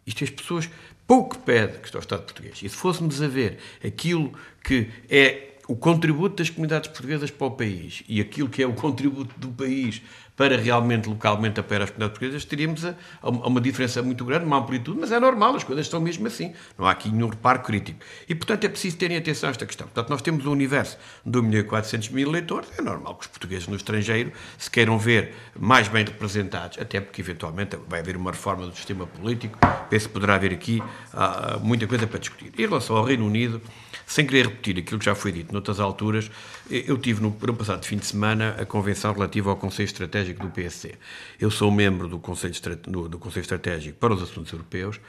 Isto 0.09 0.25
as 0.25 0.31
pessoas 0.31 0.71
pouco 1.09 1.39
pede 1.39 1.79
que 1.79 1.87
está 1.87 1.99
o 1.99 2.03
Estado 2.03 2.23
português. 2.23 2.61
E 2.63 2.69
se 2.69 2.77
fôssemos 2.77 3.23
a 3.23 3.27
ver 3.27 3.59
aquilo 3.85 4.31
que 4.63 4.91
é 5.09 5.55
o 5.67 5.75
contributo 5.75 6.37
das 6.37 6.51
comunidades 6.51 6.89
portuguesas 6.89 7.31
para 7.31 7.47
o 7.47 7.51
país 7.51 8.03
e 8.07 8.21
aquilo 8.21 8.49
que 8.49 8.63
é 8.63 8.67
o 8.67 8.75
contributo 8.75 9.35
do 9.41 9.49
país 9.49 10.03
para 10.39 10.57
realmente 10.57 11.09
localmente 11.09 11.59
apoiar 11.59 11.83
as 11.83 11.91
comunidades 11.91 12.17
portuguesas, 12.17 12.45
teríamos 12.45 12.85
a, 12.85 12.95
a 13.21 13.29
uma 13.29 13.61
diferença 13.61 14.01
muito 14.01 14.25
grande, 14.25 14.45
uma 14.45 14.59
amplitude, 14.59 15.01
mas 15.01 15.11
é 15.11 15.19
normal, 15.19 15.57
as 15.57 15.65
coisas 15.65 15.87
estão 15.87 16.01
mesmo 16.01 16.29
assim. 16.29 16.55
Não 16.79 16.87
há 16.87 16.93
aqui 16.93 17.11
nenhum 17.11 17.29
reparo 17.29 17.59
crítico. 17.59 17.99
E, 18.29 18.37
portanto, 18.37 18.65
é 18.65 18.69
preciso 18.69 18.97
terem 18.97 19.17
atenção 19.17 19.49
a 19.49 19.51
esta 19.51 19.67
questão. 19.67 19.89
Portanto, 19.89 20.11
nós 20.11 20.23
temos 20.23 20.47
um 20.47 20.53
universo 20.53 20.97
de 21.27 21.37
1 21.37 21.43
milhão 21.43 21.61
e 21.61 21.65
400 21.65 22.11
mil 22.11 22.29
eleitores, 22.29 22.71
é 22.79 22.81
normal 22.81 23.17
que 23.17 23.23
os 23.23 23.27
portugueses 23.27 23.67
no 23.67 23.75
estrangeiro 23.75 24.33
se 24.57 24.71
queiram 24.71 24.97
ver 24.97 25.35
mais 25.59 25.89
bem 25.89 26.05
representados, 26.05 26.79
até 26.79 27.01
porque, 27.01 27.21
eventualmente, 27.21 27.77
vai 27.89 27.99
haver 27.99 28.17
uma 28.17 28.31
reforma 28.31 28.65
do 28.65 28.77
sistema 28.77 29.09
político, 29.09 29.59
penso 29.91 30.07
que 30.07 30.15
poderá 30.15 30.37
haver 30.37 30.53
aqui 30.53 30.81
uh, 30.81 31.59
muita 31.61 31.89
coisa 31.89 32.07
para 32.07 32.21
discutir. 32.21 32.53
Em 32.57 32.63
relação 32.63 32.97
ao 32.97 33.03
Reino 33.03 33.27
Unido, 33.27 33.61
sem 34.07 34.25
querer 34.25 34.47
repetir 34.47 34.79
aquilo 34.79 35.01
que 35.01 35.05
já 35.05 35.17
foi 35.17 35.33
dito 35.33 35.53
noutras 35.53 35.81
alturas, 35.81 36.31
eu 36.71 36.99
tive 36.99 37.23
no, 37.23 37.31
no 37.31 37.55
passado 37.55 37.85
fim 37.85 37.97
de 37.97 38.07
semana 38.07 38.57
a 38.59 38.67
convenção 38.67 39.13
relativa 39.13 39.51
ao 39.51 39.57
Conselho 39.57 39.87
Estratégico 39.87 40.43
do 40.43 40.51
PSC. 40.51 40.95
Eu 41.41 41.51
sou 41.51 41.71
membro 41.71 42.09
do 42.09 42.19
Conselho, 42.19 42.55
do, 42.83 43.09
do 43.09 43.19
Conselho 43.19 43.43
Estratégico 43.43 43.99
para 43.99 44.15
os 44.15 44.23
Assuntos 44.23 44.53
Europeus 44.53 45.01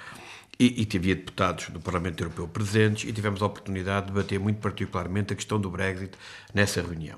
e, 0.60 0.82
e 0.82 0.98
havia 0.98 1.16
deputados 1.16 1.70
do 1.70 1.80
Parlamento 1.80 2.22
Europeu 2.22 2.48
presentes 2.48 3.10
e 3.10 3.14
tivemos 3.14 3.42
a 3.42 3.46
oportunidade 3.46 4.08
de 4.08 4.14
debater 4.14 4.40
muito 4.40 4.60
particularmente 4.60 5.34
a 5.34 5.36
questão 5.36 5.60
do 5.60 5.70
Brexit 5.70 6.12
nessa 6.54 6.82
reunião. 6.82 7.18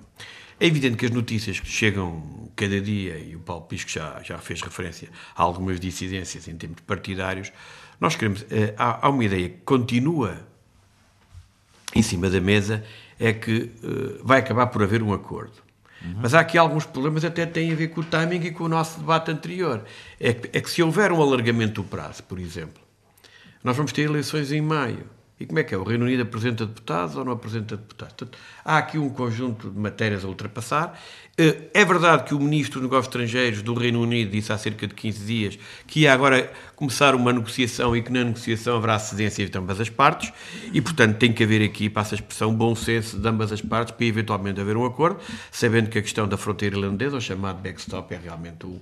É 0.60 0.68
evidente 0.68 0.96
que 0.96 1.06
as 1.06 1.12
notícias 1.12 1.60
que 1.60 1.68
chegam 1.68 2.52
cada 2.56 2.80
dia, 2.80 3.18
e 3.18 3.36
o 3.36 3.40
Paulo 3.40 3.64
Pisco 3.64 3.90
já, 3.90 4.22
já 4.24 4.38
fez 4.38 4.62
referência 4.62 5.10
a 5.36 5.42
algumas 5.42 5.80
dissidências 5.80 6.48
em 6.48 6.56
termos 6.56 6.82
partidários, 6.82 7.52
nós 8.00 8.16
queremos. 8.16 8.46
Eh, 8.52 8.74
há, 8.78 9.08
há 9.08 9.10
uma 9.10 9.26
ideia 9.26 9.50
que 9.50 9.58
continua 9.66 10.51
em 11.96 12.02
cima 12.02 12.30
da 12.30 12.40
mesa 12.40 12.84
é 13.20 13.34
que 13.34 13.72
uh, 13.84 14.26
vai 14.26 14.40
acabar 14.40 14.68
por 14.68 14.84
haver 14.84 15.04
um 15.04 15.14
acordo. 15.14 15.54
Uhum. 16.04 16.16
Mas 16.22 16.34
há 16.34 16.40
aqui 16.40 16.58
alguns 16.58 16.86
problemas 16.86 17.24
até 17.24 17.46
têm 17.46 17.72
a 17.72 17.76
ver 17.76 17.90
com 17.90 18.02
o 18.02 18.04
timing 18.04 18.46
e 18.48 18.52
com 18.52 18.64
o 18.64 18.68
nosso 18.68 19.00
debate 19.00 19.30
anterior. 19.30 19.84
É 20.20 20.34
que, 20.34 20.58
é 20.58 20.62
que 20.62 20.70
se 20.70 20.82
houver 20.82 21.12
um 21.12 21.22
alargamento 21.22 21.82
do 21.82 21.88
prazo, 21.88 22.24
por 22.24 22.40
exemplo, 22.40 22.82
nós 23.64 23.78
vamos 23.78 23.92
ter 23.92 24.04
eleições 24.04 24.52
em 24.52 24.62
maio. 24.62 25.06
E 25.42 25.46
como 25.48 25.58
é 25.58 25.64
que 25.64 25.74
é? 25.74 25.78
O 25.78 25.84
Reino 25.84 26.06
Unido 26.06 26.22
apresenta 26.22 26.68
deputados 26.68 27.16
ou 27.16 27.26
não 27.26 27.32
apresenta 27.32 27.76
deputados? 27.76 28.14
Portanto, 28.14 28.38
há 28.64 28.78
aqui 28.78 29.00
um 29.00 29.10
conjunto 29.10 29.72
de 29.72 29.80
matérias 29.80 30.24
a 30.24 30.28
ultrapassar. 30.28 31.02
Eh, 31.36 31.64
é 31.74 31.84
verdade 31.84 32.26
que 32.26 32.36
o 32.36 32.40
Ministro 32.40 32.80
dos 32.80 32.84
Negócios 32.84 33.08
Estrangeiros 33.08 33.64
do 33.64 33.74
Reino 33.74 34.02
Unido 34.02 34.30
disse 34.30 34.54
há 34.54 34.58
cerca 34.60 34.86
de 34.86 34.94
15 34.94 35.26
dias 35.26 35.60
que 35.88 36.02
ia 36.02 36.14
agora 36.14 36.54
começar 36.76 37.16
uma 37.16 37.34
negociação 37.34 37.96
e 37.96 38.04
que 38.04 38.12
na 38.12 38.24
negociação 38.24 38.78
haverá 38.78 39.00
cedências 39.00 39.50
de 39.50 39.58
ambas 39.58 39.82
as 39.82 39.90
partes 39.90 40.32
e, 40.72 40.80
portanto, 40.80 41.18
tem 41.18 41.34
que 41.34 41.44
haver 41.44 41.64
aqui, 41.64 41.90
passa 41.90 42.14
a 42.14 42.18
expressão, 42.18 42.54
bom 42.54 42.76
senso 42.76 43.18
de 43.18 43.28
ambas 43.28 43.52
as 43.52 43.64
partes 43.64 43.96
para 43.96 44.06
eventualmente 44.06 44.62
haver 44.62 44.78
um 44.78 44.86
acordo, 44.86 45.20
sabendo 45.52 45.90
que 45.90 45.98
a 45.98 46.04
questão 46.04 46.28
da 46.28 46.38
fronteira 46.38 46.76
irlandesa, 46.76 47.18
o 47.18 47.22
chamado 47.22 47.60
backstop, 47.64 48.14
é 48.14 48.20
realmente 48.20 48.64
o 48.68 48.80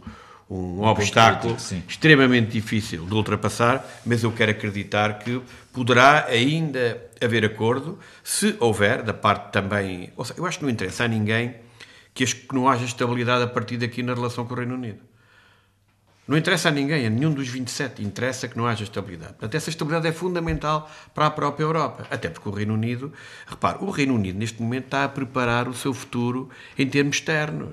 um, 0.49 0.81
um 0.81 0.83
obstáculo 0.83 1.55
político, 1.55 1.83
extremamente 1.88 2.51
difícil 2.51 3.05
de 3.05 3.13
ultrapassar, 3.13 3.85
mas 4.05 4.23
eu 4.23 4.31
quero 4.31 4.51
acreditar 4.51 5.19
que 5.19 5.41
poderá 5.71 6.25
ainda 6.25 7.01
haver 7.21 7.45
acordo, 7.45 7.99
se 8.23 8.55
houver, 8.59 9.03
da 9.03 9.13
parte 9.13 9.51
também. 9.51 10.12
Ou 10.17 10.25
seja, 10.25 10.39
eu 10.39 10.45
acho 10.45 10.57
que 10.57 10.63
não 10.63 10.71
interessa 10.71 11.03
a 11.03 11.07
ninguém 11.07 11.55
que, 12.13 12.25
que 12.25 12.55
não 12.55 12.67
haja 12.67 12.83
estabilidade 12.83 13.43
a 13.43 13.47
partir 13.47 13.77
daqui 13.77 14.01
na 14.01 14.13
relação 14.13 14.45
com 14.45 14.53
o 14.53 14.57
Reino 14.57 14.73
Unido. 14.73 15.09
Não 16.27 16.38
interessa 16.38 16.69
a 16.69 16.71
ninguém, 16.71 17.07
a 17.07 17.09
nenhum 17.09 17.33
dos 17.33 17.47
27, 17.47 18.03
interessa 18.03 18.47
que 18.47 18.55
não 18.55 18.67
haja 18.67 18.83
estabilidade. 18.83 19.33
Portanto, 19.33 19.55
essa 19.55 19.71
estabilidade 19.71 20.07
é 20.07 20.12
fundamental 20.12 20.88
para 21.13 21.25
a 21.25 21.31
própria 21.31 21.63
Europa. 21.63 22.05
Até 22.09 22.29
porque 22.29 22.47
o 22.47 22.51
Reino 22.51 22.75
Unido, 22.75 23.12
repare, 23.47 23.79
o 23.81 23.89
Reino 23.89 24.13
Unido 24.13 24.38
neste 24.38 24.62
momento 24.62 24.85
está 24.85 25.05
a 25.05 25.09
preparar 25.09 25.67
o 25.67 25.73
seu 25.73 25.91
futuro 25.91 26.47
em 26.77 26.88
termos 26.88 27.15
externos. 27.15 27.71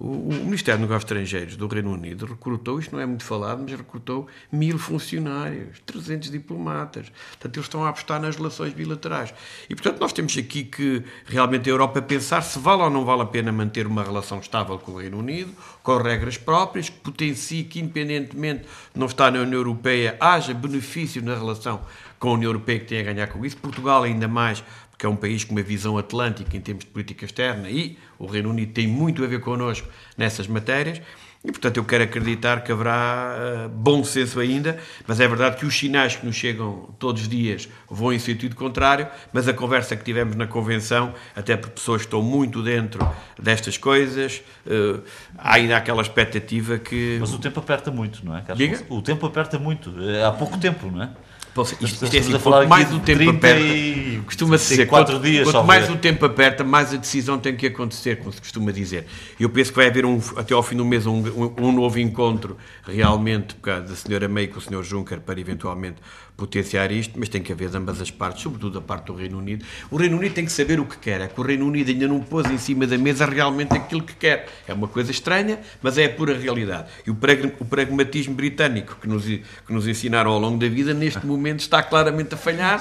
O, 0.00 0.32
Ministério 0.32 0.80
dos 0.80 0.88
Negócios 0.88 1.04
Estrangeiros 1.04 1.56
do 1.56 1.66
Reino 1.66 1.92
Unido 1.92 2.24
recrutou, 2.24 2.78
isto 2.78 2.94
não 2.94 3.02
é 3.02 3.04
muito 3.04 3.22
falado, 3.22 3.62
mas 3.62 3.70
recrutou 3.72 4.26
mil 4.50 4.78
funcionários, 4.78 5.78
300 5.84 6.30
diplomatas. 6.30 7.12
Portanto, 7.32 7.56
eles 7.56 7.66
estão 7.66 7.84
a 7.84 7.90
apostar 7.90 8.18
nas 8.18 8.34
relações 8.34 8.72
bilaterais. 8.72 9.34
E, 9.68 9.74
portanto, 9.74 10.00
nós 10.00 10.14
temos 10.14 10.36
aqui 10.38 10.64
que 10.64 11.04
realmente 11.26 11.68
a 11.68 11.72
Europa 11.72 12.00
pensar 12.00 12.40
se 12.40 12.58
vale 12.58 12.82
ou 12.82 12.88
não 12.88 13.04
vale 13.04 13.22
a 13.22 13.26
pena 13.26 13.52
manter 13.52 13.86
uma 13.86 14.02
relação 14.02 14.38
estável 14.38 14.78
com 14.78 14.92
o 14.92 14.98
Reino 14.98 15.18
Unido, 15.18 15.52
com 15.82 15.98
regras 15.98 16.38
próprias, 16.38 16.88
que 16.88 16.98
potencie 16.98 17.62
que, 17.64 17.80
independentemente 17.80 18.62
de 18.62 18.98
não 18.98 19.06
estar 19.06 19.30
na 19.30 19.40
União 19.40 19.58
Europeia, 19.58 20.16
haja 20.18 20.54
benefício 20.54 21.22
na 21.22 21.34
relação 21.34 21.82
com 22.20 22.28
a 22.28 22.32
União 22.34 22.50
Europeia 22.50 22.78
que 22.78 22.84
tem 22.84 23.00
a 23.00 23.02
ganhar 23.02 23.26
com 23.26 23.44
isso. 23.44 23.56
Portugal, 23.56 24.04
ainda 24.04 24.28
mais, 24.28 24.62
que 24.96 25.06
é 25.06 25.08
um 25.08 25.16
país 25.16 25.42
com 25.42 25.52
uma 25.52 25.62
visão 25.62 25.96
atlântica 25.96 26.54
em 26.56 26.60
termos 26.60 26.84
de 26.84 26.90
política 26.90 27.24
externa 27.24 27.68
e 27.70 27.98
o 28.18 28.26
Reino 28.26 28.50
Unido 28.50 28.72
tem 28.72 28.86
muito 28.86 29.24
a 29.24 29.26
ver 29.26 29.40
connosco 29.40 29.88
nessas 30.16 30.46
matérias. 30.46 31.00
E, 31.42 31.50
portanto, 31.50 31.78
eu 31.78 31.84
quero 31.84 32.04
acreditar 32.04 32.62
que 32.62 32.70
haverá 32.70 33.64
uh, 33.64 33.68
bom 33.70 34.04
senso 34.04 34.38
ainda, 34.38 34.78
mas 35.06 35.20
é 35.20 35.26
verdade 35.26 35.56
que 35.56 35.64
os 35.64 35.74
sinais 35.74 36.14
que 36.14 36.26
nos 36.26 36.36
chegam 36.36 36.94
todos 36.98 37.22
os 37.22 37.28
dias 37.30 37.66
vão 37.88 38.12
em 38.12 38.18
sentido 38.18 38.54
contrário, 38.54 39.08
mas 39.32 39.48
a 39.48 39.54
conversa 39.54 39.96
que 39.96 40.04
tivemos 40.04 40.36
na 40.36 40.46
convenção, 40.46 41.14
até 41.34 41.56
por 41.56 41.70
pessoas 41.70 42.02
que 42.02 42.08
estão 42.08 42.20
muito 42.20 42.62
dentro 42.62 43.00
destas 43.38 43.78
coisas, 43.78 44.42
uh, 44.66 45.02
há 45.38 45.54
ainda 45.54 45.78
aquela 45.78 46.02
expectativa 46.02 46.78
que... 46.78 47.16
Mas 47.18 47.32
o 47.32 47.38
tempo 47.38 47.58
aperta 47.58 47.90
muito, 47.90 48.22
não 48.22 48.36
é, 48.36 48.42
Carlos? 48.42 48.58
Diga? 48.58 48.84
O 48.90 49.00
tempo 49.00 49.24
aperta 49.24 49.58
muito. 49.58 49.94
Há 50.26 50.32
pouco 50.32 50.58
tempo, 50.58 50.90
não 50.90 51.04
é? 51.04 51.10
Isto, 51.82 51.84
isto 51.84 52.16
é 52.16 52.18
assim, 52.18 52.38
quanto 52.38 52.68
mais 52.68 52.92
o 52.92 53.00
tempo 53.00 53.30
aperta, 53.30 53.64
costuma-se 54.24 54.68
dizer, 54.68 54.86
quatro 54.86 55.16
quanto, 55.16 55.24
dias 55.24 55.50
quanto 55.50 55.66
mais 55.66 55.86
ver. 55.86 55.92
o 55.92 55.96
tempo 55.96 56.24
aperta, 56.24 56.64
mais 56.64 56.94
a 56.94 56.96
decisão 56.96 57.38
tem 57.38 57.56
que 57.56 57.66
acontecer, 57.66 58.18
como 58.18 58.32
se 58.32 58.40
costuma 58.40 58.70
dizer. 58.70 59.06
Eu 59.38 59.50
penso 59.50 59.70
que 59.70 59.76
vai 59.76 59.88
haver 59.88 60.06
um, 60.06 60.20
até 60.36 60.54
ao 60.54 60.62
fim 60.62 60.76
do 60.76 60.84
mês 60.84 61.06
um, 61.06 61.18
um, 61.18 61.54
um 61.58 61.72
novo 61.72 61.98
encontro 61.98 62.56
realmente 62.86 63.54
por 63.54 63.62
causa 63.62 63.82
da 63.82 63.96
senhora 63.96 64.28
May 64.28 64.46
com 64.46 64.58
o 64.58 64.62
senhor 64.62 64.82
Juncker 64.84 65.20
para 65.20 65.40
eventualmente 65.40 65.96
potenciar 66.40 66.90
isto, 66.90 67.18
mas 67.18 67.28
tem 67.28 67.42
que 67.42 67.52
haver 67.52 67.68
de 67.68 67.76
ambas 67.76 68.00
as 68.00 68.10
partes, 68.10 68.42
sobretudo 68.42 68.78
a 68.78 68.80
parte 68.80 69.06
do 69.06 69.14
Reino 69.14 69.36
Unido. 69.36 69.62
O 69.90 69.96
Reino 69.98 70.16
Unido 70.16 70.32
tem 70.32 70.46
que 70.46 70.52
saber 70.52 70.80
o 70.80 70.86
que 70.86 70.96
quer, 70.96 71.20
é 71.20 71.28
que 71.28 71.38
o 71.38 71.44
Reino 71.44 71.66
Unido 71.66 71.90
ainda 71.90 72.08
não 72.08 72.20
pôs 72.20 72.50
em 72.50 72.56
cima 72.56 72.86
da 72.86 72.96
mesa 72.96 73.26
realmente 73.26 73.74
aquilo 73.74 74.02
que 74.02 74.14
quer. 74.14 74.48
É 74.66 74.72
uma 74.72 74.88
coisa 74.88 75.10
estranha, 75.10 75.60
mas 75.82 75.98
é 75.98 76.06
a 76.06 76.08
pura 76.08 76.36
realidade. 76.36 76.88
E 77.06 77.10
o, 77.10 77.14
pragmatismo 77.14 78.34
britânico 78.34 78.96
que 78.98 79.06
nos, 79.06 79.26
que 79.26 79.72
nos 79.72 79.86
ensinaram 79.86 80.30
ao 80.30 80.38
longo 80.38 80.56
da 80.56 80.68
vida, 80.68 80.94
neste 80.94 81.26
momento 81.26 81.60
está 81.60 81.82
claramente 81.82 82.32
a 82.32 82.38
falhar. 82.38 82.80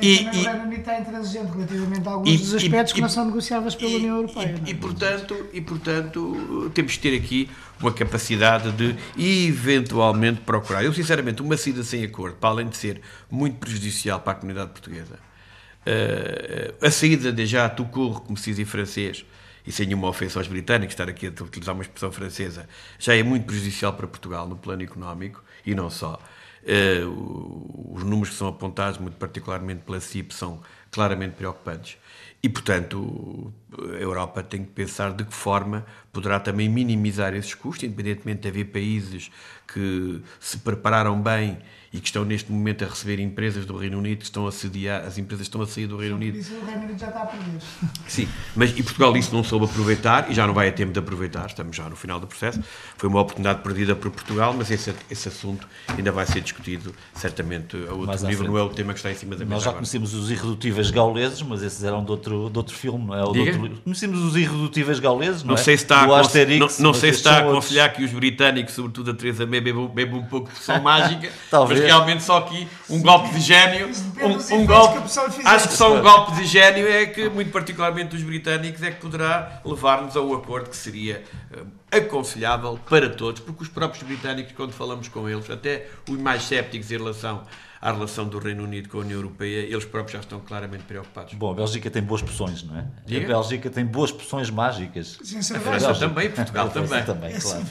E, 0.00 0.24
e, 0.24 0.26
o 0.26 0.30
Reino 0.30 0.64
Unido 0.64 0.80
está 0.80 1.00
intransigente 1.00 1.52
relativamente 1.52 2.06
a 2.06 2.10
alguns 2.10 2.28
e, 2.28 2.36
dos 2.36 2.54
aspectos 2.54 2.92
e, 2.92 2.94
que 2.94 3.00
não 3.00 3.08
são 3.08 3.24
negociáveis 3.24 3.74
pela 3.74 3.96
União 3.96 4.16
Europeia. 4.16 4.54
E, 4.66 4.74
portanto, 4.74 5.46
e, 5.52 5.60
portanto, 5.60 6.70
temos 6.74 6.92
de 6.92 6.98
ter 6.98 7.16
aqui 7.16 7.50
uma 7.80 7.92
capacidade 7.92 8.72
de 8.72 8.96
eventualmente 9.16 10.40
procurar. 10.40 10.84
Eu, 10.84 10.92
sinceramente, 10.92 11.40
uma 11.40 11.56
saída 11.56 11.82
sem 11.82 12.04
acordo, 12.04 12.36
para 12.36 12.50
além 12.50 12.68
de 12.68 12.76
ser 12.76 13.00
muito 13.30 13.56
prejudicial 13.56 14.20
para 14.20 14.32
a 14.32 14.34
comunidade 14.34 14.70
portuguesa, 14.70 15.14
uh, 15.14 16.86
a 16.86 16.90
saída 16.90 17.32
de 17.32 17.46
já 17.46 17.68
tout 17.68 17.90
court, 17.90 18.22
como 18.24 18.36
se 18.36 18.50
diz 18.50 18.58
em 18.58 18.64
francês, 18.66 19.24
e 19.66 19.72
sem 19.72 19.86
nenhuma 19.86 20.08
ofensa 20.08 20.38
aos 20.38 20.46
britânicos, 20.46 20.92
estar 20.92 21.08
aqui 21.08 21.26
a 21.26 21.30
utilizar 21.42 21.74
uma 21.74 21.82
expressão 21.82 22.12
francesa, 22.12 22.68
já 22.98 23.16
é 23.16 23.22
muito 23.22 23.46
prejudicial 23.46 23.92
para 23.94 24.06
Portugal 24.06 24.46
no 24.46 24.56
plano 24.56 24.82
económico 24.82 25.42
e 25.64 25.74
não 25.74 25.90
só. 25.90 26.20
Uh, 26.66 27.94
os 27.94 28.02
números 28.02 28.30
que 28.30 28.34
são 28.34 28.48
apontados, 28.48 28.98
muito 28.98 29.16
particularmente 29.16 29.82
pela 29.82 30.00
CIP, 30.00 30.34
são 30.34 30.60
claramente 30.96 31.34
preocupantes. 31.34 31.96
E, 32.42 32.48
portanto, 32.48 33.52
a 33.78 34.00
Europa 34.00 34.42
tem 34.42 34.64
que 34.64 34.70
pensar 34.70 35.12
de 35.12 35.24
que 35.24 35.34
forma 35.34 35.84
poderá 36.12 36.40
também 36.40 36.68
minimizar 36.68 37.34
esses 37.34 37.54
custos, 37.54 37.84
independentemente 37.84 38.42
de 38.42 38.48
haver 38.48 38.64
países 38.66 39.30
que 39.66 40.20
se 40.40 40.58
prepararam 40.58 41.20
bem 41.20 41.58
e 41.92 42.00
que 42.00 42.06
estão 42.06 42.24
neste 42.24 42.52
momento 42.52 42.84
a 42.84 42.88
receber 42.88 43.20
empresas 43.20 43.64
do 43.64 43.76
Reino 43.76 43.98
Unido 43.98 44.18
que 44.18 44.24
estão 44.24 44.46
a 44.46 44.52
sediar, 44.52 45.04
as 45.04 45.18
empresas 45.18 45.46
estão 45.46 45.62
a 45.62 45.66
sair 45.66 45.86
do 45.86 45.96
Reino 45.96 46.16
Unido. 46.16 46.36
Isso 46.36 46.54
o 46.54 46.64
Reino 46.64 46.84
Unido 46.84 46.98
já 46.98 47.08
está 47.08 47.22
a 47.22 47.26
perder. 47.26 47.60
Sim, 48.06 48.28
mas 48.54 48.70
e 48.70 48.82
Portugal 48.82 49.16
isso 49.16 49.34
não 49.34 49.42
soube 49.42 49.64
aproveitar 49.64 50.30
e 50.30 50.34
já 50.34 50.46
não 50.46 50.52
vai 50.52 50.68
a 50.68 50.72
tempo 50.72 50.92
de 50.92 50.98
aproveitar, 50.98 51.46
estamos 51.46 51.74
já 51.74 51.88
no 51.88 51.96
final 51.96 52.20
do 52.20 52.26
processo. 52.26 52.62
Foi 52.96 53.08
uma 53.08 53.20
oportunidade 53.20 53.62
perdida 53.62 53.96
por 53.96 54.10
Portugal, 54.10 54.54
mas 54.56 54.70
esse, 54.70 54.94
esse 55.10 55.28
assunto 55.28 55.66
ainda 55.88 56.12
vai 56.12 56.26
ser 56.26 56.40
discutido 56.40 56.94
certamente 57.14 57.76
a 57.76 57.92
outro 57.92 58.06
mas, 58.06 58.22
nível, 58.22 58.46
não 58.46 58.58
é 58.58 58.62
o 58.62 58.68
tema 58.68 58.92
que 58.92 58.98
está 58.98 59.10
em 59.10 59.14
cima 59.14 59.34
da 59.34 59.44
mesa. 59.44 59.54
Nós 59.54 59.62
já 59.62 59.70
agora. 59.70 59.80
conhecemos 59.80 60.12
os 60.12 60.30
irredutíveis 60.30 60.85
gauleses, 60.90 61.42
mas 61.42 61.62
esses 61.62 61.82
eram 61.84 62.04
de 62.04 62.10
outro, 62.10 62.50
de 62.50 62.58
outro 62.58 62.74
filme, 62.74 63.06
não 63.06 63.14
é? 63.14 63.22
Outro, 63.22 63.80
conhecemos 63.84 64.20
os 64.20 64.36
irredutíveis 64.36 64.98
gauleses, 64.98 65.42
não, 65.42 65.48
não 65.48 65.54
é? 65.54 65.58
Sei 65.58 65.76
se 65.76 65.84
está 65.84 66.00
a 66.00 66.20
Asterix, 66.20 66.78
não, 66.78 66.86
não 66.86 66.94
sei 66.94 67.12
se 67.12 67.18
está 67.18 67.36
a 67.36 67.38
aconselhar 67.40 67.88
outros. 67.88 68.04
que 68.04 68.04
os 68.04 68.18
britânicos, 68.18 68.74
sobretudo 68.74 69.10
a 69.10 69.14
Teresa 69.14 69.46
May, 69.46 69.60
bebam, 69.60 69.86
bebam 69.88 70.20
um 70.20 70.26
pouco 70.26 70.50
de 70.52 70.58
som 70.58 70.78
mágica, 70.82 71.30
mas 71.68 71.80
realmente 71.80 72.22
só 72.22 72.38
aqui 72.38 72.66
um 72.88 73.00
golpe 73.00 73.30
de 73.34 73.40
gênio. 73.40 73.90
Um, 74.20 74.56
um 74.56 74.66
golpe, 74.66 74.98
acho 75.44 75.68
que 75.68 75.74
só 75.74 75.94
um 75.94 76.02
golpe 76.02 76.32
de 76.36 76.44
gênio 76.44 76.88
é 76.88 77.06
que, 77.06 77.28
muito 77.28 77.50
particularmente 77.50 78.16
os 78.16 78.22
britânicos, 78.22 78.82
é 78.82 78.90
que 78.90 79.00
poderá 79.00 79.60
levar-nos 79.64 80.16
a 80.16 80.20
um 80.20 80.34
acordo 80.34 80.70
que 80.70 80.76
seria 80.76 81.22
uh, 81.52 81.66
aconselhável 81.90 82.78
para 82.88 83.10
todos, 83.10 83.40
porque 83.40 83.62
os 83.62 83.68
próprios 83.68 84.02
britânicos, 84.02 84.52
quando 84.56 84.72
falamos 84.72 85.08
com 85.08 85.28
eles, 85.28 85.48
até 85.50 85.86
os 86.08 86.18
mais 86.18 86.42
cépticos 86.42 86.90
em 86.90 86.96
relação 86.96 87.42
à 87.86 87.92
relação 87.92 88.26
do 88.26 88.40
Reino 88.40 88.64
Unido 88.64 88.88
com 88.88 88.98
a 88.98 89.00
União 89.02 89.16
Europeia, 89.16 89.60
eles 89.60 89.84
próprios 89.84 90.14
já 90.14 90.18
estão 90.18 90.40
claramente 90.40 90.82
preocupados. 90.82 91.34
Bom, 91.34 91.52
a 91.52 91.54
Bélgica 91.54 91.88
tem 91.88 92.02
boas 92.02 92.20
poções, 92.20 92.64
não 92.64 92.76
é? 92.76 92.84
Diga? 93.06 93.26
A 93.26 93.28
Bélgica 93.28 93.70
tem 93.70 93.86
boas 93.86 94.10
poções 94.10 94.50
mágicas. 94.50 95.16
Sim, 95.22 95.38
a 95.38 95.60
França 95.60 95.94
também, 95.94 96.28
Portugal 96.28 96.68
também. 96.68 97.04
também 97.04 97.32
claro. 97.38 97.64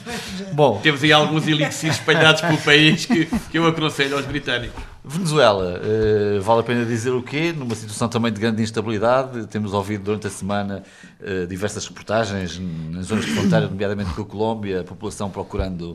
Bom, 0.54 0.80
temos 0.82 1.02
aí 1.02 1.12
alguns 1.12 1.46
elixires 1.46 1.96
espalhados 1.96 2.40
pelo 2.40 2.56
país 2.56 3.04
que, 3.04 3.26
que 3.26 3.58
eu 3.58 3.66
aconselho 3.66 4.16
aos 4.16 4.24
britânicos. 4.24 4.82
Venezuela, 5.04 5.82
uh, 5.82 6.40
vale 6.40 6.60
a 6.60 6.62
pena 6.62 6.86
dizer 6.86 7.10
o 7.10 7.22
quê? 7.22 7.52
Numa 7.54 7.74
situação 7.74 8.08
também 8.08 8.32
de 8.32 8.40
grande 8.40 8.62
instabilidade, 8.62 9.46
temos 9.48 9.74
ouvido 9.74 10.02
durante 10.04 10.28
a 10.28 10.30
semana 10.30 10.82
uh, 11.20 11.46
diversas 11.46 11.86
reportagens 11.86 12.58
nas 12.90 13.04
zonas 13.04 13.26
de 13.26 13.32
fronteira, 13.32 13.68
nomeadamente 13.68 14.14
com 14.14 14.22
a 14.22 14.24
Colômbia, 14.24 14.80
a 14.80 14.84
população 14.84 15.28
procurando 15.28 15.94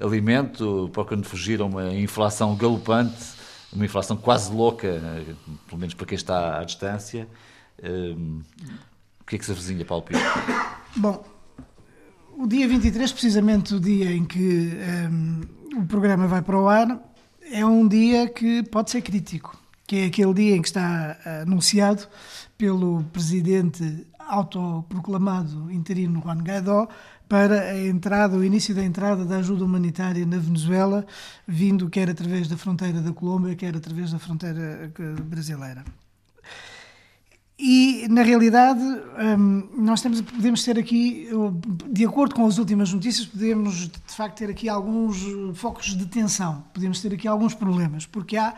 alimento, 0.00 0.88
procurando 0.92 1.26
fugir 1.26 1.60
a 1.60 1.64
uma 1.64 1.92
inflação 1.92 2.54
galopante 2.54 3.35
uma 3.76 3.84
inflação 3.84 4.16
quase 4.16 4.50
louca, 4.50 5.00
pelo 5.68 5.78
menos 5.78 5.94
para 5.94 6.06
quem 6.06 6.16
está 6.16 6.58
à 6.58 6.64
distância. 6.64 7.28
Um, 7.82 8.40
o 9.20 9.24
que 9.26 9.36
é 9.36 9.38
que 9.38 9.44
se 9.44 9.52
avizinha, 9.52 9.84
Paulo 9.84 10.02
Pires? 10.02 10.22
Bom, 10.96 11.22
o 12.38 12.46
dia 12.46 12.66
23, 12.66 13.12
precisamente 13.12 13.74
o 13.74 13.80
dia 13.80 14.10
em 14.12 14.24
que 14.24 14.72
um, 15.10 15.80
o 15.80 15.86
programa 15.86 16.26
vai 16.26 16.40
para 16.40 16.58
o 16.58 16.68
ar, 16.68 16.98
é 17.52 17.64
um 17.64 17.86
dia 17.86 18.28
que 18.28 18.62
pode 18.64 18.90
ser 18.90 19.02
crítico, 19.02 19.56
que 19.86 19.96
é 19.96 20.04
aquele 20.06 20.32
dia 20.32 20.56
em 20.56 20.62
que 20.62 20.68
está 20.68 21.18
anunciado 21.42 22.08
pelo 22.56 23.04
presidente 23.12 24.06
autoproclamado 24.18 25.70
interino 25.70 26.20
Juan 26.24 26.42
Guaidó 26.42 26.88
para 27.28 27.60
a 27.70 27.86
entrada, 27.86 28.36
o 28.36 28.44
início 28.44 28.74
da 28.74 28.84
entrada 28.84 29.24
da 29.24 29.36
ajuda 29.36 29.64
humanitária 29.64 30.24
na 30.24 30.38
Venezuela, 30.38 31.06
vindo 31.46 31.90
quer 31.90 32.08
através 32.08 32.48
da 32.48 32.56
fronteira 32.56 33.00
da 33.00 33.12
Colômbia, 33.12 33.56
quer 33.56 33.76
através 33.76 34.12
da 34.12 34.18
fronteira 34.18 34.92
eh, 34.98 35.20
brasileira. 35.22 35.84
E, 37.58 38.06
na 38.08 38.22
realidade, 38.22 38.82
hum, 38.82 39.68
nós 39.78 40.02
temos, 40.02 40.20
podemos 40.20 40.62
ter 40.62 40.78
aqui, 40.78 41.28
de 41.88 42.04
acordo 42.04 42.34
com 42.34 42.46
as 42.46 42.58
últimas 42.58 42.92
notícias, 42.92 43.26
podemos, 43.26 43.88
de 43.88 44.14
facto, 44.14 44.36
ter 44.38 44.50
aqui 44.50 44.68
alguns 44.68 45.24
focos 45.54 45.96
de 45.96 46.06
tensão, 46.06 46.64
podemos 46.74 47.00
ter 47.00 47.14
aqui 47.14 47.26
alguns 47.26 47.54
problemas, 47.54 48.04
porque 48.04 48.36
há 48.36 48.54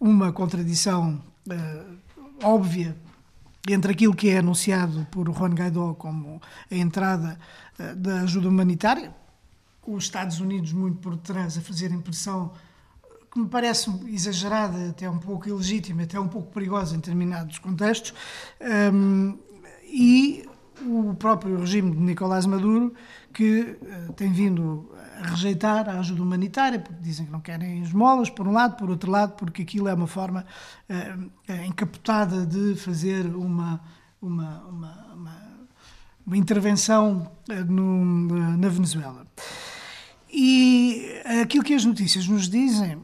uma 0.00 0.32
contradição 0.32 1.20
uh, 1.46 1.98
óbvia 2.42 2.96
entre 3.68 3.92
aquilo 3.92 4.14
que 4.14 4.30
é 4.30 4.38
anunciado 4.38 5.06
por 5.10 5.30
Juan 5.32 5.54
Guaidó 5.54 5.94
como 5.94 6.40
a 6.70 6.74
entrada 6.74 7.38
uh, 7.78 7.96
da 7.96 8.22
ajuda 8.22 8.48
humanitária, 8.48 9.14
com 9.80 9.94
os 9.94 10.04
Estados 10.04 10.40
Unidos 10.40 10.72
muito 10.72 10.98
por 10.98 11.16
trás 11.16 11.56
a 11.56 11.60
fazerem 11.60 12.00
pressão 12.00 12.52
que 13.32 13.38
me 13.38 13.48
parece 13.48 13.90
exagerada, 14.08 14.90
até 14.90 15.08
um 15.08 15.18
pouco 15.18 15.48
ilegítima, 15.48 16.02
até 16.02 16.18
um 16.18 16.26
pouco 16.26 16.52
perigosa 16.52 16.96
em 16.96 16.98
determinados 16.98 17.58
contextos, 17.58 18.12
um, 18.92 19.38
e 19.84 20.44
o 20.84 21.14
próprio 21.14 21.58
regime 21.60 21.92
de 21.92 21.98
Nicolás 21.98 22.44
Maduro, 22.44 22.92
que 23.32 23.78
uh, 23.80 24.12
tem 24.14 24.32
vindo 24.32 24.90
rejeitar 25.22 25.88
a 25.88 25.98
ajuda 25.98 26.22
humanitária, 26.22 26.78
porque 26.78 27.02
dizem 27.02 27.26
que 27.26 27.32
não 27.32 27.40
querem 27.40 27.82
esmolas, 27.82 28.30
por 28.30 28.46
um 28.46 28.52
lado, 28.52 28.76
por 28.76 28.90
outro 28.90 29.10
lado, 29.10 29.34
porque 29.34 29.62
aquilo 29.62 29.88
é 29.88 29.94
uma 29.94 30.06
forma 30.06 30.44
uh, 30.88 31.52
encapotada 31.66 32.46
de 32.46 32.74
fazer 32.76 33.26
uma, 33.26 33.80
uma, 34.20 34.58
uma, 34.68 35.06
uma, 35.14 35.42
uma 36.26 36.36
intervenção 36.36 37.30
uh, 37.48 37.72
no, 37.72 38.56
na 38.56 38.68
Venezuela. 38.68 39.26
E 40.32 41.20
aquilo 41.42 41.64
que 41.64 41.74
as 41.74 41.84
notícias 41.84 42.28
nos 42.28 42.48
dizem, 42.48 42.98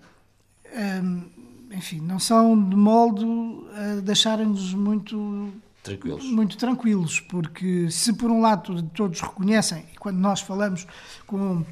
enfim, 1.73 2.01
não 2.01 2.21
são 2.21 2.69
de 2.69 2.77
modo 2.77 3.67
a 3.75 4.01
deixarem-nos 4.01 4.73
muito 4.73 5.53
tranquilos. 5.83 6.25
Muito 6.25 6.57
tranquilos, 6.57 7.21
porque 7.21 7.91
se 7.91 8.12
por 8.12 8.31
um 8.31 8.41
lado 8.41 8.83
todos 8.95 9.21
reconhecem, 9.21 9.85
e 9.93 9.97
quando 9.97 10.19
nós 10.19 10.41
falamos 10.41 10.87
com 11.27 11.64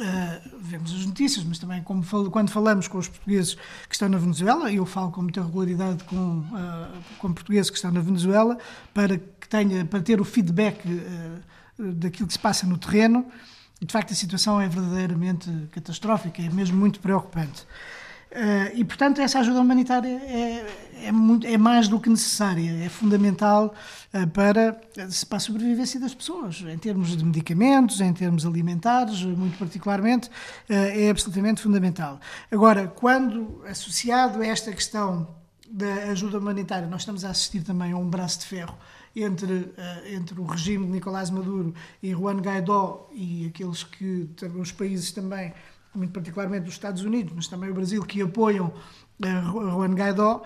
Uh, 0.00 0.56
vemos 0.58 0.94
as 0.94 1.04
notícias, 1.04 1.44
mas 1.44 1.58
também 1.58 1.82
quando 1.82 2.48
falamos 2.48 2.88
com 2.88 2.96
os 2.96 3.06
portugueses 3.06 3.54
que 3.86 3.92
estão 3.94 4.08
na 4.08 4.16
Venezuela, 4.16 4.72
eu 4.72 4.86
falo 4.86 5.10
com 5.10 5.20
muita 5.20 5.42
regularidade 5.42 6.04
com, 6.04 6.38
uh, 6.38 7.02
com 7.18 7.30
portugueses 7.34 7.68
que 7.68 7.76
estão 7.76 7.92
na 7.92 8.00
Venezuela, 8.00 8.56
para, 8.94 9.18
que 9.18 9.46
tenha, 9.46 9.84
para 9.84 10.00
ter 10.00 10.18
o 10.18 10.24
feedback 10.24 10.88
uh, 10.88 11.92
daquilo 11.92 12.28
que 12.28 12.32
se 12.32 12.38
passa 12.38 12.66
no 12.66 12.78
terreno, 12.78 13.26
de 13.78 13.92
facto 13.92 14.12
a 14.12 14.16
situação 14.16 14.58
é 14.58 14.68
verdadeiramente 14.68 15.50
catastrófica, 15.70 16.40
é 16.40 16.48
mesmo 16.48 16.78
muito 16.78 16.98
preocupante. 16.98 17.66
Uh, 18.30 18.70
e, 18.74 18.84
portanto, 18.84 19.20
essa 19.20 19.40
ajuda 19.40 19.60
humanitária 19.60 20.08
é, 20.08 20.64
é, 21.02 21.10
muito, 21.10 21.44
é 21.44 21.58
mais 21.58 21.88
do 21.88 21.98
que 21.98 22.08
necessária, 22.08 22.84
é 22.84 22.88
fundamental 22.88 23.74
uh, 24.14 24.26
para, 24.28 24.80
para 25.28 25.36
a 25.36 25.40
sobrevivência 25.40 25.98
das 25.98 26.14
pessoas, 26.14 26.60
em 26.60 26.78
termos 26.78 27.16
de 27.16 27.24
medicamentos, 27.24 28.00
em 28.00 28.12
termos 28.12 28.46
alimentares, 28.46 29.24
muito 29.24 29.58
particularmente, 29.58 30.28
uh, 30.28 30.32
é 30.72 31.10
absolutamente 31.10 31.60
fundamental. 31.60 32.20
Agora, 32.52 32.86
quando 32.86 33.64
associado 33.68 34.42
a 34.42 34.46
esta 34.46 34.70
questão 34.70 35.26
da 35.68 35.92
ajuda 36.12 36.38
humanitária, 36.38 36.86
nós 36.86 37.02
estamos 37.02 37.24
a 37.24 37.30
assistir 37.30 37.64
também 37.64 37.90
a 37.90 37.96
um 37.96 38.08
braço 38.08 38.40
de 38.40 38.46
ferro 38.46 38.78
entre, 39.14 39.72
entre 40.06 40.40
o 40.40 40.44
regime 40.44 40.86
de 40.86 40.92
Nicolás 40.92 41.30
Maduro 41.30 41.74
e 42.00 42.12
Juan 42.12 42.38
Guaidó 42.40 43.08
e 43.12 43.46
aqueles 43.46 43.82
que, 43.82 44.28
os 44.56 44.70
países 44.70 45.10
também 45.10 45.52
muito 45.94 46.12
particularmente 46.12 46.64
dos 46.64 46.74
Estados 46.74 47.02
Unidos, 47.02 47.32
mas 47.34 47.48
também 47.48 47.70
o 47.70 47.74
Brasil, 47.74 48.02
que 48.02 48.22
apoiam 48.22 48.68
uh, 48.68 49.70
Juan 49.70 49.94
Guaidó, 49.94 50.42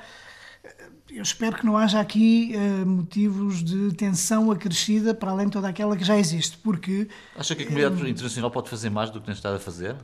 eh, 0.63 0.87
eu 1.11 1.23
espero 1.23 1.57
que 1.57 1.67
não 1.67 1.77
haja 1.77 2.01
aqui 2.01 2.55
uh, 2.55 2.87
motivos 2.87 3.63
de 3.63 3.93
tensão 3.95 4.51
acrescida 4.51 5.15
para 5.15 5.31
além 5.31 5.47
de 5.47 5.53
toda 5.53 5.69
aquela 5.69 5.97
que 5.97 6.05
já 6.05 6.17
existe, 6.19 6.57
porque... 6.59 7.09
Acha 7.37 7.55
que 7.55 7.63
a 7.63 7.67
comunidade 7.67 8.03
uh, 8.03 8.09
internacional 8.09 8.51
pode 8.51 8.71
fazer 8.71 8.91
mais 8.91 9.11
do 9.11 9.21
que 9.21 9.27
tem 9.27 9.35
estado 9.35 9.57
a 9.57 9.61
fazer? 9.61 9.97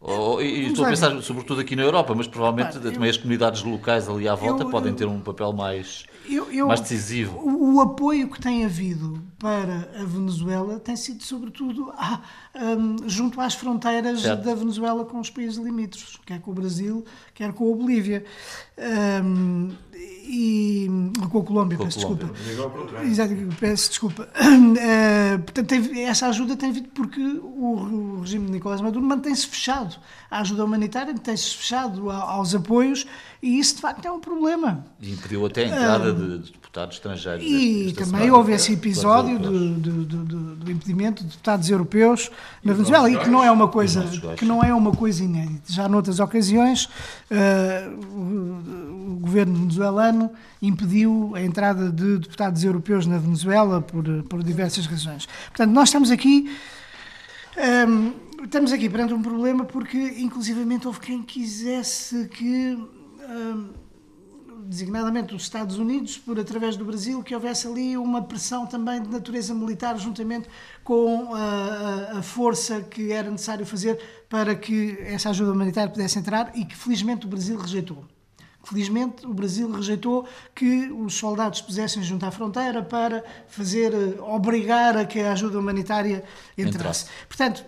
Ou, 0.00 0.40
e 0.40 0.66
estou 0.66 0.84
a 0.84 0.90
pensar 0.90 1.20
sobretudo 1.22 1.60
aqui 1.60 1.74
na 1.74 1.82
Europa, 1.82 2.14
mas 2.14 2.28
provavelmente 2.28 2.78
claro, 2.78 2.92
também 2.92 3.08
eu, 3.08 3.10
as 3.10 3.16
comunidades 3.16 3.62
locais 3.64 4.08
ali 4.08 4.28
à 4.28 4.34
volta 4.34 4.62
eu, 4.62 4.70
podem 4.70 4.94
ter 4.94 5.06
um 5.06 5.20
papel 5.20 5.52
mais, 5.52 6.04
eu, 6.36 6.68
mais 6.68 6.80
decisivo. 6.80 7.38
O, 7.38 7.74
o, 7.74 7.80
apoio 7.80 8.28
que 8.28 8.40
tem 8.40 8.64
havido 8.64 9.22
para 9.38 9.88
a 9.98 10.04
Venezuela 10.04 10.78
tem 10.78 10.96
sido 10.96 11.22
sobretudo 11.22 11.92
ah, 11.96 12.20
um, 12.54 13.08
junto 13.08 13.40
às 13.40 13.54
fronteiras 13.54 14.22
certo. 14.22 14.44
da 14.44 14.54
Venezuela 14.54 15.04
com 15.04 15.18
os 15.20 15.30
países 15.30 15.58
limítrofes, 15.58 16.18
quer 16.24 16.40
com 16.40 16.50
o 16.50 16.54
Brasil, 16.54 17.04
quer 17.34 17.52
com 17.52 17.72
a 17.72 17.76
Bolívia. 17.76 18.24
Um, 19.24 19.72
e 20.28 20.37
com 21.28 21.38
a 21.38 21.44
Colômbia, 21.44 21.78
com 21.78 21.84
peço 21.84 22.00
Colômbia. 22.00 22.26
desculpa. 22.26 23.04
Exato, 23.04 23.34
peço 23.60 23.88
desculpa. 23.88 24.28
Uh, 24.40 25.38
portanto, 25.44 25.66
tem, 25.66 26.04
essa 26.04 26.26
ajuda 26.28 26.56
tem 26.56 26.72
vindo 26.72 26.88
porque 26.88 27.20
o, 27.20 28.16
o 28.16 28.20
regime 28.20 28.46
de 28.46 28.52
Nicolás 28.52 28.80
Maduro 28.80 29.04
mantém-se 29.04 29.46
fechado. 29.46 29.96
A 30.30 30.40
ajuda 30.40 30.64
humanitária 30.64 31.12
mantém-se 31.12 31.56
fechado 31.56 32.10
aos 32.10 32.54
apoios 32.54 33.06
e 33.42 33.58
isso 33.58 33.76
de 33.76 33.80
facto 33.80 34.04
é 34.04 34.10
um 34.10 34.20
problema. 34.20 34.84
E 35.00 35.12
impediu 35.12 35.46
até 35.46 35.64
a 35.64 35.66
entrada 35.68 36.12
uh, 36.12 36.38
de, 36.38 36.52
deputados 36.52 36.96
estrangeiros. 36.96 37.44
E 37.44 37.92
também 37.92 38.20
semana, 38.20 38.36
houve 38.36 38.52
esse 38.52 38.72
episódio 38.72 39.38
do, 39.38 39.74
do, 39.74 40.04
do, 40.04 40.54
do, 40.56 40.70
impedimento 40.70 41.22
de 41.22 41.30
deputados 41.30 41.70
europeus 41.70 42.30
na 42.62 42.72
Venezuela, 42.72 43.10
e 43.10 43.18
que 43.18 43.28
não 43.28 43.42
é 43.42 43.50
uma 43.50 43.68
coisa 43.68 44.04
que 44.36 44.44
não 44.44 44.62
é 44.62 44.74
uma 44.74 44.92
coisa 44.92 45.24
inédita. 45.24 45.72
Já 45.72 45.88
noutras 45.88 46.20
ocasiões, 46.20 46.86
uh, 47.30 47.90
o, 48.12 49.12
o 49.12 49.18
governo 49.20 49.54
venezuelano 49.54 50.30
impediu 50.60 51.12
a 51.34 51.42
entrada 51.42 51.90
de 51.90 52.18
deputados 52.18 52.64
europeus 52.64 53.06
na 53.06 53.18
Venezuela 53.18 53.80
por, 53.80 54.04
por 54.24 54.42
diversas 54.42 54.86
razões. 54.86 55.26
Portanto, 55.48 55.70
nós 55.70 55.88
estamos 55.88 56.10
aqui. 56.10 56.50
Um, 57.88 58.12
estamos 58.44 58.72
aqui 58.72 58.88
perante 58.88 59.14
um 59.14 59.22
problema 59.22 59.64
porque, 59.64 59.98
inclusivamente, 60.18 60.86
houve 60.86 61.00
quem 61.00 61.22
quisesse 61.22 62.28
que. 62.28 62.78
Um, 63.28 63.88
designadamente 64.68 65.32
dos 65.32 65.42
Estados 65.42 65.78
Unidos, 65.78 66.18
por 66.18 66.38
através 66.38 66.76
do 66.76 66.84
Brasil, 66.84 67.22
que 67.22 67.34
houvesse 67.34 67.66
ali 67.66 67.96
uma 67.96 68.22
pressão 68.22 68.66
também 68.66 69.00
de 69.00 69.08
natureza 69.08 69.54
militar, 69.54 69.98
juntamente 69.98 70.48
com 70.84 71.34
a, 71.34 72.18
a, 72.18 72.22
força 72.22 72.82
que 72.82 73.10
era 73.10 73.30
necessário 73.30 73.64
fazer 73.64 73.98
para 74.28 74.54
que 74.54 74.98
essa 75.00 75.30
ajuda 75.30 75.52
humanitária 75.52 75.90
pudesse 75.90 76.18
entrar 76.18 76.52
e 76.54 76.66
que 76.66 76.76
felizmente 76.76 77.24
o 77.24 77.28
Brasil 77.28 77.56
rejeitou. 77.58 78.04
Felizmente 78.68 79.26
o 79.26 79.32
Brasil 79.32 79.70
rejeitou 79.70 80.26
que 80.54 80.92
os 80.92 81.14
soldados 81.14 81.62
pusessem 81.62 82.02
junto 82.02 82.26
à 82.26 82.30
fronteira 82.30 82.82
para 82.82 83.24
fazer, 83.46 83.94
eh, 83.94 84.20
obrigar 84.20 84.94
a 84.96 85.06
que 85.06 85.20
a 85.20 85.32
ajuda 85.32 85.58
humanitária 85.58 86.22
entrasse. 86.56 87.06
Portanto, 87.26 87.64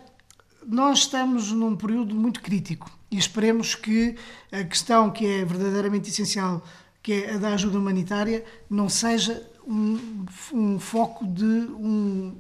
nós 0.67 0.99
estamos 1.01 1.53
num 1.53 1.75
período 1.75 2.15
muito 2.15 2.43
crítico 2.43 2.91
e 3.11 3.17
esperemos 3.17 3.75
que 3.75 4.15
a 4.53 4.63
questão 4.63 5.11
que 5.11 5.27
é 5.27 5.45
verdadeiramente 5.45 6.11
essencial 6.11 6.63
que 7.03 7.13
é 7.13 7.35
a 7.35 7.39
da 7.39 7.55
ajuda 7.55 7.79
humanitária, 7.79 8.45
não 8.69 8.89
seja 8.89 9.43
um, 9.67 10.27
um 10.53 10.79
foco 10.79 11.27
de 11.27 11.45
um, 11.45 12.37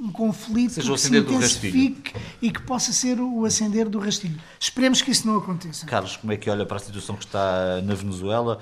um 0.00 0.10
conflito 0.10 0.72
seja 0.72 0.92
que 0.92 0.98
se 0.98 1.16
intensifique 1.16 2.14
e 2.40 2.50
que 2.50 2.62
possa 2.62 2.92
ser 2.92 3.20
o 3.20 3.44
acender 3.44 3.88
do 3.88 3.98
rastilho. 3.98 4.40
Esperemos 4.58 5.02
que 5.02 5.10
isso 5.10 5.26
não 5.26 5.36
aconteça. 5.36 5.84
Carlos, 5.86 6.16
como 6.16 6.32
é 6.32 6.36
que 6.36 6.48
olha 6.48 6.64
para 6.64 6.78
a 6.78 6.80
situação 6.80 7.16
que 7.16 7.24
está 7.24 7.82
na 7.82 7.94
Venezuela? 7.94 8.58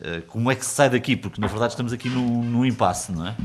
Eh, 0.00 0.22
como 0.22 0.50
é 0.50 0.56
que 0.56 0.64
se 0.64 0.72
sai 0.74 0.90
daqui? 0.90 1.16
Porque, 1.16 1.40
na 1.40 1.46
verdade, 1.46 1.74
estamos 1.74 1.92
aqui 1.92 2.08
num, 2.08 2.42
num 2.42 2.64
impasse, 2.64 3.12
não 3.12 3.26
é? 3.26 3.36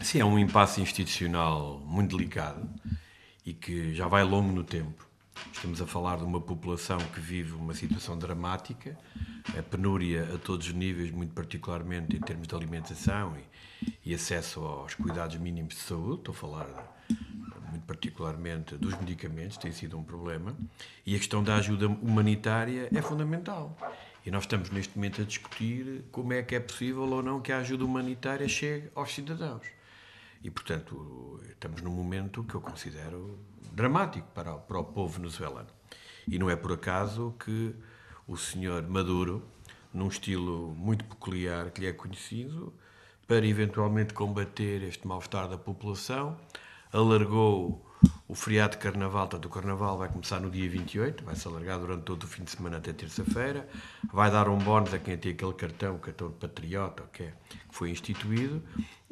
Sim, 0.00 0.20
é 0.20 0.24
um 0.24 0.38
impasse 0.38 0.80
institucional 0.80 1.80
muito 1.86 2.16
delicado 2.16 2.68
e 3.46 3.52
que 3.52 3.94
já 3.94 4.08
vai 4.08 4.24
longo 4.24 4.52
no 4.52 4.64
tempo. 4.64 5.06
Estamos 5.52 5.80
a 5.80 5.86
falar 5.86 6.18
de 6.18 6.24
uma 6.24 6.40
população 6.40 6.98
que 6.98 7.20
vive 7.20 7.52
uma 7.52 7.74
situação 7.74 8.18
dramática, 8.18 8.98
a 9.56 9.62
penúria 9.62 10.28
a 10.34 10.38
todos 10.38 10.66
os 10.66 10.72
níveis, 10.72 11.10
muito 11.10 11.32
particularmente 11.32 12.16
em 12.16 12.20
termos 12.20 12.48
de 12.48 12.54
alimentação 12.54 13.36
e, 13.36 14.10
e 14.10 14.14
acesso 14.14 14.60
aos 14.60 14.94
cuidados 14.94 15.36
mínimos 15.36 15.74
de 15.74 15.80
saúde. 15.80 16.18
Estou 16.18 16.34
a 16.34 16.36
falar 16.36 16.64
de, 17.08 17.14
muito 17.70 17.84
particularmente 17.86 18.76
dos 18.76 18.98
medicamentos, 18.98 19.56
tem 19.56 19.72
sido 19.72 19.98
um 19.98 20.04
problema. 20.04 20.54
E 21.06 21.14
a 21.14 21.18
questão 21.18 21.42
da 21.42 21.56
ajuda 21.56 21.88
humanitária 21.88 22.88
é 22.92 23.02
fundamental. 23.02 23.76
E 24.24 24.30
nós 24.30 24.44
estamos 24.44 24.70
neste 24.70 24.96
momento 24.96 25.22
a 25.22 25.24
discutir 25.24 26.04
como 26.12 26.32
é 26.32 26.42
que 26.42 26.54
é 26.54 26.60
possível 26.60 27.02
ou 27.02 27.22
não 27.22 27.40
que 27.40 27.50
a 27.50 27.58
ajuda 27.58 27.84
humanitária 27.84 28.48
chegue 28.48 28.88
aos 28.94 29.12
cidadãos. 29.12 29.66
E, 30.44 30.50
portanto, 30.50 31.40
estamos 31.48 31.82
num 31.82 31.92
momento 31.92 32.44
que 32.44 32.54
eu 32.54 32.60
considero 32.60 33.38
dramático 33.70 34.26
para, 34.34 34.54
para 34.54 34.78
o 34.78 34.84
povo 34.84 35.18
venezuelano. 35.18 35.68
E 36.26 36.38
não 36.38 36.48
é 36.48 36.56
por 36.56 36.72
acaso 36.72 37.34
que 37.44 37.74
o 38.26 38.36
senhor 38.36 38.86
Maduro, 38.88 39.42
num 39.92 40.08
estilo 40.08 40.74
muito 40.76 41.04
peculiar 41.04 41.70
que 41.70 41.80
lhe 41.80 41.86
é 41.86 41.92
conhecido, 41.92 42.72
para 43.26 43.46
eventualmente 43.46 44.14
combater 44.14 44.82
este 44.82 45.06
mal-estar 45.06 45.48
da 45.48 45.58
população, 45.58 46.38
alargou 46.92 47.84
o 48.28 48.34
feriado 48.34 48.72
de 48.72 48.78
Carnaval, 48.78 49.28
tanto 49.28 49.46
o 49.46 49.50
Carnaval 49.50 49.98
vai 49.98 50.08
começar 50.08 50.40
no 50.40 50.50
dia 50.50 50.68
28, 50.68 51.24
vai 51.24 51.36
se 51.36 51.46
alargar 51.46 51.78
durante 51.78 52.02
todo 52.02 52.24
o 52.24 52.26
fim 52.26 52.44
de 52.44 52.50
semana 52.50 52.78
até 52.78 52.92
terça-feira, 52.92 53.68
vai 54.12 54.30
dar 54.30 54.48
um 54.48 54.58
bónus 54.58 54.92
a 54.92 54.98
quem 54.98 55.16
tem 55.16 55.32
aquele 55.32 55.52
cartão, 55.52 55.96
o 55.96 55.98
cartão 55.98 56.28
de 56.28 56.34
patriota, 56.34 57.04
que, 57.12 57.24
é, 57.24 57.32
que 57.68 57.74
foi 57.74 57.90
instituído, 57.90 58.62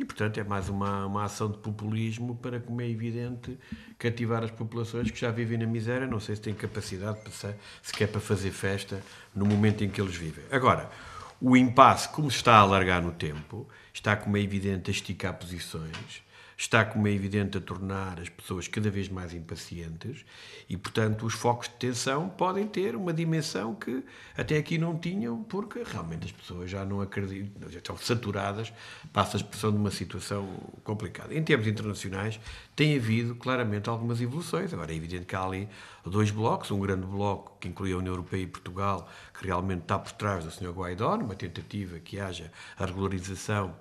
e 0.00 0.04
portanto 0.04 0.40
é 0.40 0.44
mais 0.44 0.70
uma, 0.70 1.04
uma 1.04 1.24
ação 1.24 1.50
de 1.50 1.58
populismo 1.58 2.34
para, 2.34 2.58
como 2.58 2.80
é 2.80 2.88
evidente, 2.88 3.58
cativar 3.98 4.42
as 4.42 4.50
populações 4.50 5.10
que 5.10 5.20
já 5.20 5.30
vivem 5.30 5.58
na 5.58 5.66
miséria, 5.66 6.06
não 6.06 6.18
sei 6.18 6.36
se 6.36 6.40
têm 6.40 6.54
capacidade 6.54 7.18
para, 7.20 7.54
sequer 7.82 8.08
para 8.08 8.20
fazer 8.20 8.50
festa 8.50 9.02
no 9.34 9.44
momento 9.44 9.84
em 9.84 9.90
que 9.90 10.00
eles 10.00 10.16
vivem. 10.16 10.42
Agora, 10.50 10.90
o 11.38 11.54
impasse, 11.54 12.08
como 12.08 12.28
está 12.28 12.54
a 12.54 12.60
alargar 12.60 13.02
no 13.02 13.12
tempo, 13.12 13.68
está, 13.92 14.16
como 14.16 14.38
é 14.38 14.40
evidente, 14.40 14.90
a 14.90 14.92
esticar 14.92 15.34
posições, 15.34 16.22
está, 16.60 16.84
como 16.84 17.08
é 17.08 17.10
evidente, 17.10 17.56
a 17.56 17.60
tornar 17.60 18.20
as 18.20 18.28
pessoas 18.28 18.68
cada 18.68 18.90
vez 18.90 19.08
mais 19.08 19.32
impacientes 19.32 20.26
e, 20.68 20.76
portanto, 20.76 21.24
os 21.24 21.32
focos 21.32 21.68
de 21.68 21.74
tensão 21.76 22.28
podem 22.28 22.66
ter 22.66 22.94
uma 22.94 23.14
dimensão 23.14 23.74
que 23.74 24.04
até 24.36 24.58
aqui 24.58 24.76
não 24.76 24.98
tinham, 24.98 25.42
porque 25.42 25.82
realmente 25.82 26.26
as 26.26 26.32
pessoas 26.32 26.70
já 26.70 26.84
não 26.84 27.00
acreditam, 27.00 27.70
já 27.70 27.78
estão 27.78 27.96
saturadas, 27.96 28.70
passa 29.10 29.38
a 29.38 29.40
expressão 29.40 29.72
de 29.72 29.78
uma 29.78 29.90
situação 29.90 30.46
complicada. 30.84 31.34
Em 31.34 31.42
termos 31.42 31.66
internacionais, 31.66 32.38
tem 32.76 32.94
havido 32.94 33.34
claramente 33.34 33.88
algumas 33.88 34.20
evoluções. 34.20 34.74
Agora, 34.74 34.92
é 34.92 34.94
evidente 34.94 35.24
que 35.24 35.34
há 35.34 35.42
ali 35.42 35.66
dois 36.04 36.30
blocos, 36.30 36.70
um 36.70 36.80
grande 36.80 37.06
bloco 37.06 37.56
que 37.58 37.68
inclui 37.68 37.92
a 37.92 37.96
União 37.96 38.12
Europeia 38.12 38.42
e 38.42 38.46
Portugal, 38.46 39.08
que 39.32 39.46
realmente 39.46 39.80
está 39.80 39.98
por 39.98 40.12
trás 40.12 40.44
do 40.44 40.50
Sr. 40.50 40.72
Guaidó, 40.72 41.16
numa 41.16 41.34
tentativa 41.34 41.98
que 41.98 42.20
haja 42.20 42.52
a 42.78 42.84
regularização 42.84 43.74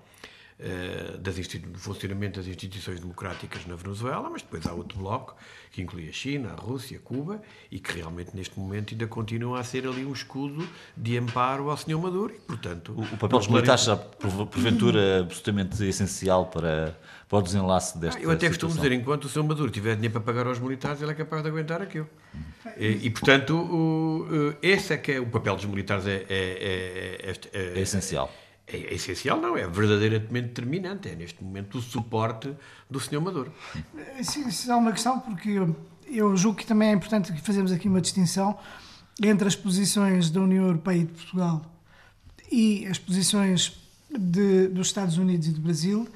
das 1.19 1.35
do 1.35 1.79
funcionamento 1.79 2.37
das 2.39 2.47
instituições 2.47 2.99
democráticas 2.99 3.65
na 3.65 3.75
Venezuela, 3.75 4.29
mas 4.29 4.41
depois 4.41 4.65
há 4.67 4.73
outro 4.73 4.99
bloco 4.99 5.35
que 5.71 5.81
inclui 5.81 6.09
a 6.09 6.11
China, 6.11 6.51
a 6.51 6.61
Rússia, 6.61 6.99
Cuba 6.99 7.41
e 7.71 7.79
que 7.79 7.93
realmente 7.95 8.35
neste 8.35 8.59
momento 8.59 8.93
ainda 8.93 9.07
continua 9.07 9.61
a 9.61 9.63
ser 9.63 9.87
ali 9.87 10.05
um 10.05 10.11
escudo 10.11 10.67
de 10.97 11.17
amparo 11.17 11.69
ao 11.69 11.77
Sr. 11.77 11.97
Maduro 11.97 12.33
e, 12.35 12.39
portanto... 12.39 12.91
O, 12.91 13.03
o 13.03 13.17
papel 13.17 13.39
dos 13.39 13.47
militares 13.47 13.83
será, 13.83 13.95
porventura, 13.95 15.21
absolutamente 15.21 15.81
essencial 15.85 16.47
para, 16.47 16.97
para 17.29 17.37
o 17.37 17.41
desenlace 17.41 17.97
desta 17.97 18.19
ah, 18.19 18.23
Eu 18.23 18.29
até 18.29 18.51
situação. 18.51 18.67
costumo 18.67 18.83
dizer, 18.83 18.91
enquanto 19.01 19.25
o 19.25 19.29
Sr. 19.29 19.43
Maduro 19.43 19.71
tiver 19.71 19.95
dinheiro 19.95 20.11
para 20.11 20.21
pagar 20.21 20.45
aos 20.45 20.59
militares, 20.59 21.01
ele 21.01 21.11
é 21.11 21.15
capaz 21.15 21.41
de 21.41 21.47
aguentar 21.47 21.81
aquilo. 21.81 22.09
E, 22.77 23.05
e 23.05 23.09
portanto, 23.09 23.55
o, 23.55 24.55
esse 24.61 24.93
é 24.93 24.97
que 24.97 25.13
é 25.13 25.19
o 25.21 25.27
papel 25.27 25.55
dos 25.55 25.65
militares 25.65 26.05
é, 26.05 26.25
é, 26.29 27.31
é, 27.31 27.33
é, 27.53 27.79
é 27.79 27.79
essencial 27.79 28.29
é, 28.71 28.77
é, 28.77 28.93
essencial, 28.93 29.41
não, 29.41 29.57
é 29.57 29.67
verdadeiramente 29.67 30.49
determinante. 30.49 31.09
É 31.09 31.15
neste 31.15 31.43
momento 31.43 31.77
o 31.77 31.81
suporte 31.81 32.53
do 32.89 32.99
Sr. 32.99 33.19
Maduro. 33.19 33.53
Isso, 34.19 34.39
isso 34.47 34.71
é 34.71 34.75
uma 34.75 34.91
questão, 34.91 35.19
porque 35.19 35.59
eu, 36.07 36.37
julgo 36.37 36.57
que 36.57 36.65
também 36.65 36.89
é 36.89 36.93
importante 36.93 37.33
que 37.33 37.41
fazemos 37.41 37.71
aqui 37.71 37.87
uma 37.87 38.01
distinção 38.01 38.57
entre 39.21 39.47
as 39.47 39.55
posições 39.55 40.29
da 40.29 40.41
União 40.41 40.65
Europeia 40.65 40.99
e 40.99 41.05
de 41.05 41.13
Portugal 41.13 41.65
e 42.51 42.87
as 42.87 42.97
posições 42.97 43.79
de, 44.09 44.67
dos 44.67 44.87
Estados 44.87 45.17
Unidos 45.17 45.47
e 45.47 45.51
do 45.51 45.61
Brasil, 45.61 46.07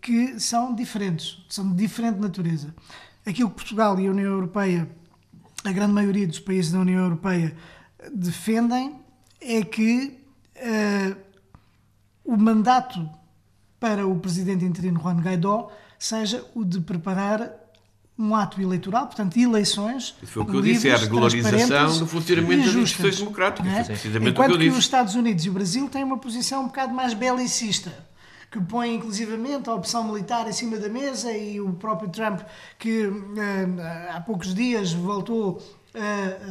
que 0.00 0.38
são 0.38 0.74
diferentes, 0.74 1.44
são 1.48 1.68
de 1.68 1.76
diferente 1.76 2.18
natureza. 2.18 2.74
Aquilo 3.24 3.50
que 3.50 3.56
Portugal 3.56 3.98
e 3.98 4.06
a 4.06 4.10
União 4.10 4.32
Europeia, 4.32 4.88
a 5.64 5.72
grande 5.72 5.92
maioria 5.92 6.26
dos 6.26 6.38
países 6.38 6.70
da 6.70 6.78
União 6.78 7.02
Europeia, 7.02 7.56
defendem 8.12 9.00
é 9.40 9.62
que 9.62 10.18
uh, 10.56 11.25
o 12.26 12.36
mandato 12.36 13.08
para 13.78 14.06
o 14.06 14.18
presidente 14.18 14.64
interino 14.64 15.00
Juan 15.00 15.20
Guaidó 15.20 15.70
seja 15.98 16.44
o 16.54 16.64
de 16.64 16.80
preparar 16.80 17.52
um 18.18 18.34
ato 18.34 18.60
eleitoral, 18.60 19.06
portanto, 19.06 19.36
eleições. 19.36 20.14
Isso 20.22 20.32
foi 20.32 20.42
o 20.42 20.46
que 20.46 20.56
eu 20.56 20.62
disse, 20.62 20.88
é 20.88 20.94
a 20.94 20.96
regularização 20.96 21.98
do 21.98 22.06
funcionamento 22.06 22.64
das 22.64 22.74
instituições 22.74 23.18
democráticas. 23.18 23.72
É? 23.72 23.84
Precisamente 23.84 24.30
Enquanto 24.30 24.54
o 24.54 24.58
que, 24.58 24.64
eu 24.66 24.72
que 24.72 24.78
os 24.78 24.84
Estados 24.84 25.14
Unidos 25.14 25.44
e 25.44 25.50
o 25.50 25.52
Brasil 25.52 25.88
têm 25.88 26.02
uma 26.02 26.18
posição 26.18 26.62
um 26.62 26.66
bocado 26.66 26.94
mais 26.94 27.12
belicista 27.12 27.92
que 28.50 28.60
põe 28.60 28.94
inclusivamente 28.94 29.68
a 29.68 29.74
opção 29.74 30.04
militar 30.04 30.48
em 30.48 30.52
cima 30.52 30.78
da 30.78 30.88
mesa 30.88 31.30
e 31.32 31.60
o 31.60 31.74
próprio 31.74 32.08
Trump 32.08 32.40
que 32.78 33.10
eh, 33.36 34.10
há 34.14 34.20
poucos 34.20 34.54
dias 34.54 34.92
voltou 34.92 35.60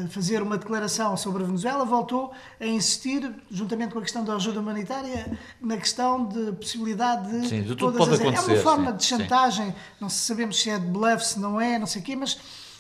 fazer 0.10 0.42
uma 0.42 0.58
declaração 0.58 1.16
sobre 1.16 1.44
a 1.44 1.46
Venezuela, 1.46 1.86
voltou 1.86 2.32
a 2.60 2.66
insistir, 2.66 3.32
juntamente 3.50 3.94
com 3.94 4.00
a 4.00 4.02
questão 4.02 4.24
da 4.24 4.36
ajuda 4.36 4.60
humanitária, 4.60 5.38
na 5.62 5.78
questão 5.78 6.26
de 6.26 6.52
possibilidade 6.54 7.30
de. 7.30 7.48
Sim, 7.48 7.62
de 7.62 7.76
tudo 7.76 7.98
pode 7.98 8.14
as... 8.14 8.20
acontecer. 8.20 8.52
É 8.52 8.56
uma 8.56 8.64
forma 8.64 8.92
sim, 8.92 8.98
de 8.98 9.06
chantagem, 9.06 9.68
sim. 9.68 9.76
não 10.02 10.10
sabemos 10.10 10.62
se 10.62 10.70
é 10.70 10.80
de 10.80 10.88
bluff, 10.88 11.26
se 11.26 11.40
não 11.40 11.60
é, 11.62 11.78
não 11.78 11.88
sei 11.88 12.02
o 12.02 12.06
quê, 12.06 12.16
mas 12.16 12.38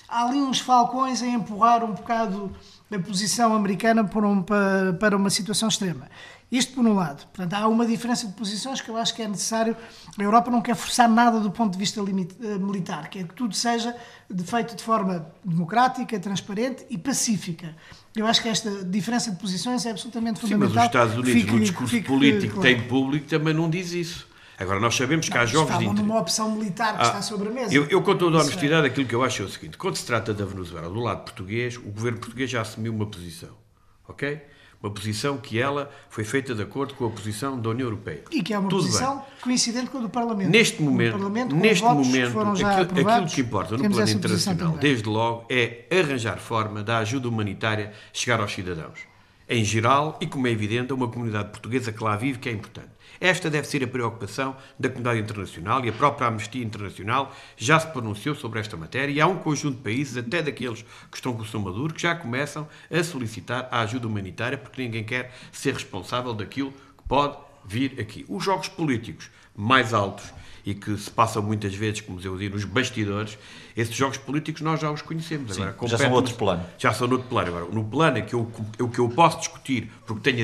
há 0.07 0.26
ali 0.28 0.39
uns 0.39 0.59
falcões 0.59 1.22
a 1.22 1.28
empurrar 1.28 1.84
um 1.84 1.93
bocado 1.93 2.51
a 2.93 2.99
posição 2.99 3.53
americana 3.53 4.03
um, 4.03 4.41
para, 4.41 4.93
para 4.93 5.18
uma 5.18 5.30
situação 5.30 5.68
extrema. 5.68 6.07
Isto 6.52 6.74
por 6.74 6.86
um 6.86 6.93
lado. 6.93 7.26
Portanto, 7.34 7.54
há 7.54 7.68
uma 7.68 7.86
diferença 7.86 8.28
de 8.28 8.34
posições 8.34 8.80
que 8.80 8.89
eu 8.89 8.98
acho 8.98 9.16
que 9.16 9.22
é 9.22 9.28
necessário. 9.28 9.76
A 10.18 10.22
Europa 10.22 10.52
não 10.52 10.62
quer 10.62 10.76
forçar 10.76 11.10
nada 11.10 11.39
do 11.39 11.50
ponto 11.50 11.74
de 11.74 11.80
vista 11.80 12.00
limite, 12.02 12.36
uh, 12.39 12.60
militar, 12.60 13.10
quer 13.10 13.28
que 13.28 13.34
tudo 13.34 13.56
seja 13.56 13.96
de, 14.30 14.43
feito 14.43 14.76
de 14.76 14.84
forma 14.84 15.28
democrática, 15.43 16.20
transparente 16.20 16.86
e 16.89 16.98
pacífica. 16.98 17.76
Eu 18.16 18.28
acho 18.28 18.41
que 18.41 18.50
esta 18.50 18.84
diferença 18.84 19.32
de 19.32 19.38
posições 19.38 19.86
é 19.86 19.91
absolutamente 19.91 20.39
fundamental. 20.39 20.70
Sim, 20.70 20.76
mas 20.76 20.84
os 20.84 20.88
Estados 20.88 21.14
Unidos, 21.16 21.34
fique, 21.34 21.52
no 21.52 21.60
discurso 21.60 21.91
fique, 21.91 22.08
político 22.08 22.56
que 22.56 22.62
tem 22.62 22.88
público, 22.88 23.28
também 23.28 23.54
não 23.54 23.70
diz 23.70 23.91
isso. 23.91 24.28
Agora, 24.58 24.80
nós 24.80 24.96
sabemos 24.96 25.28
que 25.28 25.36
não, 25.36 25.41
há 25.41 25.46
jogos 25.46 25.70
falam 25.70 25.93
de 25.93 26.02
numa 26.02 26.20
opção 26.20 26.50
militar 26.52 26.93
que 26.93 27.02
ah, 27.02 27.08
está 27.08 27.22
sobre 27.22 27.50
a 27.50 27.52
mesa. 27.52 27.74
Eu, 27.74 27.86
eu 27.88 28.02
com 28.02 28.16
toda 28.16 28.38
a 28.38 28.39
é- 28.39 28.43
honestidade, 28.43 28.88
aquilo 28.88 29.06
que 29.06 29.14
eu 29.14 29.22
acho 29.22 29.41
é 29.41 29.46
o 29.46 29.50
seguinte: 29.50 29.78
quando 29.78 29.96
se 29.98 30.06
trata 30.06 30.34
da 30.34 30.46
Venezuela, 30.46 30.88
do 30.88 31.00
lado 31.02 31.24
português, 31.24 31.76
o 31.76 31.91
governo 31.91 32.20
português 32.20 32.50
já 32.50 32.62
assumiu 32.62 32.93
uma 32.93 33.06
posição. 33.06 33.50
Ok? 34.08 34.41
Uma 34.86 34.92
posição 34.94 35.36
que 35.40 35.60
ela 35.60 35.92
foi 36.12 36.24
feita 36.24 36.54
de 36.54 36.62
acordo 36.62 36.94
com 36.94 37.08
a 37.08 37.10
posição 37.10 37.60
da 37.60 37.70
União 37.72 37.88
Europeia. 37.88 38.24
E 38.30 38.44
que 38.44 38.54
é 38.54 38.60
uma 38.60 38.70
Tudo 38.70 38.84
posição 38.84 39.16
bem. 39.16 39.26
coincidente 39.42 39.90
com 39.90 39.98
a 39.98 40.02
do 40.02 40.10
Parlamento. 40.10 40.52
Neste 40.52 40.80
momento, 40.80 41.14
Parlamento, 41.14 41.56
neste 41.56 41.84
momento 41.84 42.40
aquilo, 42.40 43.10
aquilo, 43.10 43.28
que 43.28 43.42
importa 43.42 43.78
no 43.78 43.90
plano 43.90 44.12
internacional, 44.12 44.78
desde 44.78 45.10
logo, 45.10 45.48
é 45.50 45.86
arranjar 45.90 46.38
forma 46.38 46.84
da 46.84 47.00
ajuda 47.00 47.28
humanitária 47.28 47.94
chegar 48.14 48.40
aos 48.40 48.54
cidadãos. 48.54 49.00
Em 49.50 49.64
geral, 49.64 50.20
e 50.22 50.28
como 50.28 50.46
é 50.46 50.52
evidente, 50.52 50.92
a 50.92 50.96
uma 50.96 51.08
comunidade 51.08 51.50
portuguesa 51.50 51.92
que 51.92 52.04
lá 52.04 52.16
vive, 52.16 52.38
que 52.38 52.48
é 52.48 52.52
importante. 52.52 52.95
Esta 53.26 53.50
deve 53.50 53.68
ser 53.68 53.84
a 53.84 53.88
preocupação 53.88 54.56
da 54.80 54.88
comunidade 54.88 55.20
internacional 55.20 55.84
e 55.84 55.90
a 55.90 55.92
própria 55.92 56.28
Amnistia 56.28 56.64
Internacional 56.64 57.36
já 57.58 57.80
se 57.80 57.88
pronunciou 57.88 58.36
sobre 58.36 58.60
esta 58.60 58.78
matéria 58.78 59.12
e 59.12 59.20
há 59.20 59.26
um 59.26 59.40
conjunto 59.40 59.78
de 59.78 59.82
países, 59.82 60.16
até 60.16 60.44
daqueles 60.44 60.84
que 61.10 61.18
estão 61.18 61.34
com 61.34 61.42
o 61.42 61.46
São 61.46 61.60
Maduro, 61.60 61.92
que 61.92 62.04
já 62.04 62.14
começam 62.14 62.68
a 62.88 63.04
solicitar 63.04 63.68
a 63.72 63.80
ajuda 63.80 64.06
humanitária 64.06 64.60
porque 64.60 64.80
ninguém 64.80 65.04
quer 65.04 65.34
ser 65.52 65.74
responsável 65.74 66.36
daquilo 66.36 66.72
que 66.72 67.04
pode 67.08 67.36
vir 67.66 67.99
aqui. 67.99 68.26
Os 68.28 68.43
jogos 68.43 68.68
políticos 68.68 69.30
mais 69.55 69.93
altos 69.93 70.34
e 70.66 70.74
que 70.74 70.97
se 70.97 71.11
passam 71.11 71.43
muitas 71.43 71.76
vezes, 71.76 72.01
como 72.01 72.20
eu 72.20 72.38
digo, 72.38 72.55
nos 72.55 72.66
bastidores, 72.66 73.38
esses 73.78 73.95
jogos 73.95 74.18
políticos 74.18 74.61
nós 74.61 74.80
já 74.80 74.89
os 74.89 75.01
conhecemos. 75.01 75.53
Sim, 75.53 75.63
Agora, 75.63 75.88
já 75.88 75.97
são 75.97 76.11
outros 76.11 76.36
planos. 76.36 76.66
Já 76.78 76.91
são 76.91 77.09
outro 77.09 77.28
plano. 77.28 77.49
Agora, 77.49 77.66
no 77.72 77.84
plano 77.84 78.18
é 78.18 78.22
que 78.22 78.34
eu, 78.34 78.51
o 78.80 78.89
que 78.89 78.99
eu 78.99 79.07
posso 79.09 79.39
discutir, 79.39 79.91
porque 80.07 80.32
tenho 80.32 80.43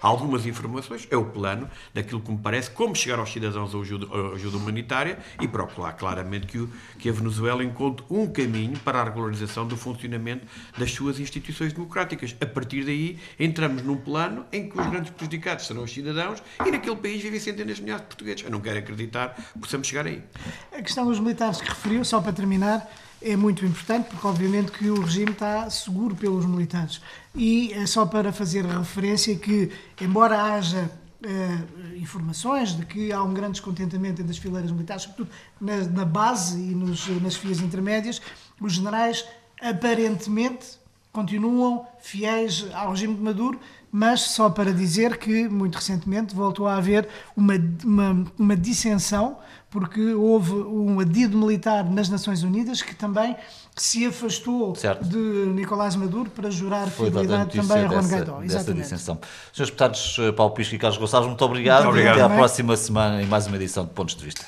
algumas 0.00 0.46
informações, 0.46 1.08
é 1.10 1.16
o 1.16 1.24
plano 1.24 1.68
daquilo 1.92 2.20
que 2.20 2.30
me 2.30 2.38
parece, 2.38 2.70
como 2.70 2.94
chegar 2.94 3.18
aos 3.18 3.32
cidadãos 3.32 3.74
a 3.74 3.78
ajuda, 3.78 4.06
a 4.06 4.34
ajuda 4.34 4.56
humanitária 4.56 5.18
e 5.40 5.48
procurar 5.48 5.92
claramente 5.94 6.46
que, 6.46 6.58
o, 6.58 6.70
que 6.98 7.08
a 7.08 7.12
Venezuela 7.12 7.64
encontre 7.64 8.04
um 8.08 8.26
caminho 8.26 8.78
para 8.80 9.00
a 9.00 9.04
regularização 9.04 9.66
do 9.66 9.76
funcionamento 9.76 10.46
das 10.76 10.92
suas 10.92 11.18
instituições 11.18 11.72
democráticas. 11.72 12.36
A 12.40 12.46
partir 12.46 12.84
daí, 12.84 13.18
entramos 13.40 13.82
num 13.82 13.96
plano 13.96 14.44
em 14.52 14.68
que 14.68 14.78
os 14.78 14.86
grandes 14.86 15.10
prejudicados 15.10 15.66
serão 15.66 15.82
os 15.82 15.92
cidadãos 15.92 16.42
e 16.64 16.70
naquele 16.70 16.96
país 16.96 17.22
vivem 17.22 17.40
centenas 17.40 17.76
de 17.76 17.82
milhares 17.82 18.02
de 18.02 18.08
portugueses. 18.08 18.44
Eu 18.44 18.50
não 18.50 18.60
quero 18.60 18.78
acreditar 18.78 19.34
que 19.34 19.58
possamos 19.58 19.86
chegar 19.86 20.06
aí. 20.06 20.22
A 20.72 20.82
questão 20.82 21.06
dos 21.06 21.18
militares 21.18 21.60
que 21.60 21.68
referiu, 21.68 22.04
só 22.04 22.20
para 22.20 22.32
terminar, 22.32 22.88
é 23.20 23.34
muito 23.36 23.64
importante, 23.64 24.08
porque 24.10 24.26
obviamente 24.26 24.70
que 24.72 24.88
o 24.90 25.00
regime 25.00 25.32
está 25.32 25.68
seguro 25.70 26.14
pelos 26.14 26.46
militares. 26.46 27.00
E 27.34 27.72
é 27.72 27.86
só 27.86 28.06
para 28.06 28.32
fazer 28.32 28.64
referência 28.64 29.36
que, 29.36 29.70
embora 30.00 30.40
haja 30.40 30.90
uh, 31.24 31.96
informações 31.96 32.76
de 32.76 32.86
que 32.86 33.12
há 33.12 33.22
um 33.22 33.34
grande 33.34 33.52
descontentamento 33.52 34.22
entre 34.22 34.32
as 34.32 34.38
fileiras 34.38 34.70
militares, 34.70 35.02
sobretudo 35.02 35.30
na, 35.60 35.76
na 35.78 36.04
base 36.04 36.58
e 36.58 36.74
nos, 36.74 37.08
nas 37.20 37.34
fias 37.34 37.60
intermédias, 37.60 38.22
os 38.60 38.74
generais 38.74 39.24
aparentemente 39.60 40.78
continuam 41.12 41.86
fiéis 41.98 42.66
ao 42.72 42.90
regime 42.90 43.14
de 43.14 43.20
Maduro, 43.20 43.58
mas 43.90 44.22
só 44.22 44.50
para 44.50 44.72
dizer 44.72 45.16
que, 45.16 45.48
muito 45.48 45.76
recentemente, 45.76 46.34
voltou 46.34 46.66
a 46.66 46.76
haver 46.76 47.08
uma, 47.36 47.54
uma, 47.84 48.24
uma 48.38 48.56
dissensão 48.56 49.38
porque 49.70 50.14
houve 50.14 50.52
um 50.52 50.98
adido 51.00 51.36
militar 51.36 51.84
nas 51.84 52.08
Nações 52.08 52.42
Unidas 52.42 52.80
que 52.80 52.94
também 52.94 53.36
se 53.76 54.06
afastou 54.06 54.74
certo. 54.74 55.04
de 55.04 55.18
Nicolás 55.18 55.94
Maduro 55.94 56.30
para 56.30 56.50
jurar 56.50 56.88
Foi 56.88 57.06
fidelidade 57.06 57.54
também 57.56 57.84
a 57.84 57.88
Juan 57.88 58.08
Guaidó. 58.08 58.42
Exatamente. 58.42 58.82
Dissensão. 58.82 59.18
Senhores 59.52 59.70
deputados 59.70 60.16
eh, 60.20 60.32
Paulo 60.32 60.54
Pisco 60.54 60.74
e 60.74 60.78
Carlos 60.78 60.98
Gonçalves, 60.98 61.28
muito 61.28 61.44
obrigado. 61.44 61.84
Muito 61.84 61.90
obrigado. 61.90 62.18
Até 62.18 62.34
à 62.34 62.36
próxima 62.36 62.76
semana 62.76 63.22
em 63.22 63.26
mais 63.26 63.46
uma 63.46 63.56
edição 63.56 63.84
de 63.84 63.90
Pontos 63.90 64.16
de 64.16 64.24
Vista. 64.24 64.47